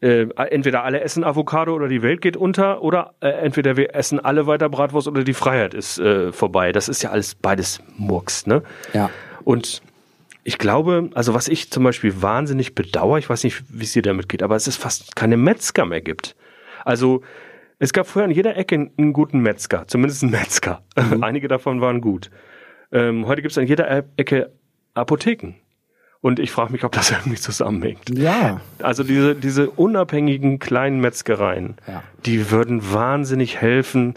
Äh, 0.00 0.26
entweder 0.50 0.84
alle 0.84 1.00
essen 1.00 1.24
Avocado 1.24 1.74
oder 1.74 1.88
die 1.88 2.02
Welt 2.02 2.20
geht 2.20 2.36
unter 2.36 2.82
oder 2.82 3.14
äh, 3.20 3.28
entweder 3.28 3.76
wir 3.76 3.94
essen 3.94 4.20
alle 4.20 4.46
weiter 4.46 4.68
Bratwurst 4.68 5.08
oder 5.08 5.24
die 5.24 5.34
Freiheit 5.34 5.72
ist 5.72 5.98
äh, 5.98 6.32
vorbei. 6.32 6.72
Das 6.72 6.88
ist 6.88 7.02
ja 7.02 7.10
alles 7.10 7.34
beides 7.34 7.80
Murks, 7.96 8.46
ne? 8.46 8.62
Ja. 8.92 9.10
Und 9.44 9.82
ich 10.42 10.58
glaube, 10.58 11.10
also 11.14 11.32
was 11.32 11.48
ich 11.48 11.70
zum 11.70 11.84
Beispiel 11.84 12.20
wahnsinnig 12.20 12.74
bedauere, 12.74 13.18
ich 13.18 13.30
weiß 13.30 13.44
nicht, 13.44 13.62
wie 13.68 13.84
es 13.84 13.92
dir 13.92 14.02
damit 14.02 14.28
geht, 14.28 14.42
aber 14.42 14.56
es 14.56 14.66
ist 14.66 14.76
fast 14.76 15.16
keine 15.16 15.38
Metzger 15.38 15.86
mehr 15.86 16.02
gibt. 16.02 16.36
Also 16.84 17.22
es 17.78 17.92
gab 17.92 18.06
früher 18.06 18.24
an 18.24 18.30
jeder 18.30 18.56
Ecke 18.56 18.90
einen 18.96 19.12
guten 19.12 19.40
Metzger, 19.40 19.86
zumindest 19.88 20.22
einen 20.22 20.32
Metzger. 20.32 20.82
Einige 21.20 21.48
davon 21.48 21.80
waren 21.80 22.00
gut. 22.00 22.30
Ähm, 22.92 23.26
heute 23.26 23.42
gibt 23.42 23.52
es 23.52 23.58
an 23.58 23.66
jeder 23.66 24.04
Ecke 24.16 24.52
Apotheken. 24.92 25.54
Und 26.24 26.38
ich 26.38 26.52
frage 26.52 26.72
mich, 26.72 26.84
ob 26.84 26.92
das 26.92 27.10
irgendwie 27.10 27.36
zusammenhängt. 27.38 28.08
Ja. 28.18 28.62
Also 28.78 29.04
diese, 29.04 29.34
diese 29.34 29.68
unabhängigen 29.68 30.58
kleinen 30.58 30.98
Metzgereien, 31.00 31.74
Ja. 31.86 32.02
die 32.24 32.50
würden 32.50 32.92
wahnsinnig 32.94 33.60
helfen, 33.60 34.14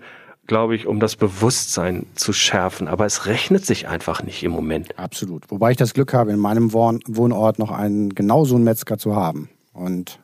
glaube 0.48 0.74
ich, 0.78 0.88
um 0.88 1.02
das 1.02 1.18
Bewusstsein 1.18 2.06
zu 2.16 2.32
schärfen. 2.32 2.88
Aber 2.88 3.06
es 3.06 3.26
rechnet 3.26 3.66
sich 3.66 3.90
einfach 3.90 4.24
nicht 4.24 4.42
im 4.44 4.54
Moment. 4.54 4.98
Absolut. 4.98 5.44
Wobei 5.52 5.72
ich 5.72 5.78
das 5.78 5.94
Glück 5.94 6.14
habe, 6.14 6.32
in 6.32 6.40
meinem 6.40 6.72
Wohn 6.72 7.02
Wohnort 7.08 7.60
noch 7.60 7.72
einen 7.72 8.16
genau 8.16 8.46
so 8.46 8.56
einen 8.56 8.64
Metzger 8.64 8.98
zu 8.98 9.14
haben. 9.14 9.50
Und 9.74 10.18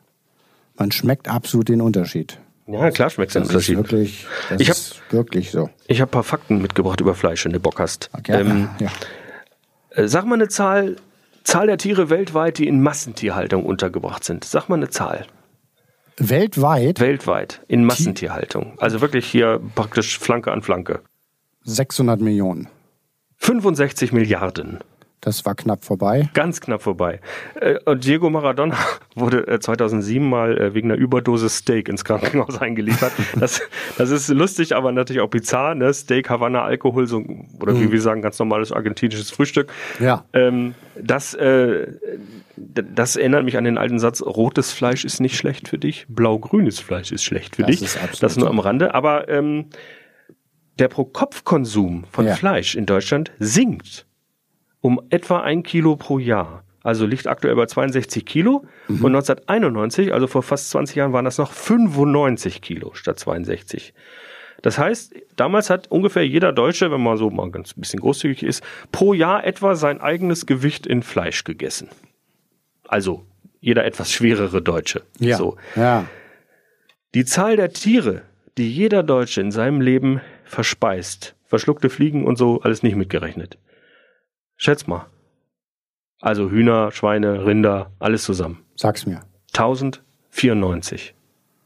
man 0.78 0.90
schmeckt 0.90 1.28
absolut 1.28 1.68
den 1.68 1.82
Unterschied. 1.82 2.38
Ja, 2.66 2.90
klar 2.92 3.10
schmeckt 3.10 3.32
es 3.32 3.34
Das 3.34 3.42
ein 3.42 3.44
ist 3.44 3.50
Unterschied. 3.68 3.76
wirklich, 3.76 4.26
das 4.48 4.60
Ich 4.62 4.70
hab- 4.70 4.76
ist 4.76 5.02
wirklich 5.12 5.50
so. 5.50 5.68
Ich 5.86 6.00
habe 6.00 6.08
ein 6.08 6.12
paar 6.12 6.24
Fakten 6.24 6.62
mitgebracht 6.62 7.02
über 7.02 7.14
Fleisch, 7.14 7.44
wenn 7.44 7.52
du 7.52 7.60
Bock 7.60 7.78
hast. 7.78 8.08
Okay. 8.18 8.40
Ähm, 8.40 8.70
ja. 8.80 8.88
äh, 9.90 10.08
sag 10.08 10.24
mal 10.24 10.36
eine 10.36 10.48
Zahl, 10.48 10.96
Zahl 11.44 11.66
der 11.66 11.78
Tiere 11.78 12.10
weltweit, 12.10 12.58
die 12.58 12.66
in 12.66 12.82
Massentierhaltung 12.82 13.64
untergebracht 13.64 14.24
sind. 14.24 14.44
Sag 14.44 14.68
mal 14.68 14.76
eine 14.76 14.88
Zahl. 14.88 15.26
Weltweit 16.16 17.00
Weltweit 17.00 17.62
in 17.68 17.84
Massentierhaltung. 17.84 18.74
Also 18.78 19.00
wirklich 19.00 19.26
hier 19.26 19.60
praktisch 19.74 20.18
Flanke 20.18 20.52
an 20.52 20.62
Flanke. 20.62 21.02
600 21.64 22.20
Millionen. 22.20 22.68
65 23.38 24.12
Milliarden. 24.12 24.78
Das 25.24 25.46
war 25.46 25.54
knapp 25.54 25.84
vorbei. 25.86 26.28
Ganz 26.34 26.60
knapp 26.60 26.82
vorbei. 26.82 27.18
Äh, 27.58 27.78
und 27.86 28.04
Diego 28.04 28.28
Maradona 28.28 28.76
wurde 29.14 29.46
äh, 29.46 29.58
2007 29.58 30.28
mal 30.28 30.58
äh, 30.60 30.74
wegen 30.74 30.90
einer 30.90 31.00
Überdosis 31.00 31.56
Steak 31.56 31.88
ins 31.88 32.04
Krankenhaus 32.04 32.58
eingeliefert. 32.60 33.12
Das, 33.40 33.62
das 33.96 34.10
ist 34.10 34.28
lustig, 34.28 34.76
aber 34.76 34.92
natürlich 34.92 35.22
auch 35.22 35.30
bizarr. 35.30 35.74
Ne? 35.74 35.94
Steak, 35.94 36.28
Havanna, 36.28 36.62
Alkohol, 36.62 37.06
so, 37.06 37.24
oder 37.58 37.80
wie 37.80 37.90
wir 37.90 38.00
sagen, 38.02 38.20
ganz 38.20 38.38
normales 38.38 38.70
argentinisches 38.70 39.30
Frühstück. 39.30 39.72
Ja. 39.98 40.26
Ähm, 40.34 40.74
das, 41.00 41.32
äh, 41.32 41.86
das 42.56 43.16
erinnert 43.16 43.44
mich 43.46 43.56
an 43.56 43.64
den 43.64 43.78
alten 43.78 43.98
Satz, 43.98 44.20
rotes 44.20 44.72
Fleisch 44.72 45.06
ist 45.06 45.20
nicht 45.20 45.36
schlecht 45.38 45.68
für 45.68 45.78
dich, 45.78 46.04
blau-grünes 46.08 46.80
Fleisch 46.80 47.12
ist 47.12 47.24
schlecht 47.24 47.56
für 47.56 47.62
Das 47.62 47.70
dich. 47.70 47.82
ist 47.82 47.96
absolut 47.96 48.22
das 48.22 48.36
nur 48.36 48.50
am 48.50 48.58
Rande. 48.58 48.94
Aber 48.94 49.26
ähm, 49.30 49.70
der 50.78 50.88
Pro-Kopf-Konsum 50.88 52.04
von 52.10 52.26
Ja. 52.26 52.34
Fleisch 52.34 52.74
in 52.74 52.84
Deutschland 52.84 53.32
sinkt 53.38 54.06
um 54.84 55.00
etwa 55.08 55.40
ein 55.40 55.62
Kilo 55.62 55.96
pro 55.96 56.18
Jahr. 56.18 56.62
Also 56.82 57.06
liegt 57.06 57.26
aktuell 57.26 57.56
bei 57.56 57.64
62 57.64 58.26
Kilo. 58.26 58.66
Mhm. 58.88 59.02
Und 59.02 59.16
1991, 59.16 60.12
also 60.12 60.26
vor 60.26 60.42
fast 60.42 60.68
20 60.68 60.96
Jahren, 60.96 61.14
waren 61.14 61.24
das 61.24 61.38
noch 61.38 61.52
95 61.52 62.60
Kilo 62.60 62.92
statt 62.92 63.18
62. 63.18 63.94
Das 64.60 64.76
heißt, 64.76 65.14
damals 65.36 65.70
hat 65.70 65.90
ungefähr 65.90 66.26
jeder 66.26 66.52
Deutsche, 66.52 66.90
wenn 66.90 67.00
man 67.00 67.16
so 67.16 67.30
mal 67.30 67.50
ganz 67.50 67.74
ein 67.74 67.80
bisschen 67.80 68.00
großzügig 68.00 68.42
ist, 68.42 68.62
pro 68.92 69.14
Jahr 69.14 69.46
etwa 69.46 69.74
sein 69.74 70.02
eigenes 70.02 70.44
Gewicht 70.44 70.86
in 70.86 71.02
Fleisch 71.02 71.44
gegessen. 71.44 71.88
Also 72.86 73.24
jeder 73.60 73.86
etwas 73.86 74.12
schwerere 74.12 74.60
Deutsche. 74.60 75.00
Ja. 75.18 75.38
So. 75.38 75.56
Ja. 75.76 76.04
Die 77.14 77.24
Zahl 77.24 77.56
der 77.56 77.70
Tiere, 77.70 78.20
die 78.58 78.70
jeder 78.70 79.02
Deutsche 79.02 79.40
in 79.40 79.50
seinem 79.50 79.80
Leben 79.80 80.20
verspeist, 80.44 81.36
verschluckte 81.46 81.88
Fliegen 81.88 82.26
und 82.26 82.36
so, 82.36 82.60
alles 82.60 82.82
nicht 82.82 82.96
mitgerechnet. 82.96 83.56
Schätz 84.56 84.86
mal. 84.86 85.06
Also 86.20 86.50
Hühner, 86.50 86.90
Schweine, 86.92 87.44
Rinder, 87.44 87.90
alles 87.98 88.24
zusammen. 88.24 88.64
Sag's 88.76 89.06
mir. 89.06 89.20
1094 89.52 91.14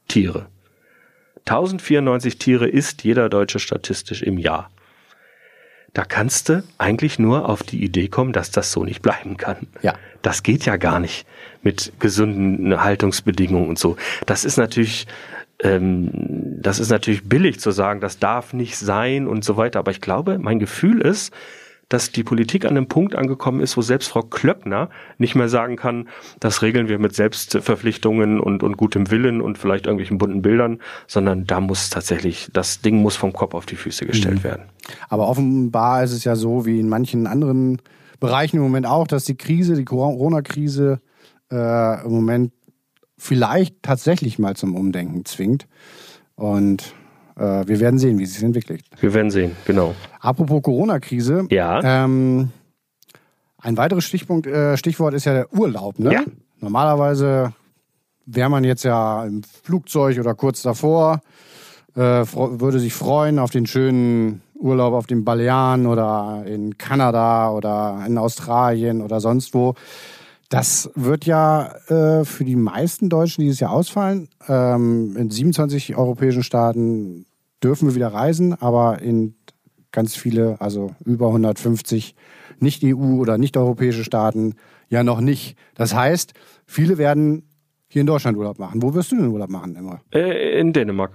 Tiere. 0.08 0.48
1094 1.46 2.38
Tiere 2.38 2.68
isst 2.68 3.04
jeder 3.04 3.28
Deutsche 3.28 3.58
statistisch 3.58 4.22
im 4.22 4.36
Jahr. 4.36 4.70
Da 5.94 6.04
kannst 6.04 6.48
du 6.48 6.62
eigentlich 6.76 7.18
nur 7.18 7.48
auf 7.48 7.62
die 7.62 7.82
Idee 7.82 8.08
kommen, 8.08 8.32
dass 8.32 8.50
das 8.50 8.72
so 8.72 8.84
nicht 8.84 9.00
bleiben 9.00 9.36
kann. 9.36 9.68
Ja. 9.82 9.94
Das 10.22 10.42
geht 10.42 10.66
ja 10.66 10.76
gar 10.76 11.00
nicht 11.00 11.26
mit 11.62 11.92
gesunden 11.98 12.82
Haltungsbedingungen 12.82 13.68
und 13.68 13.78
so. 13.78 13.96
Das 14.26 14.44
ist 14.44 14.58
natürlich, 14.58 15.06
ähm, 15.62 16.10
das 16.60 16.78
ist 16.78 16.90
natürlich 16.90 17.28
billig 17.28 17.58
zu 17.60 17.70
sagen, 17.70 18.00
das 18.00 18.18
darf 18.18 18.52
nicht 18.52 18.76
sein 18.76 19.26
und 19.26 19.44
so 19.44 19.56
weiter. 19.56 19.78
Aber 19.78 19.90
ich 19.90 20.00
glaube, 20.00 20.38
mein 20.38 20.58
Gefühl 20.58 21.00
ist, 21.00 21.32
dass 21.88 22.12
die 22.12 22.22
Politik 22.22 22.64
an 22.64 22.72
einem 22.72 22.88
Punkt 22.88 23.14
angekommen 23.14 23.60
ist, 23.60 23.76
wo 23.76 23.82
selbst 23.82 24.08
Frau 24.08 24.22
Klöckner 24.22 24.90
nicht 25.16 25.34
mehr 25.34 25.48
sagen 25.48 25.76
kann, 25.76 26.08
das 26.40 26.62
regeln 26.62 26.88
wir 26.88 26.98
mit 26.98 27.14
Selbstverpflichtungen 27.14 28.40
und, 28.40 28.62
und 28.62 28.76
gutem 28.76 29.10
Willen 29.10 29.40
und 29.40 29.58
vielleicht 29.58 29.86
irgendwelchen 29.86 30.18
bunten 30.18 30.42
Bildern, 30.42 30.80
sondern 31.06 31.46
da 31.46 31.60
muss 31.60 31.90
tatsächlich, 31.90 32.50
das 32.52 32.80
Ding 32.80 33.00
muss 33.00 33.16
vom 33.16 33.32
Kopf 33.32 33.54
auf 33.54 33.66
die 33.66 33.76
Füße 33.76 34.06
gestellt 34.06 34.40
mhm. 34.40 34.44
werden. 34.44 34.62
Aber 35.08 35.28
offenbar 35.28 36.04
ist 36.04 36.12
es 36.12 36.24
ja 36.24 36.36
so, 36.36 36.66
wie 36.66 36.80
in 36.80 36.88
manchen 36.88 37.26
anderen 37.26 37.80
Bereichen 38.20 38.56
im 38.56 38.62
Moment 38.62 38.86
auch, 38.86 39.06
dass 39.06 39.24
die 39.24 39.36
Krise, 39.36 39.74
die 39.74 39.84
Corona-Krise 39.84 41.00
äh, 41.50 42.04
im 42.04 42.10
Moment 42.10 42.52
vielleicht 43.16 43.82
tatsächlich 43.82 44.38
mal 44.38 44.56
zum 44.56 44.74
Umdenken 44.74 45.24
zwingt. 45.24 45.66
Und 46.34 46.94
äh, 47.38 47.66
wir 47.66 47.80
werden 47.80 47.98
sehen, 47.98 48.18
wie 48.18 48.24
es 48.24 48.34
sich 48.34 48.42
entwickelt. 48.42 48.82
Wir 49.00 49.14
werden 49.14 49.30
sehen, 49.30 49.52
genau. 49.64 49.94
Apropos 50.20 50.62
Corona-Krise. 50.62 51.46
Ja. 51.50 52.04
Ähm, 52.04 52.50
ein 53.60 53.76
weiteres 53.76 54.04
Stichpunkt, 54.04 54.46
äh, 54.46 54.76
Stichwort 54.76 55.14
ist 55.14 55.24
ja 55.24 55.32
der 55.32 55.54
Urlaub. 55.54 55.98
Ne? 55.98 56.12
Ja. 56.12 56.24
Normalerweise 56.60 57.52
wäre 58.26 58.50
man 58.50 58.64
jetzt 58.64 58.84
ja 58.84 59.24
im 59.24 59.42
Flugzeug 59.42 60.18
oder 60.18 60.34
kurz 60.34 60.62
davor, 60.62 61.22
äh, 61.94 62.00
würde 62.00 62.78
sich 62.78 62.94
freuen 62.94 63.38
auf 63.38 63.50
den 63.50 63.66
schönen 63.66 64.42
Urlaub 64.54 64.92
auf 64.92 65.06
den 65.06 65.24
Balearen 65.24 65.86
oder 65.86 66.42
in 66.46 66.76
Kanada 66.78 67.50
oder 67.50 68.04
in 68.06 68.18
Australien 68.18 69.02
oder 69.02 69.20
sonst 69.20 69.54
wo. 69.54 69.74
Das 70.48 70.90
wird 70.94 71.26
ja 71.26 71.74
äh, 71.88 72.24
für 72.24 72.44
die 72.44 72.56
meisten 72.56 73.10
Deutschen 73.10 73.42
dieses 73.42 73.60
Jahr 73.60 73.72
ausfallen. 73.72 74.28
Ähm, 74.48 75.14
in 75.16 75.30
27 75.30 75.96
europäischen 75.96 76.42
Staaten 76.42 77.26
dürfen 77.62 77.88
wir 77.88 77.94
wieder 77.94 78.08
reisen, 78.08 78.54
aber 78.54 79.02
in 79.02 79.34
ganz 79.92 80.16
viele, 80.16 80.60
also 80.60 80.94
über 81.04 81.26
150 81.28 82.14
nicht-EU- 82.60 83.18
oder 83.18 83.36
nicht-europäische 83.36 84.04
Staaten 84.04 84.54
ja 84.88 85.04
noch 85.04 85.20
nicht. 85.20 85.56
Das 85.74 85.94
heißt, 85.94 86.32
viele 86.66 86.98
werden 86.98 87.42
hier 87.88 88.00
in 88.00 88.06
Deutschland 88.06 88.36
Urlaub 88.36 88.58
machen. 88.58 88.82
Wo 88.82 88.94
wirst 88.94 89.12
du 89.12 89.16
denn 89.16 89.28
Urlaub 89.28 89.50
machen, 89.50 89.76
Imre? 89.76 90.00
Äh, 90.12 90.60
in 90.60 90.72
Dänemark. 90.72 91.12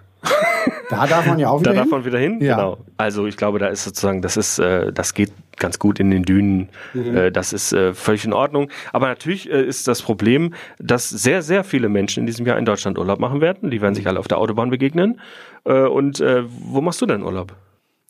Da 0.90 1.08
darf 1.08 1.26
man 1.26 1.40
ja 1.40 1.50
auch 1.50 1.60
wieder 1.60 1.72
Da 1.74 1.80
hin? 1.82 1.90
darf 1.90 1.92
man 1.92 2.06
wieder 2.06 2.20
hin, 2.20 2.40
Ja. 2.42 2.56
genau. 2.56 2.78
Also 2.98 3.26
ich 3.26 3.38
glaube, 3.38 3.60
da 3.60 3.68
ist 3.68 3.84
sozusagen, 3.84 4.22
das 4.22 4.38
ist, 4.38 4.60
äh, 4.60 4.92
das 4.94 5.14
geht 5.14 5.32
ganz 5.58 5.80
gut 5.80 6.00
in 6.00 6.12
den 6.12 6.24
Dünen. 6.24 6.70
Mhm. 6.94 7.16
Äh, 7.18 7.32
das 7.32 7.54
ist 7.54 7.74
äh, 7.74 7.94
völlig 7.94 8.26
in 8.26 8.34
Ordnung. 8.34 8.70
Aber 8.92 9.08
natürlich 9.08 9.50
äh, 9.52 9.64
ist 9.64 9.88
das 9.88 10.02
Problem, 10.02 10.54
dass 10.80 11.10
sehr, 11.10 11.42
sehr 11.42 11.64
viele 11.64 11.90
Menschen 11.90 12.22
in 12.22 12.28
diesem 12.28 12.46
Jahr 12.46 12.58
in 12.58 12.66
Deutschland 12.66 12.98
Urlaub 12.98 13.20
machen 13.20 13.42
werden. 13.42 13.72
Die 13.72 13.82
werden 13.82 13.96
sich 13.96 14.08
alle 14.08 14.20
auf 14.20 14.28
der 14.28 14.38
Autobahn 14.40 14.70
begegnen. 14.70 15.20
Äh, 15.66 15.84
und 15.88 16.20
äh, 16.20 16.44
wo 16.48 16.82
machst 16.82 17.02
du 17.02 17.06
denn 17.06 17.24
Urlaub? 17.24 17.54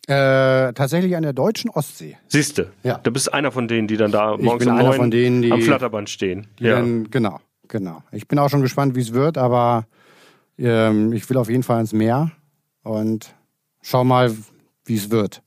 Äh, 0.08 0.74
tatsächlich 0.74 1.16
an 1.16 1.24
der 1.24 1.32
deutschen 1.34 1.70
Ostsee. 1.70 2.18
Siehste, 2.28 2.72
Ja. 2.84 3.00
du 3.02 3.12
bist 3.12 3.34
einer 3.34 3.52
von 3.52 3.70
denen, 3.70 3.88
die 3.88 3.96
dann 3.96 4.12
da 4.12 4.36
morgens 4.38 4.68
um 4.68 4.76
neun 4.78 5.12
denen, 5.12 5.42
die- 5.42 5.52
am 5.52 5.62
Flatterband 5.62 6.10
stehen. 6.10 6.48
Die 6.60 6.66
dann, 6.66 7.10
genau, 7.10 7.40
genau. 7.70 8.04
Ich 8.12 8.28
bin 8.28 8.38
auch 8.38 8.50
schon 8.50 8.62
gespannt, 8.62 8.96
wie 8.96 9.00
es 9.02 9.14
wird, 9.14 9.38
aber 9.38 9.86
ähm, 10.60 11.14
ich 11.14 11.30
will 11.30 11.38
auf 11.38 11.50
jeden 11.50 11.64
Fall 11.64 11.80
ins 11.80 11.94
Meer 11.94 12.32
und 12.84 13.34
schau 13.82 14.04
mal, 14.04 14.34
wie 14.86 14.96
es 14.96 15.10
wird. 15.10 15.42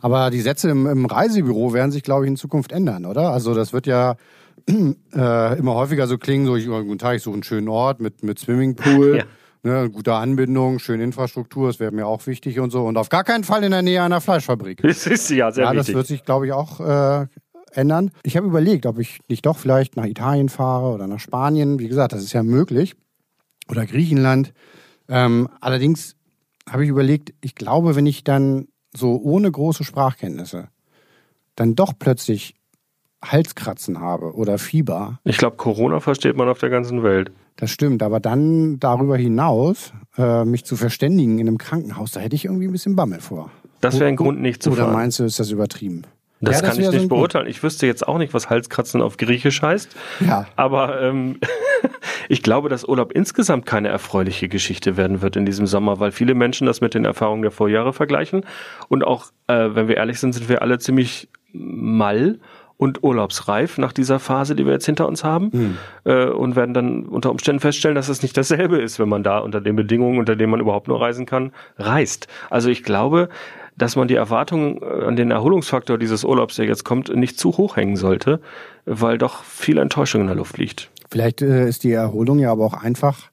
Aber 0.00 0.30
die 0.30 0.40
Sätze 0.40 0.70
im, 0.70 0.86
im 0.86 1.06
Reisebüro 1.06 1.72
werden 1.72 1.90
sich, 1.90 2.02
glaube 2.02 2.24
ich, 2.24 2.28
in 2.28 2.36
Zukunft 2.36 2.70
ändern, 2.72 3.04
oder? 3.04 3.30
Also 3.32 3.54
das 3.54 3.72
wird 3.72 3.86
ja 3.86 4.16
äh, 4.68 5.58
immer 5.58 5.74
häufiger 5.74 6.06
so 6.06 6.18
klingen, 6.18 6.46
so 6.46 6.56
ich, 6.56 6.68
oh, 6.68 6.82
guten 6.84 6.98
Tag, 6.98 7.16
ich 7.16 7.22
suche 7.22 7.34
einen 7.34 7.42
schönen 7.42 7.68
Ort 7.68 8.00
mit, 8.00 8.22
mit 8.22 8.38
Swimmingpool, 8.38 9.24
Ja. 9.64 9.82
ne, 9.82 9.90
guter 9.90 10.14
Anbindung, 10.16 10.78
schöne 10.78 11.02
Infrastruktur, 11.02 11.66
das 11.68 11.80
wäre 11.80 11.90
mir 11.90 12.06
auch 12.06 12.26
wichtig 12.26 12.60
und 12.60 12.70
so. 12.70 12.84
Und 12.86 12.96
auf 12.96 13.08
gar 13.08 13.24
keinen 13.24 13.42
Fall 13.44 13.64
in 13.64 13.72
der 13.72 13.82
Nähe 13.82 14.02
einer 14.02 14.20
Fleischfabrik. 14.20 14.80
Das 14.82 15.06
ist 15.06 15.30
ja 15.30 15.50
sehr 15.50 15.64
ja, 15.64 15.72
das 15.72 15.88
wichtig. 15.88 15.94
wird 15.96 16.06
sich, 16.06 16.24
glaube 16.24 16.46
ich, 16.46 16.52
auch 16.52 16.78
äh, 16.80 17.26
ändern. 17.72 18.12
Ich 18.22 18.36
habe 18.36 18.46
überlegt, 18.46 18.86
ob 18.86 18.98
ich 19.00 19.18
nicht 19.28 19.46
doch 19.46 19.58
vielleicht 19.58 19.96
nach 19.96 20.06
Italien 20.06 20.48
fahre 20.48 20.92
oder 20.94 21.06
nach 21.08 21.18
Spanien. 21.20 21.78
Wie 21.80 21.88
gesagt, 21.88 22.12
das 22.12 22.22
ist 22.22 22.32
ja 22.32 22.42
möglich. 22.44 22.94
Oder 23.68 23.84
Griechenland. 23.84 24.52
Ähm, 25.08 25.48
allerdings 25.60 26.14
habe 26.70 26.84
ich 26.84 26.90
überlegt, 26.90 27.34
ich 27.40 27.54
glaube, 27.54 27.96
wenn 27.96 28.06
ich 28.06 28.24
dann 28.24 28.68
so 28.94 29.20
ohne 29.22 29.50
große 29.50 29.84
Sprachkenntnisse 29.84 30.68
dann 31.56 31.74
doch 31.74 31.92
plötzlich 31.98 32.54
Halskratzen 33.24 34.00
habe 34.00 34.34
oder 34.34 34.58
Fieber, 34.58 35.18
ich 35.24 35.38
glaube, 35.38 35.56
Corona 35.56 36.00
versteht 36.00 36.36
man 36.36 36.48
auf 36.48 36.58
der 36.58 36.70
ganzen 36.70 37.02
Welt. 37.02 37.32
das 37.56 37.70
stimmt, 37.70 38.02
aber 38.02 38.20
dann 38.20 38.78
darüber 38.78 39.16
hinaus 39.16 39.92
äh, 40.16 40.44
mich 40.44 40.64
zu 40.64 40.76
verständigen 40.76 41.38
in 41.38 41.48
einem 41.48 41.58
Krankenhaus, 41.58 42.12
da 42.12 42.20
hätte 42.20 42.36
ich 42.36 42.44
irgendwie 42.44 42.66
ein 42.66 42.72
bisschen 42.72 42.94
Bammel 42.96 43.20
vor. 43.20 43.50
Das 43.80 43.98
wäre 43.98 44.08
ein 44.08 44.16
Grund, 44.16 44.40
nicht 44.40 44.62
zu 44.62 44.70
Oder 44.70 44.84
fahren. 44.84 44.92
meinst 44.92 45.18
du, 45.18 45.24
ist 45.24 45.38
das 45.40 45.50
übertrieben? 45.50 46.02
Das 46.40 46.60
Ja, 46.60 46.68
kann 46.68 46.78
ich 46.78 46.84
so 46.84 46.90
nicht 46.92 47.00
Grund. 47.00 47.08
beurteilen. 47.10 47.46
Ich 47.48 47.62
wüsste 47.62 47.86
jetzt 47.86 48.06
auch 48.06 48.18
nicht, 48.18 48.32
was 48.34 48.48
Halskratzen 48.48 49.02
auf 49.02 49.16
Griechisch 49.16 49.60
heißt. 49.62 49.94
Ja. 50.20 50.46
Aber 50.56 51.00
ähm, 51.02 51.38
ich 52.28 52.42
glaube, 52.42 52.68
dass 52.68 52.84
Urlaub 52.84 53.12
insgesamt 53.12 53.66
keine 53.66 53.88
erfreuliche 53.88 54.48
Geschichte 54.48 54.96
werden 54.96 55.20
wird 55.20 55.36
in 55.36 55.46
diesem 55.46 55.66
Sommer, 55.66 55.98
weil 56.00 56.12
viele 56.12 56.34
Menschen 56.34 56.66
das 56.66 56.80
mit 56.80 56.94
den 56.94 57.04
Erfahrungen 57.04 57.42
der 57.42 57.50
Vorjahre 57.50 57.92
vergleichen. 57.92 58.44
Und 58.88 59.04
auch, 59.04 59.26
äh, 59.48 59.70
wenn 59.72 59.88
wir 59.88 59.96
ehrlich 59.96 60.20
sind, 60.20 60.32
sind 60.32 60.48
wir 60.48 60.62
alle 60.62 60.78
ziemlich 60.78 61.28
mal 61.52 62.38
und 62.76 63.02
urlaubsreif 63.02 63.76
nach 63.78 63.92
dieser 63.92 64.20
Phase, 64.20 64.54
die 64.54 64.64
wir 64.64 64.72
jetzt 64.72 64.86
hinter 64.86 65.08
uns 65.08 65.24
haben. 65.24 65.76
Äh, 66.04 66.26
und 66.26 66.54
werden 66.54 66.74
dann 66.74 67.06
unter 67.06 67.30
Umständen 67.32 67.58
feststellen, 67.58 67.96
dass 67.96 68.08
es 68.08 68.22
nicht 68.22 68.36
dasselbe 68.36 68.78
ist, 68.78 69.00
wenn 69.00 69.08
man 69.08 69.24
da 69.24 69.38
unter 69.38 69.60
den 69.60 69.74
Bedingungen, 69.74 70.20
unter 70.20 70.36
denen 70.36 70.52
man 70.52 70.60
überhaupt 70.60 70.86
nur 70.86 71.00
reisen 71.00 71.26
kann, 71.26 71.52
reist. 71.76 72.28
Also 72.50 72.70
ich 72.70 72.84
glaube, 72.84 73.28
dass 73.78 73.96
man 73.96 74.08
die 74.08 74.16
Erwartungen 74.16 74.82
äh, 74.82 75.04
an 75.04 75.16
den 75.16 75.30
Erholungsfaktor 75.30 75.98
dieses 75.98 76.24
Urlaubs, 76.24 76.56
der 76.56 76.66
jetzt 76.66 76.84
kommt, 76.84 77.14
nicht 77.14 77.38
zu 77.38 77.56
hoch 77.56 77.76
hängen 77.76 77.96
sollte, 77.96 78.40
weil 78.84 79.18
doch 79.18 79.44
viel 79.44 79.78
Enttäuschung 79.78 80.22
in 80.22 80.26
der 80.26 80.36
Luft 80.36 80.58
liegt. 80.58 80.90
Vielleicht 81.10 81.40
äh, 81.40 81.68
ist 81.68 81.84
die 81.84 81.92
Erholung 81.92 82.38
ja 82.38 82.52
aber 82.52 82.66
auch 82.66 82.74
einfach 82.74 83.30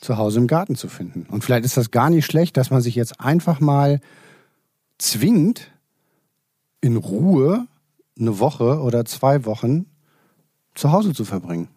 zu 0.00 0.16
Hause 0.16 0.38
im 0.38 0.46
Garten 0.46 0.76
zu 0.76 0.88
finden. 0.88 1.26
Und 1.30 1.44
vielleicht 1.44 1.64
ist 1.64 1.76
das 1.76 1.90
gar 1.90 2.08
nicht 2.08 2.24
schlecht, 2.24 2.56
dass 2.56 2.70
man 2.70 2.80
sich 2.80 2.94
jetzt 2.94 3.20
einfach 3.20 3.60
mal 3.60 4.00
zwingt, 4.96 5.70
in 6.80 6.96
Ruhe 6.96 7.66
eine 8.18 8.38
Woche 8.38 8.80
oder 8.80 9.04
zwei 9.04 9.44
Wochen 9.44 9.84
zu 10.74 10.92
Hause 10.92 11.12
zu 11.12 11.26
verbringen. 11.26 11.68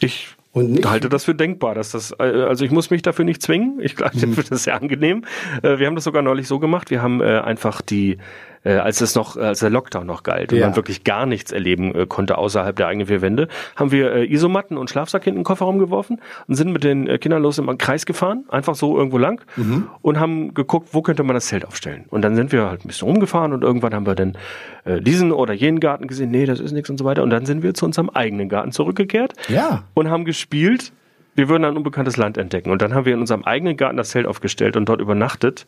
Ich 0.00 0.37
Und 0.58 0.72
nicht- 0.72 0.88
halte 0.88 1.08
das 1.08 1.24
für 1.24 1.34
denkbar, 1.34 1.74
dass 1.74 1.92
das, 1.92 2.12
äh, 2.18 2.22
also 2.22 2.64
ich 2.64 2.70
muss 2.70 2.90
mich 2.90 3.02
dafür 3.02 3.24
nicht 3.24 3.42
zwingen. 3.42 3.78
Ich 3.80 3.96
glaube, 3.96 4.12
ich 4.14 4.20
finde 4.20 4.42
das 4.42 4.64
sehr 4.64 4.74
angenehm. 4.80 5.24
Äh, 5.62 5.78
Wir 5.78 5.86
haben 5.86 5.94
das 5.94 6.04
sogar 6.04 6.22
neulich 6.22 6.46
so 6.48 6.58
gemacht. 6.58 6.90
Wir 6.90 7.02
haben 7.02 7.20
äh, 7.20 7.38
einfach 7.40 7.80
die, 7.80 8.18
äh, 8.64 8.74
als 8.74 9.00
es 9.00 9.14
noch, 9.14 9.36
als 9.36 9.60
der 9.60 9.70
Lockdown 9.70 10.06
noch 10.06 10.22
galt 10.22 10.52
und 10.52 10.58
Ja. 10.58 10.66
man 10.66 10.76
wirklich 10.76 11.04
gar 11.04 11.26
nichts 11.26 11.52
erleben 11.52 11.94
äh, 11.94 12.06
konnte 12.06 12.38
außerhalb 12.38 12.74
der 12.76 12.88
eigenen 12.88 13.06
vier 13.06 13.22
Wände, 13.22 13.48
haben 13.76 13.90
wir 13.92 14.12
äh, 14.12 14.24
Isomatten 14.32 14.76
und 14.76 14.90
Schlafsack 14.90 15.24
hinten 15.24 15.38
in 15.38 15.42
den 15.42 15.46
Kofferraum 15.46 15.78
geworfen 15.78 16.20
und 16.46 16.54
sind 16.54 16.72
mit 16.72 16.84
den 16.84 17.06
äh, 17.06 17.18
Kindern 17.18 17.42
los 17.42 17.58
im 17.58 17.78
Kreis 17.78 18.06
gefahren, 18.06 18.44
einfach 18.48 18.74
so 18.74 18.96
irgendwo 18.96 19.18
lang 19.18 19.40
und 20.02 20.18
haben 20.20 20.54
geguckt, 20.54 20.88
wo 20.92 21.02
könnte 21.02 21.22
man 21.22 21.34
das 21.34 21.46
Zelt 21.46 21.64
aufstellen. 21.66 22.04
Und 22.08 22.22
dann 22.22 22.34
sind 22.34 22.52
wir 22.52 22.68
halt 22.68 22.84
ein 22.84 22.88
bisschen 22.88 23.08
rumgefahren 23.08 23.52
und 23.52 23.62
irgendwann 23.62 23.94
haben 23.94 24.06
wir 24.06 24.14
dann 24.14 24.36
äh, 24.84 25.00
diesen 25.00 25.32
oder 25.32 25.52
jenen 25.54 25.80
Garten 25.80 26.06
gesehen, 26.06 26.30
nee, 26.30 26.46
das 26.46 26.60
ist 26.60 26.72
nichts 26.72 26.90
und 26.90 26.98
so 26.98 27.04
weiter. 27.04 27.22
Und 27.22 27.30
dann 27.30 27.46
sind 27.46 27.62
wir 27.62 27.74
zu 27.74 27.84
unserem 27.86 28.10
eigenen 28.10 28.48
Garten 28.48 28.72
zurückgekehrt 28.72 29.32
Ja. 29.48 29.84
und 29.94 30.08
haben 30.10 30.24
gespielt, 30.24 30.92
wir 31.34 31.48
würden 31.48 31.64
ein 31.64 31.76
unbekanntes 31.76 32.16
Land 32.16 32.36
entdecken. 32.38 32.70
Und 32.70 32.82
dann 32.82 32.94
haben 32.94 33.04
wir 33.04 33.14
in 33.14 33.20
unserem 33.20 33.44
eigenen 33.44 33.76
Garten 33.76 33.96
das 33.96 34.08
Zelt 34.10 34.26
aufgestellt 34.26 34.76
und 34.76 34.88
dort 34.88 35.00
übernachtet 35.00 35.66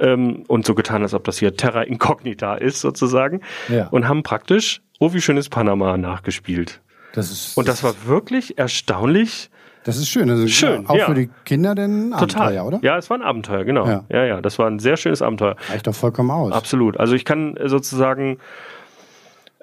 ähm, 0.00 0.44
und 0.48 0.66
so 0.66 0.74
getan, 0.74 1.02
als 1.02 1.14
ob 1.14 1.24
das 1.24 1.38
hier 1.38 1.56
Terra 1.56 1.82
Incognita 1.82 2.54
ist 2.56 2.80
sozusagen. 2.80 3.40
Ja. 3.68 3.88
Und 3.88 4.08
haben 4.08 4.22
praktisch 4.22 4.82
Oh, 5.02 5.14
wie 5.14 5.20
schön 5.22 5.38
ist 5.38 5.48
Panama 5.48 5.96
nachgespielt. 5.96 6.82
Das 7.14 7.30
ist, 7.30 7.56
Und 7.56 7.68
das 7.68 7.82
war 7.82 7.94
wirklich 8.04 8.58
erstaunlich 8.58 9.50
das 9.84 9.96
ist 9.96 10.08
schön. 10.08 10.28
Also 10.28 10.46
Schön, 10.46 10.86
Auch 10.86 10.94
ja. 10.94 11.06
für 11.06 11.14
die 11.14 11.30
Kinder 11.46 11.74
denn 11.74 12.12
ein 12.12 12.18
total. 12.18 12.48
Abenteuer, 12.48 12.66
oder? 12.66 12.80
Ja, 12.82 12.98
es 12.98 13.08
war 13.08 13.16
ein 13.16 13.22
Abenteuer, 13.22 13.64
genau. 13.64 13.86
Ja. 13.86 14.04
Ja. 14.10 14.24
ja, 14.26 14.40
das 14.42 14.58
war 14.58 14.66
ein 14.66 14.78
sehr 14.78 14.98
schönes 14.98 15.22
Abenteuer. 15.22 15.56
Reicht 15.70 15.86
doch 15.86 15.94
vollkommen 15.94 16.30
aus. 16.30 16.52
Absolut. 16.52 16.98
Also 17.00 17.14
ich 17.14 17.24
kann 17.24 17.56
äh, 17.56 17.66
sozusagen, 17.68 18.38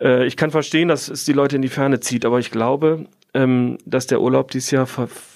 äh, 0.01 0.25
ich 0.25 0.35
kann 0.35 0.49
verstehen, 0.49 0.87
dass 0.87 1.07
es 1.07 1.23
die 1.25 1.33
Leute 1.33 1.55
in 1.57 1.61
die 1.61 1.67
Ferne 1.67 1.99
zieht, 1.99 2.25
aber 2.25 2.39
ich 2.39 2.49
glaube, 2.49 3.05
ähm, 3.35 3.77
dass 3.85 4.07
der 4.07 4.19
Urlaub 4.19 4.49
dieses 4.49 4.71
Jahr 4.71 4.87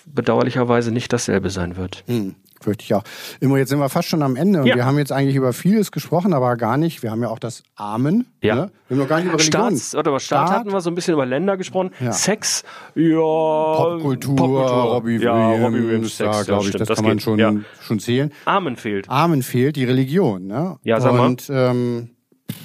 bedauerlicherweise 0.08 0.92
nicht 0.92 1.14
dasselbe 1.14 1.52
sein 1.52 1.78
wird. 1.78 2.04
Hm. 2.08 2.34
Fürchte 2.62 2.84
ich 2.84 2.94
auch. 2.94 3.04
Immer 3.40 3.58
jetzt 3.58 3.70
sind 3.70 3.80
wir 3.80 3.90
fast 3.90 4.08
schon 4.08 4.22
am 4.22 4.36
Ende 4.36 4.62
und 4.62 4.68
Ja. 4.68 4.76
wir 4.76 4.86
haben 4.86 4.98
jetzt 5.00 5.12
eigentlich 5.12 5.36
über 5.36 5.52
vieles 5.52 5.92
gesprochen, 5.92 6.32
aber 6.34 6.56
gar 6.58 6.78
nicht. 6.78 7.02
Wir 7.04 7.10
haben 7.12 7.22
ja 7.24 7.30
auch 7.30 7.40
das 7.40 7.64
Amen. 7.76 8.28
Ja. 8.42 8.56
Ne? 8.56 8.72
Wir 8.88 8.96
haben 8.96 9.02
noch 9.04 9.10
gar 9.10 9.18
nicht 9.18 9.26
über 9.26 9.40
Religion. 9.40 9.72
Staats, 9.78 9.96
oder 9.96 10.12
über 10.12 10.20
Staat, 10.20 10.48
Staat. 10.50 10.60
hatten 10.60 10.72
wir 10.72 10.82
so 10.82 10.92
ein 10.92 10.96
bisschen 10.96 11.14
über 11.16 11.26
Länder 11.26 11.58
gesprochen. 11.58 11.92
Ja. 12.00 12.12
Sex, 12.12 12.64
ja. 12.96 13.18
Popkultur, 13.18 14.38
Robbie 14.70 15.18
ja, 15.18 15.34
Williams, 15.50 15.64
Robbie 15.66 15.88
Williams, 15.88 16.18
da 16.18 16.34
Sex, 16.34 16.46
glaube 16.48 16.64
ich, 16.64 16.70
stimmt, 16.70 16.90
das, 16.90 16.96
kann 16.98 17.06
man 17.06 17.18
geht. 17.18 17.24
schon, 17.24 17.40
Ja. 17.40 17.54
schon 17.82 18.00
zählen. 18.00 18.32
Amen 18.46 18.76
fehlt. 18.76 19.10
Amen 19.10 19.42
fehlt, 19.42 19.76
die 19.76 19.86
Religion. 19.86 20.46
Ne? 20.48 20.78
Ja, 20.84 21.00
sag 21.02 21.14
mal. 21.14 21.26
Und 21.26 21.50
ähm, 21.52 22.10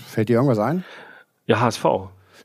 fällt 0.07 0.29
dir 0.29 0.35
irgendwas 0.35 0.59
ein? 0.59 0.85
Ja, 1.47 1.61
HSV. 1.61 1.85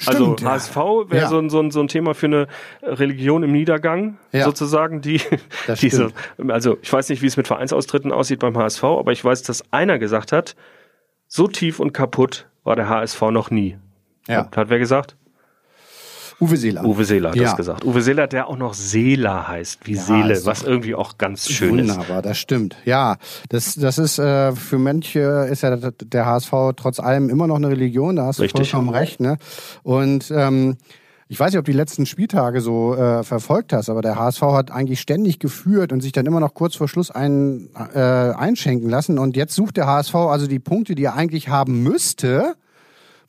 Stimmt, 0.02 0.44
also. 0.44 0.50
HSV 0.50 0.76
wäre 1.12 1.24
Ja. 1.24 1.28
so, 1.28 1.38
ein, 1.40 1.50
so, 1.50 1.70
so 1.70 1.80
ein 1.82 1.88
Thema 1.88 2.14
für 2.14 2.26
eine 2.28 2.48
Religion 2.82 3.44
im 3.44 3.52
Niedergang, 3.52 4.18
Ja. 4.32 4.46
sozusagen, 4.46 5.02
die 5.02 5.22
diese, 5.82 6.12
also 6.48 6.78
ich 6.82 6.92
weiß 6.92 7.10
nicht, 7.10 7.22
wie 7.22 7.28
es 7.28 7.38
mit 7.38 7.48
Vereinsaustritten 7.48 8.12
aussieht 8.12 8.40
beim 8.40 8.58
HSV, 8.58 8.84
aber 8.84 9.12
ich 9.12 9.24
weiß, 9.24 9.44
dass 9.44 9.72
einer 9.72 10.00
gesagt 10.00 10.32
hat, 10.32 10.56
so 11.28 11.48
tief 11.48 11.80
und 11.80 11.94
kaputt 11.94 12.48
war 12.64 12.76
der 12.76 12.90
HSV 12.90 13.22
noch 13.32 13.52
nie. 13.52 13.78
Ja. 14.28 14.50
Hat 14.56 14.70
wer 14.70 14.80
gesagt? 14.80 15.16
Uwe 16.42 16.58
Seeler. 16.58 16.84
Uwe 16.84 17.06
Seeler 17.06 17.30
hat 17.30 17.36
Ja. 17.36 17.44
das 17.44 17.56
gesagt. 17.56 17.86
Uwe 17.86 18.02
Seeler, 18.02 18.28
der 18.28 18.48
auch 18.48 18.58
noch 18.58 18.74
Seela 18.74 19.48
heißt, 19.48 19.80
wie 19.86 19.96
Seele, 19.96 20.34
ist 20.34 20.46
was 20.46 20.64
irgendwie 20.64 20.96
auch 20.96 21.18
ganz 21.20 21.48
schön 21.50 21.78
ist. 21.80 21.90
Wunderbar, 21.92 22.22
das 22.22 22.38
stimmt. 22.40 22.76
Ja, 22.84 23.18
das, 23.50 23.76
das 23.76 23.98
ist 24.00 24.18
äh, 24.20 24.52
für 24.54 24.80
manche 24.80 25.20
ist 25.52 25.62
ja 25.62 25.78
der 25.78 26.26
HSV 26.26 26.52
trotz 26.76 27.00
allem 27.00 27.30
immer 27.30 27.46
noch 27.48 27.58
eine 27.58 27.70
Religion, 27.70 28.16
da 28.16 28.26
hast 28.26 28.40
du 28.40 28.44
Richtig. 28.44 28.72
vollkommen 28.72 28.90
recht. 28.90 29.20
Ne? 29.20 29.38
Und 29.84 30.32
ähm, 30.36 30.78
ich 31.28 31.40
weiß 31.40 31.52
nicht, 31.52 31.60
ob 31.60 31.66
du 31.66 31.72
die 31.72 31.78
letzten 31.78 32.06
Spieltage 32.06 32.60
so 32.60 32.94
äh, 32.94 33.24
verfolgt 33.24 33.72
hast, 33.72 33.90
aber 33.90 34.02
der 34.02 34.18
HSV 34.18 34.42
hat 34.42 34.72
eigentlich 34.72 35.00
ständig 35.00 35.40
geführt 35.40 35.94
und 35.94 36.02
sich 36.02 36.12
dann 36.12 36.26
immer 36.26 36.42
noch 36.42 36.54
kurz 36.54 36.76
vor 36.76 36.90
Schluss 36.90 37.10
ein, 37.10 37.70
äh, 37.94 38.00
einschenken 38.00 38.90
lassen. 38.90 39.18
Und 39.18 39.38
jetzt 39.38 39.56
sucht 39.56 39.78
der 39.78 39.88
HSV 39.88 40.14
also 40.16 40.48
die 40.48 40.60
Punkte, 40.60 40.94
die 40.94 41.06
er 41.06 41.14
eigentlich 41.16 41.48
haben 41.48 41.84
müsste, 41.84 42.56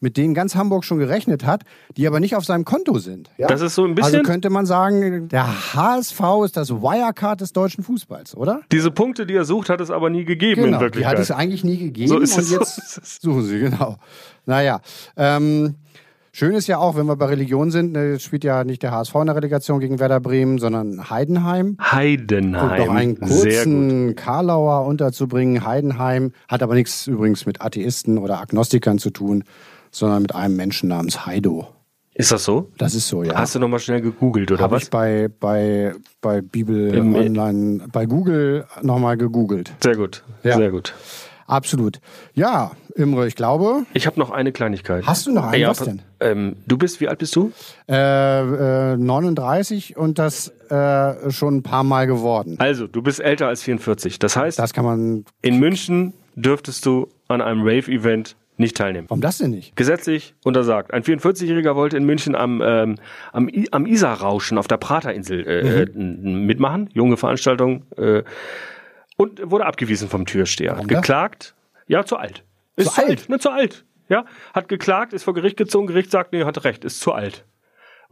mit 0.02 0.18
denen 0.18 0.34
ganz 0.34 0.54
Hamburg 0.54 0.84
schon 0.84 0.98
gerechnet 0.98 1.46
hat, 1.46 1.62
die 1.96 2.06
aber 2.06 2.20
nicht 2.20 2.36
auf 2.36 2.44
seinem 2.44 2.66
Konto 2.66 2.98
sind. 2.98 3.30
Ja? 3.38 3.46
Das 3.46 3.62
ist 3.62 3.74
so 3.74 3.84
ein 3.84 3.92
Also 3.92 4.02
bisschen 4.02 4.22
könnte 4.24 4.50
man 4.50 4.66
sagen, 4.66 5.28
der 5.28 5.46
HSV 5.74 6.20
ist 6.44 6.56
das 6.58 6.70
Wirecard 6.70 7.40
des 7.40 7.52
deutschen 7.54 7.82
Fußballs, 7.82 8.36
oder? 8.36 8.60
diese 8.70 8.90
Punkte, 8.90 9.24
die 9.24 9.34
er 9.34 9.44
sucht, 9.46 9.70
hat 9.70 9.80
es 9.80 9.90
aber 9.90 10.10
nie 10.10 10.24
gegeben 10.26 10.60
in 10.60 10.66
Genau, 10.66 10.78
die 10.78 10.84
Wirklichkeit. 10.84 11.12
hat 11.16 11.22
es 11.22 11.30
eigentlich 11.30 11.64
nie 11.64 11.78
gegeben 11.78 12.08
So 12.08 12.18
ist 12.18 12.34
und 12.34 12.40
es, 12.40 12.48
so 12.50 12.58
jetzt 12.58 12.78
ist 12.78 12.98
es. 13.02 13.18
suchen 13.22 13.42
sie, 13.44 13.58
genau. 13.60 13.96
Naja, 14.44 14.80
ähm, 15.16 15.76
schön 16.32 16.54
ist 16.54 16.66
ja 16.66 16.78
auch, 16.78 16.96
wenn 16.96 17.06
wir 17.06 17.14
bei 17.16 17.26
Religion 17.26 17.70
sind, 17.70 17.92
ne, 17.92 18.12
jetzt 18.12 18.24
spielt 18.24 18.42
ja 18.42 18.64
nicht 18.64 18.82
der 18.82 18.90
HSV 18.90 19.14
in 19.16 19.26
der 19.26 19.36
Relegation 19.36 19.78
gegen 19.80 20.00
Werder 20.00 20.18
Bremen, 20.20 20.58
sondern 20.58 21.10
Heidenheim. 21.10 21.76
Und 21.78 21.92
Heidenheim. 21.92 22.78
noch 22.80 22.94
einen 22.94 23.16
Sehr 23.26 23.64
gut. 23.64 23.72
kurzen 23.72 24.16
Karlauer 24.16 24.86
unterzubringen. 24.86 25.64
Heidenheim 25.64 26.32
hat 26.48 26.62
aber 26.62 26.74
nichts 26.74 27.06
übrigens 27.06 27.46
mit 27.46 27.60
Atheisten 27.60 28.18
oder 28.18 28.40
Agnostikern 28.40 28.98
zu 28.98 29.10
tun, 29.10 29.44
sondern 29.92 30.22
mit 30.22 30.34
einem 30.34 30.56
Menschen 30.56 30.88
namens 30.88 31.24
Heido. 31.26 31.68
Ist 32.14 32.32
das 32.32 32.44
so? 32.44 32.68
Das 32.76 32.94
ist 32.94 33.06
so, 33.08 33.22
ja. 33.22 33.34
Hast 33.36 33.54
du 33.54 33.58
nochmal 33.60 33.78
schnell 33.80 34.00
gegoogelt 34.02 34.50
oder 34.50 34.62
Habe 34.64 34.74
was? 34.76 34.82
ich 34.82 34.90
bei, 34.90 35.28
bei, 35.40 35.94
bei 36.20 36.40
Bibel 36.42 36.92
Im- 36.94 37.14
Online, 37.14 37.86
bei 37.92 38.04
Google 38.06 38.66
nochmal 38.82 39.16
gegoogelt. 39.16 39.72
Sehr 39.82 39.96
gut, 39.96 40.24
Ja. 40.42 40.56
sehr 40.56 40.70
gut. 40.70 40.92
Absolut. 41.46 42.00
Ja, 42.34 42.72
Imre, 42.94 43.26
ich 43.26 43.34
glaube, 43.34 43.84
Ich 43.94 44.06
habe 44.06 44.18
noch 44.18 44.30
eine 44.30 44.52
Kleinigkeit. 44.52 45.06
Hast 45.06 45.26
du 45.26 45.32
noch 45.32 45.44
eine? 45.46 45.58
Ja, 45.58 45.68
Was 45.70 45.78
denn? 45.80 46.00
Ähm, 46.20 46.56
du 46.66 46.78
bist, 46.78 47.00
wie 47.00 47.08
alt 47.08 47.18
bist 47.18 47.34
du? 47.36 47.52
Äh, 47.88 48.92
äh, 48.92 48.96
39 48.96 49.96
und 49.96 50.18
das 50.18 50.48
äh, 50.70 51.30
schon 51.30 51.56
ein 51.56 51.62
paar 51.62 51.82
Mal 51.84 52.06
geworden. 52.06 52.56
Also, 52.58 52.86
du 52.86 53.02
bist 53.02 53.20
älter 53.20 53.48
als 53.48 53.62
44. 53.62 54.18
Das 54.18 54.36
heißt, 54.36 54.58
Das 54.58 54.72
kann 54.72 54.84
man. 54.84 55.24
in 55.42 55.58
München 55.58 56.14
dürftest 56.36 56.86
du 56.86 57.08
an 57.28 57.40
einem 57.42 57.62
Rave-Event 57.62 58.36
nicht 58.62 58.76
teilnehmen. 58.76 59.08
Warum 59.10 59.20
das 59.20 59.36
denn 59.38 59.50
nicht? 59.50 59.76
Gesetzlich 59.76 60.34
untersagt. 60.44 60.92
Ein 60.94 61.02
44-Jähriger 61.02 61.74
wollte 61.76 61.98
in 61.98 62.04
München 62.04 62.34
am, 62.34 62.62
ähm, 62.64 62.94
am, 63.32 63.48
I 63.48 63.68
am 63.70 63.84
Isarrauschen 63.84 64.56
auf 64.56 64.66
der 64.68 64.78
Praterinsel 64.78 65.46
äh, 65.46 65.86
Mhm. 65.94 66.26
äh, 66.26 66.30
mitmachen. 66.46 66.88
Junge 66.94 67.16
Veranstaltung. 67.18 67.84
Äh, 67.98 68.22
und 69.18 69.50
wurde 69.50 69.66
abgewiesen 69.66 70.08
vom 70.08 70.24
Türsteher. 70.24 70.70
Hat 70.70 70.76
Warum 70.78 70.88
geklagt. 70.88 71.54
Ja, 71.86 72.04
zu 72.04 72.16
alt. 72.16 72.44
Ist 72.76 72.88
Zu 72.88 72.94
zu, 72.94 73.00
alt? 73.02 73.08
alt. 73.10 73.28
Ne, 73.28 73.38
zu 73.38 73.50
alt. 73.50 73.84
Ja, 74.08 74.24
hat 74.54 74.68
geklagt, 74.68 75.12
ist 75.12 75.24
vor 75.24 75.34
Gericht 75.34 75.56
gezogen. 75.56 75.86
Gericht 75.86 76.10
sagt, 76.10 76.32
nee, 76.32 76.44
hat 76.44 76.64
recht, 76.64 76.84
ist 76.84 77.00
zu 77.00 77.12
alt. 77.12 77.44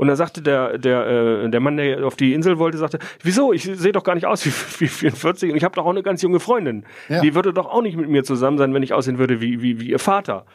Und 0.00 0.06
dann 0.06 0.16
sagte 0.16 0.40
der, 0.40 0.78
der, 0.78 1.06
äh, 1.44 1.50
der 1.50 1.60
Mann, 1.60 1.76
der 1.76 2.06
auf 2.06 2.16
die 2.16 2.32
Insel 2.32 2.56
wollte, 2.58 2.78
sagte, 2.78 2.98
wieso? 3.22 3.52
Ich 3.52 3.64
sehe 3.64 3.92
doch 3.92 4.02
gar 4.02 4.14
nicht 4.14 4.24
aus 4.24 4.46
wie, 4.46 4.50
wie 4.80 4.88
44 4.88 5.50
und 5.50 5.58
ich 5.58 5.62
habe 5.62 5.74
doch 5.74 5.84
auch 5.84 5.90
eine 5.90 6.02
ganz 6.02 6.22
junge 6.22 6.40
Freundin. 6.40 6.86
Ja. 7.10 7.20
Die 7.20 7.34
würde 7.34 7.52
doch 7.52 7.66
auch 7.66 7.82
nicht 7.82 7.98
mit 7.98 8.08
mir 8.08 8.24
zusammen 8.24 8.56
sein, 8.56 8.72
wenn 8.72 8.82
ich 8.82 8.94
aussehen 8.94 9.18
würde 9.18 9.42
wie, 9.42 9.60
wie, 9.60 9.78
wie 9.78 9.90
ihr 9.90 9.98
Vater. 9.98 10.46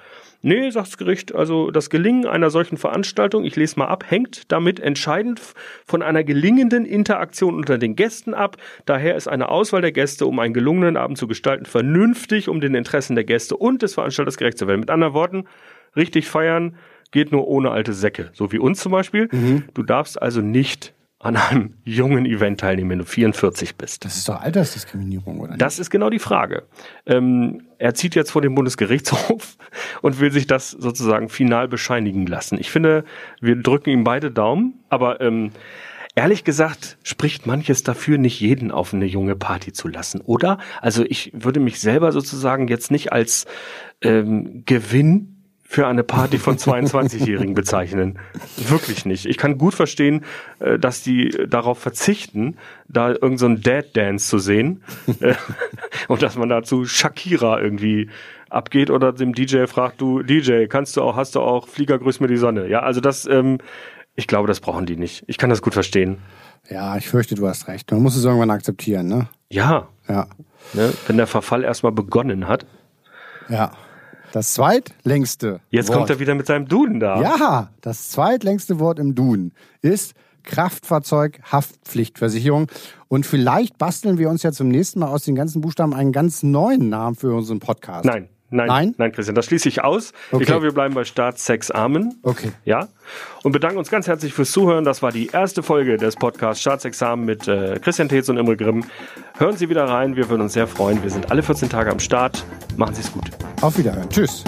Nee, 0.42 0.72
sagt 0.72 0.88
das 0.88 0.98
Gericht, 0.98 1.36
also 1.36 1.70
das 1.70 1.92
Gelingen 1.92 2.26
einer 2.26 2.50
solchen 2.50 2.78
Veranstaltung, 2.78 3.46
ich 3.46 3.56
lese 3.56 3.78
mal 3.78 3.86
ab, 3.86 4.06
hängt 4.10 4.52
damit 4.52 4.80
entscheidend 4.80 5.40
von 5.86 6.02
einer 6.02 6.24
gelingenden 6.24 6.84
Interaktion 6.84 7.54
unter 7.54 7.78
den 7.78 7.96
Gästen 7.96 8.34
ab. 8.34 8.58
Daher 8.88 9.16
ist 9.16 9.28
eine 9.28 9.50
Auswahl 9.50 9.82
der 9.82 9.92
Gäste, 9.92 10.26
um 10.26 10.40
einen 10.40 10.56
gelungenen 10.56 10.98
Abend 10.98 11.20
zu 11.20 11.28
gestalten, 11.28 11.68
vernünftig, 11.68 12.50
um 12.50 12.62
den 12.62 12.74
Interessen 12.74 13.14
der 13.14 13.26
Gäste 13.26 13.56
und 13.56 13.84
des 13.84 13.94
Veranstalters 13.94 14.38
gerecht 14.38 14.58
zu 14.58 14.68
werden. 14.68 14.80
Mit 14.80 14.90
anderen 14.90 15.14
Worten, 15.14 15.46
richtig 15.96 16.28
feiern 16.28 16.76
geht 17.12 17.32
nur 17.32 17.48
ohne 17.48 17.72
alte 17.72 17.94
Säcke. 17.94 18.30
So 18.34 18.52
wie 18.52 18.60
uns 18.60 18.80
zum 18.80 18.92
Beispiel. 18.92 19.30
Du 19.74 19.84
darfst 19.84 20.22
also 20.22 20.42
nicht 20.42 20.94
an 21.26 21.38
einem 21.38 21.74
jungen 21.84 22.26
Event 22.28 22.60
teilnehmen, 22.60 22.92
wenn 22.92 23.00
du 23.00 23.06
44 23.06 23.78
bist. 23.78 24.06
Das 24.06 24.16
ist 24.16 24.30
doch 24.30 24.40
Altersdiskriminierung, 24.42 25.40
oder? 25.40 25.52
nicht? 25.52 25.62
Das 25.62 25.80
ist 25.80 25.90
genau 25.90 26.12
die 26.12 26.20
Frage. 26.20 26.64
Ähm, 27.08 27.64
er 27.80 27.96
zieht 27.96 28.14
jetzt 28.14 28.30
vor 28.30 28.44
den 28.44 28.54
Bundesgerichtshof 28.54 29.58
und 30.04 30.20
will 30.20 30.32
sich 30.32 30.46
das 30.46 30.70
sozusagen 30.70 31.30
final 31.30 31.68
bescheinigen 31.68 32.28
lassen. 32.28 32.60
Ich 32.60 32.70
finde, 32.70 33.06
wir 33.42 33.56
drücken 33.56 33.90
ihm 33.90 34.04
beide 34.04 34.30
Daumen, 34.30 34.84
aber 34.90 35.20
ähm, 35.20 35.50
ehrlich 36.14 36.44
gesagt 36.44 37.00
spricht 37.02 37.48
manches 37.48 37.82
dafür, 37.82 38.20
nicht 38.20 38.40
jeden 38.40 38.70
auf 38.70 38.94
eine 38.94 39.06
junge 39.06 39.36
Party 39.36 39.74
zu 39.74 39.88
lassen, 39.88 40.22
oder? 40.22 40.60
Also 40.80 41.04
ich 41.04 41.32
würde 41.34 41.60
mich 41.60 41.80
selber 41.80 42.12
sozusagen 42.12 42.68
jetzt 42.68 42.92
nicht 42.92 43.12
als 43.14 43.46
ähm, 44.02 44.64
Gewinn 44.66 45.35
für 45.68 45.88
eine 45.88 46.04
Party 46.04 46.38
von 46.38 46.58
22-Jährigen 46.58 47.54
bezeichnen. 47.56 48.20
Wirklich 48.56 49.06
nicht. 49.06 49.26
Ich 49.26 49.38
kann 49.38 49.58
gut 49.58 49.74
verstehen, 49.74 50.24
äh, 50.60 50.78
dass 50.80 51.02
die 51.02 51.30
darauf 51.48 51.80
verzichten, 51.80 52.56
da 52.88 53.10
irgendeinen 53.10 53.38
so 53.38 53.46
einen 53.48 53.62
Dad-Dance 53.62 54.30
zu 54.30 54.38
sehen 54.38 54.84
äh, 55.20 55.34
und 56.08 56.22
dass 56.22 56.38
man 56.38 56.50
dazu 56.50 56.86
Shakira 56.86 57.60
irgendwie 57.60 58.10
abgeht 58.50 58.90
oder 58.92 59.12
dem 59.12 59.34
DJ 59.34 59.66
fragt, 59.66 60.00
du 60.00 60.22
DJ, 60.22 60.66
kannst 60.68 60.96
du 60.96 61.02
auch, 61.02 61.16
hast 61.16 61.36
du 61.36 61.42
auch 61.42 61.68
Flieger 61.68 61.98
grüß 61.98 62.20
mir 62.20 62.28
die 62.28 62.38
Sonne? 62.38 62.68
Ja, 62.70 62.82
also 62.82 63.02
das, 63.02 63.26
ähm, 63.26 63.58
ich 64.16 64.28
glaube, 64.28 64.48
das 64.48 64.60
brauchen 64.60 64.86
die 64.86 64.96
nicht. 64.96 65.24
Ich 65.28 65.38
kann 65.38 65.50
das 65.50 65.62
gut 65.64 65.74
verstehen. 65.74 66.20
Ja, 66.70 66.96
ich 66.96 67.08
fürchte, 67.08 67.36
du 67.36 67.48
hast 67.48 67.68
recht. 67.68 67.92
Man 67.92 68.02
muss 68.04 68.16
es 68.16 68.24
irgendwann 68.24 68.52
akzeptieren, 68.52 69.08
ne? 69.08 69.28
Ja, 69.50 69.88
Ja. 70.08 70.28
ne, 70.74 70.94
wenn 71.08 71.18
der 71.18 71.28
Verfall 71.28 71.64
erstmal 71.64 71.92
begonnen 71.92 72.48
hat. 72.48 72.66
Ja. 73.50 73.72
Das 74.36 74.54
zweitlängste 74.54 75.62
Jetzt 75.70 75.88
Wort. 75.88 75.98
kommt 75.98 76.10
er 76.10 76.20
wieder 76.20 76.36
mit 76.36 76.46
seinem 76.46 76.68
Duden 76.68 77.00
da. 77.00 77.22
Ja, 77.22 77.70
das 77.80 78.10
zweitlängste 78.10 78.82
Wort 78.82 79.00
im 79.00 79.16
Duden 79.16 79.54
ist 79.82 80.14
Kraftfahrzeughaftpflichtversicherung. 80.44 82.68
Und 83.08 83.26
vielleicht 83.26 83.78
basteln 83.78 84.18
wir 84.18 84.30
uns 84.30 84.44
ja 84.44 84.52
zum 84.52 84.68
nächsten 84.68 85.00
Mal 85.00 85.08
aus 85.08 85.24
den 85.24 85.36
ganzen 85.36 85.62
Buchstaben 85.62 85.94
einen 85.94 86.12
ganz 86.12 86.44
neuen 86.44 86.90
Namen 86.90 87.16
für 87.16 87.34
unseren 87.34 87.62
Podcast. 87.62 88.04
Nein, 88.04 88.28
nein, 88.56 88.68
Nein? 88.68 88.96
nein, 88.98 89.12
Christian, 89.12 89.36
das 89.36 89.46
schließe 89.46 89.70
ich 89.70 89.84
aus. 89.84 90.14
Okay. 90.32 90.44
Ich 90.44 90.48
glaube, 90.48 90.64
wir 90.64 90.72
bleiben 90.74 90.94
bei 90.94 91.04
Staat, 91.04 91.40
Sex, 91.40 91.72
Amen. 91.72 92.20
Okay. 92.24 92.52
Ja. 92.64 92.88
Und 93.44 93.52
bedanken 93.52 93.78
uns 93.78 93.90
ganz 93.90 94.08
herzlich 94.08 94.34
fürs 94.34 94.52
Zuhören. 94.52 94.84
Das 94.84 95.02
war 95.02 95.12
die 95.12 95.28
erste 95.28 95.62
Folge 95.64 95.98
des 95.98 96.16
Podcasts 96.16 96.62
Staatsexamen 96.62 97.26
mit 97.26 97.48
äh, 97.48 97.80
Christian 97.80 98.10
Tetz 98.10 98.30
und 98.30 98.38
Imre 98.38 98.58
Grimm. 98.58 98.84
Hören 99.38 99.58
Sie 99.58 99.70
wieder 99.70 99.86
rein, 99.86 100.16
wir 100.16 100.30
würden 100.30 100.42
uns 100.42 100.54
sehr 100.54 100.68
freuen. 100.68 101.04
Wir 101.04 101.10
sind 101.12 101.32
alle 101.32 101.44
14 101.44 101.70
Tage 101.70 101.92
am 101.92 102.00
Start. 102.00 102.44
Machen 102.78 102.96
Sie 102.96 103.02
es 103.02 103.12
gut. 103.12 103.30
Auf 103.62 103.78
Wiederhören. 103.78 104.10
Tschüss. 104.10 104.44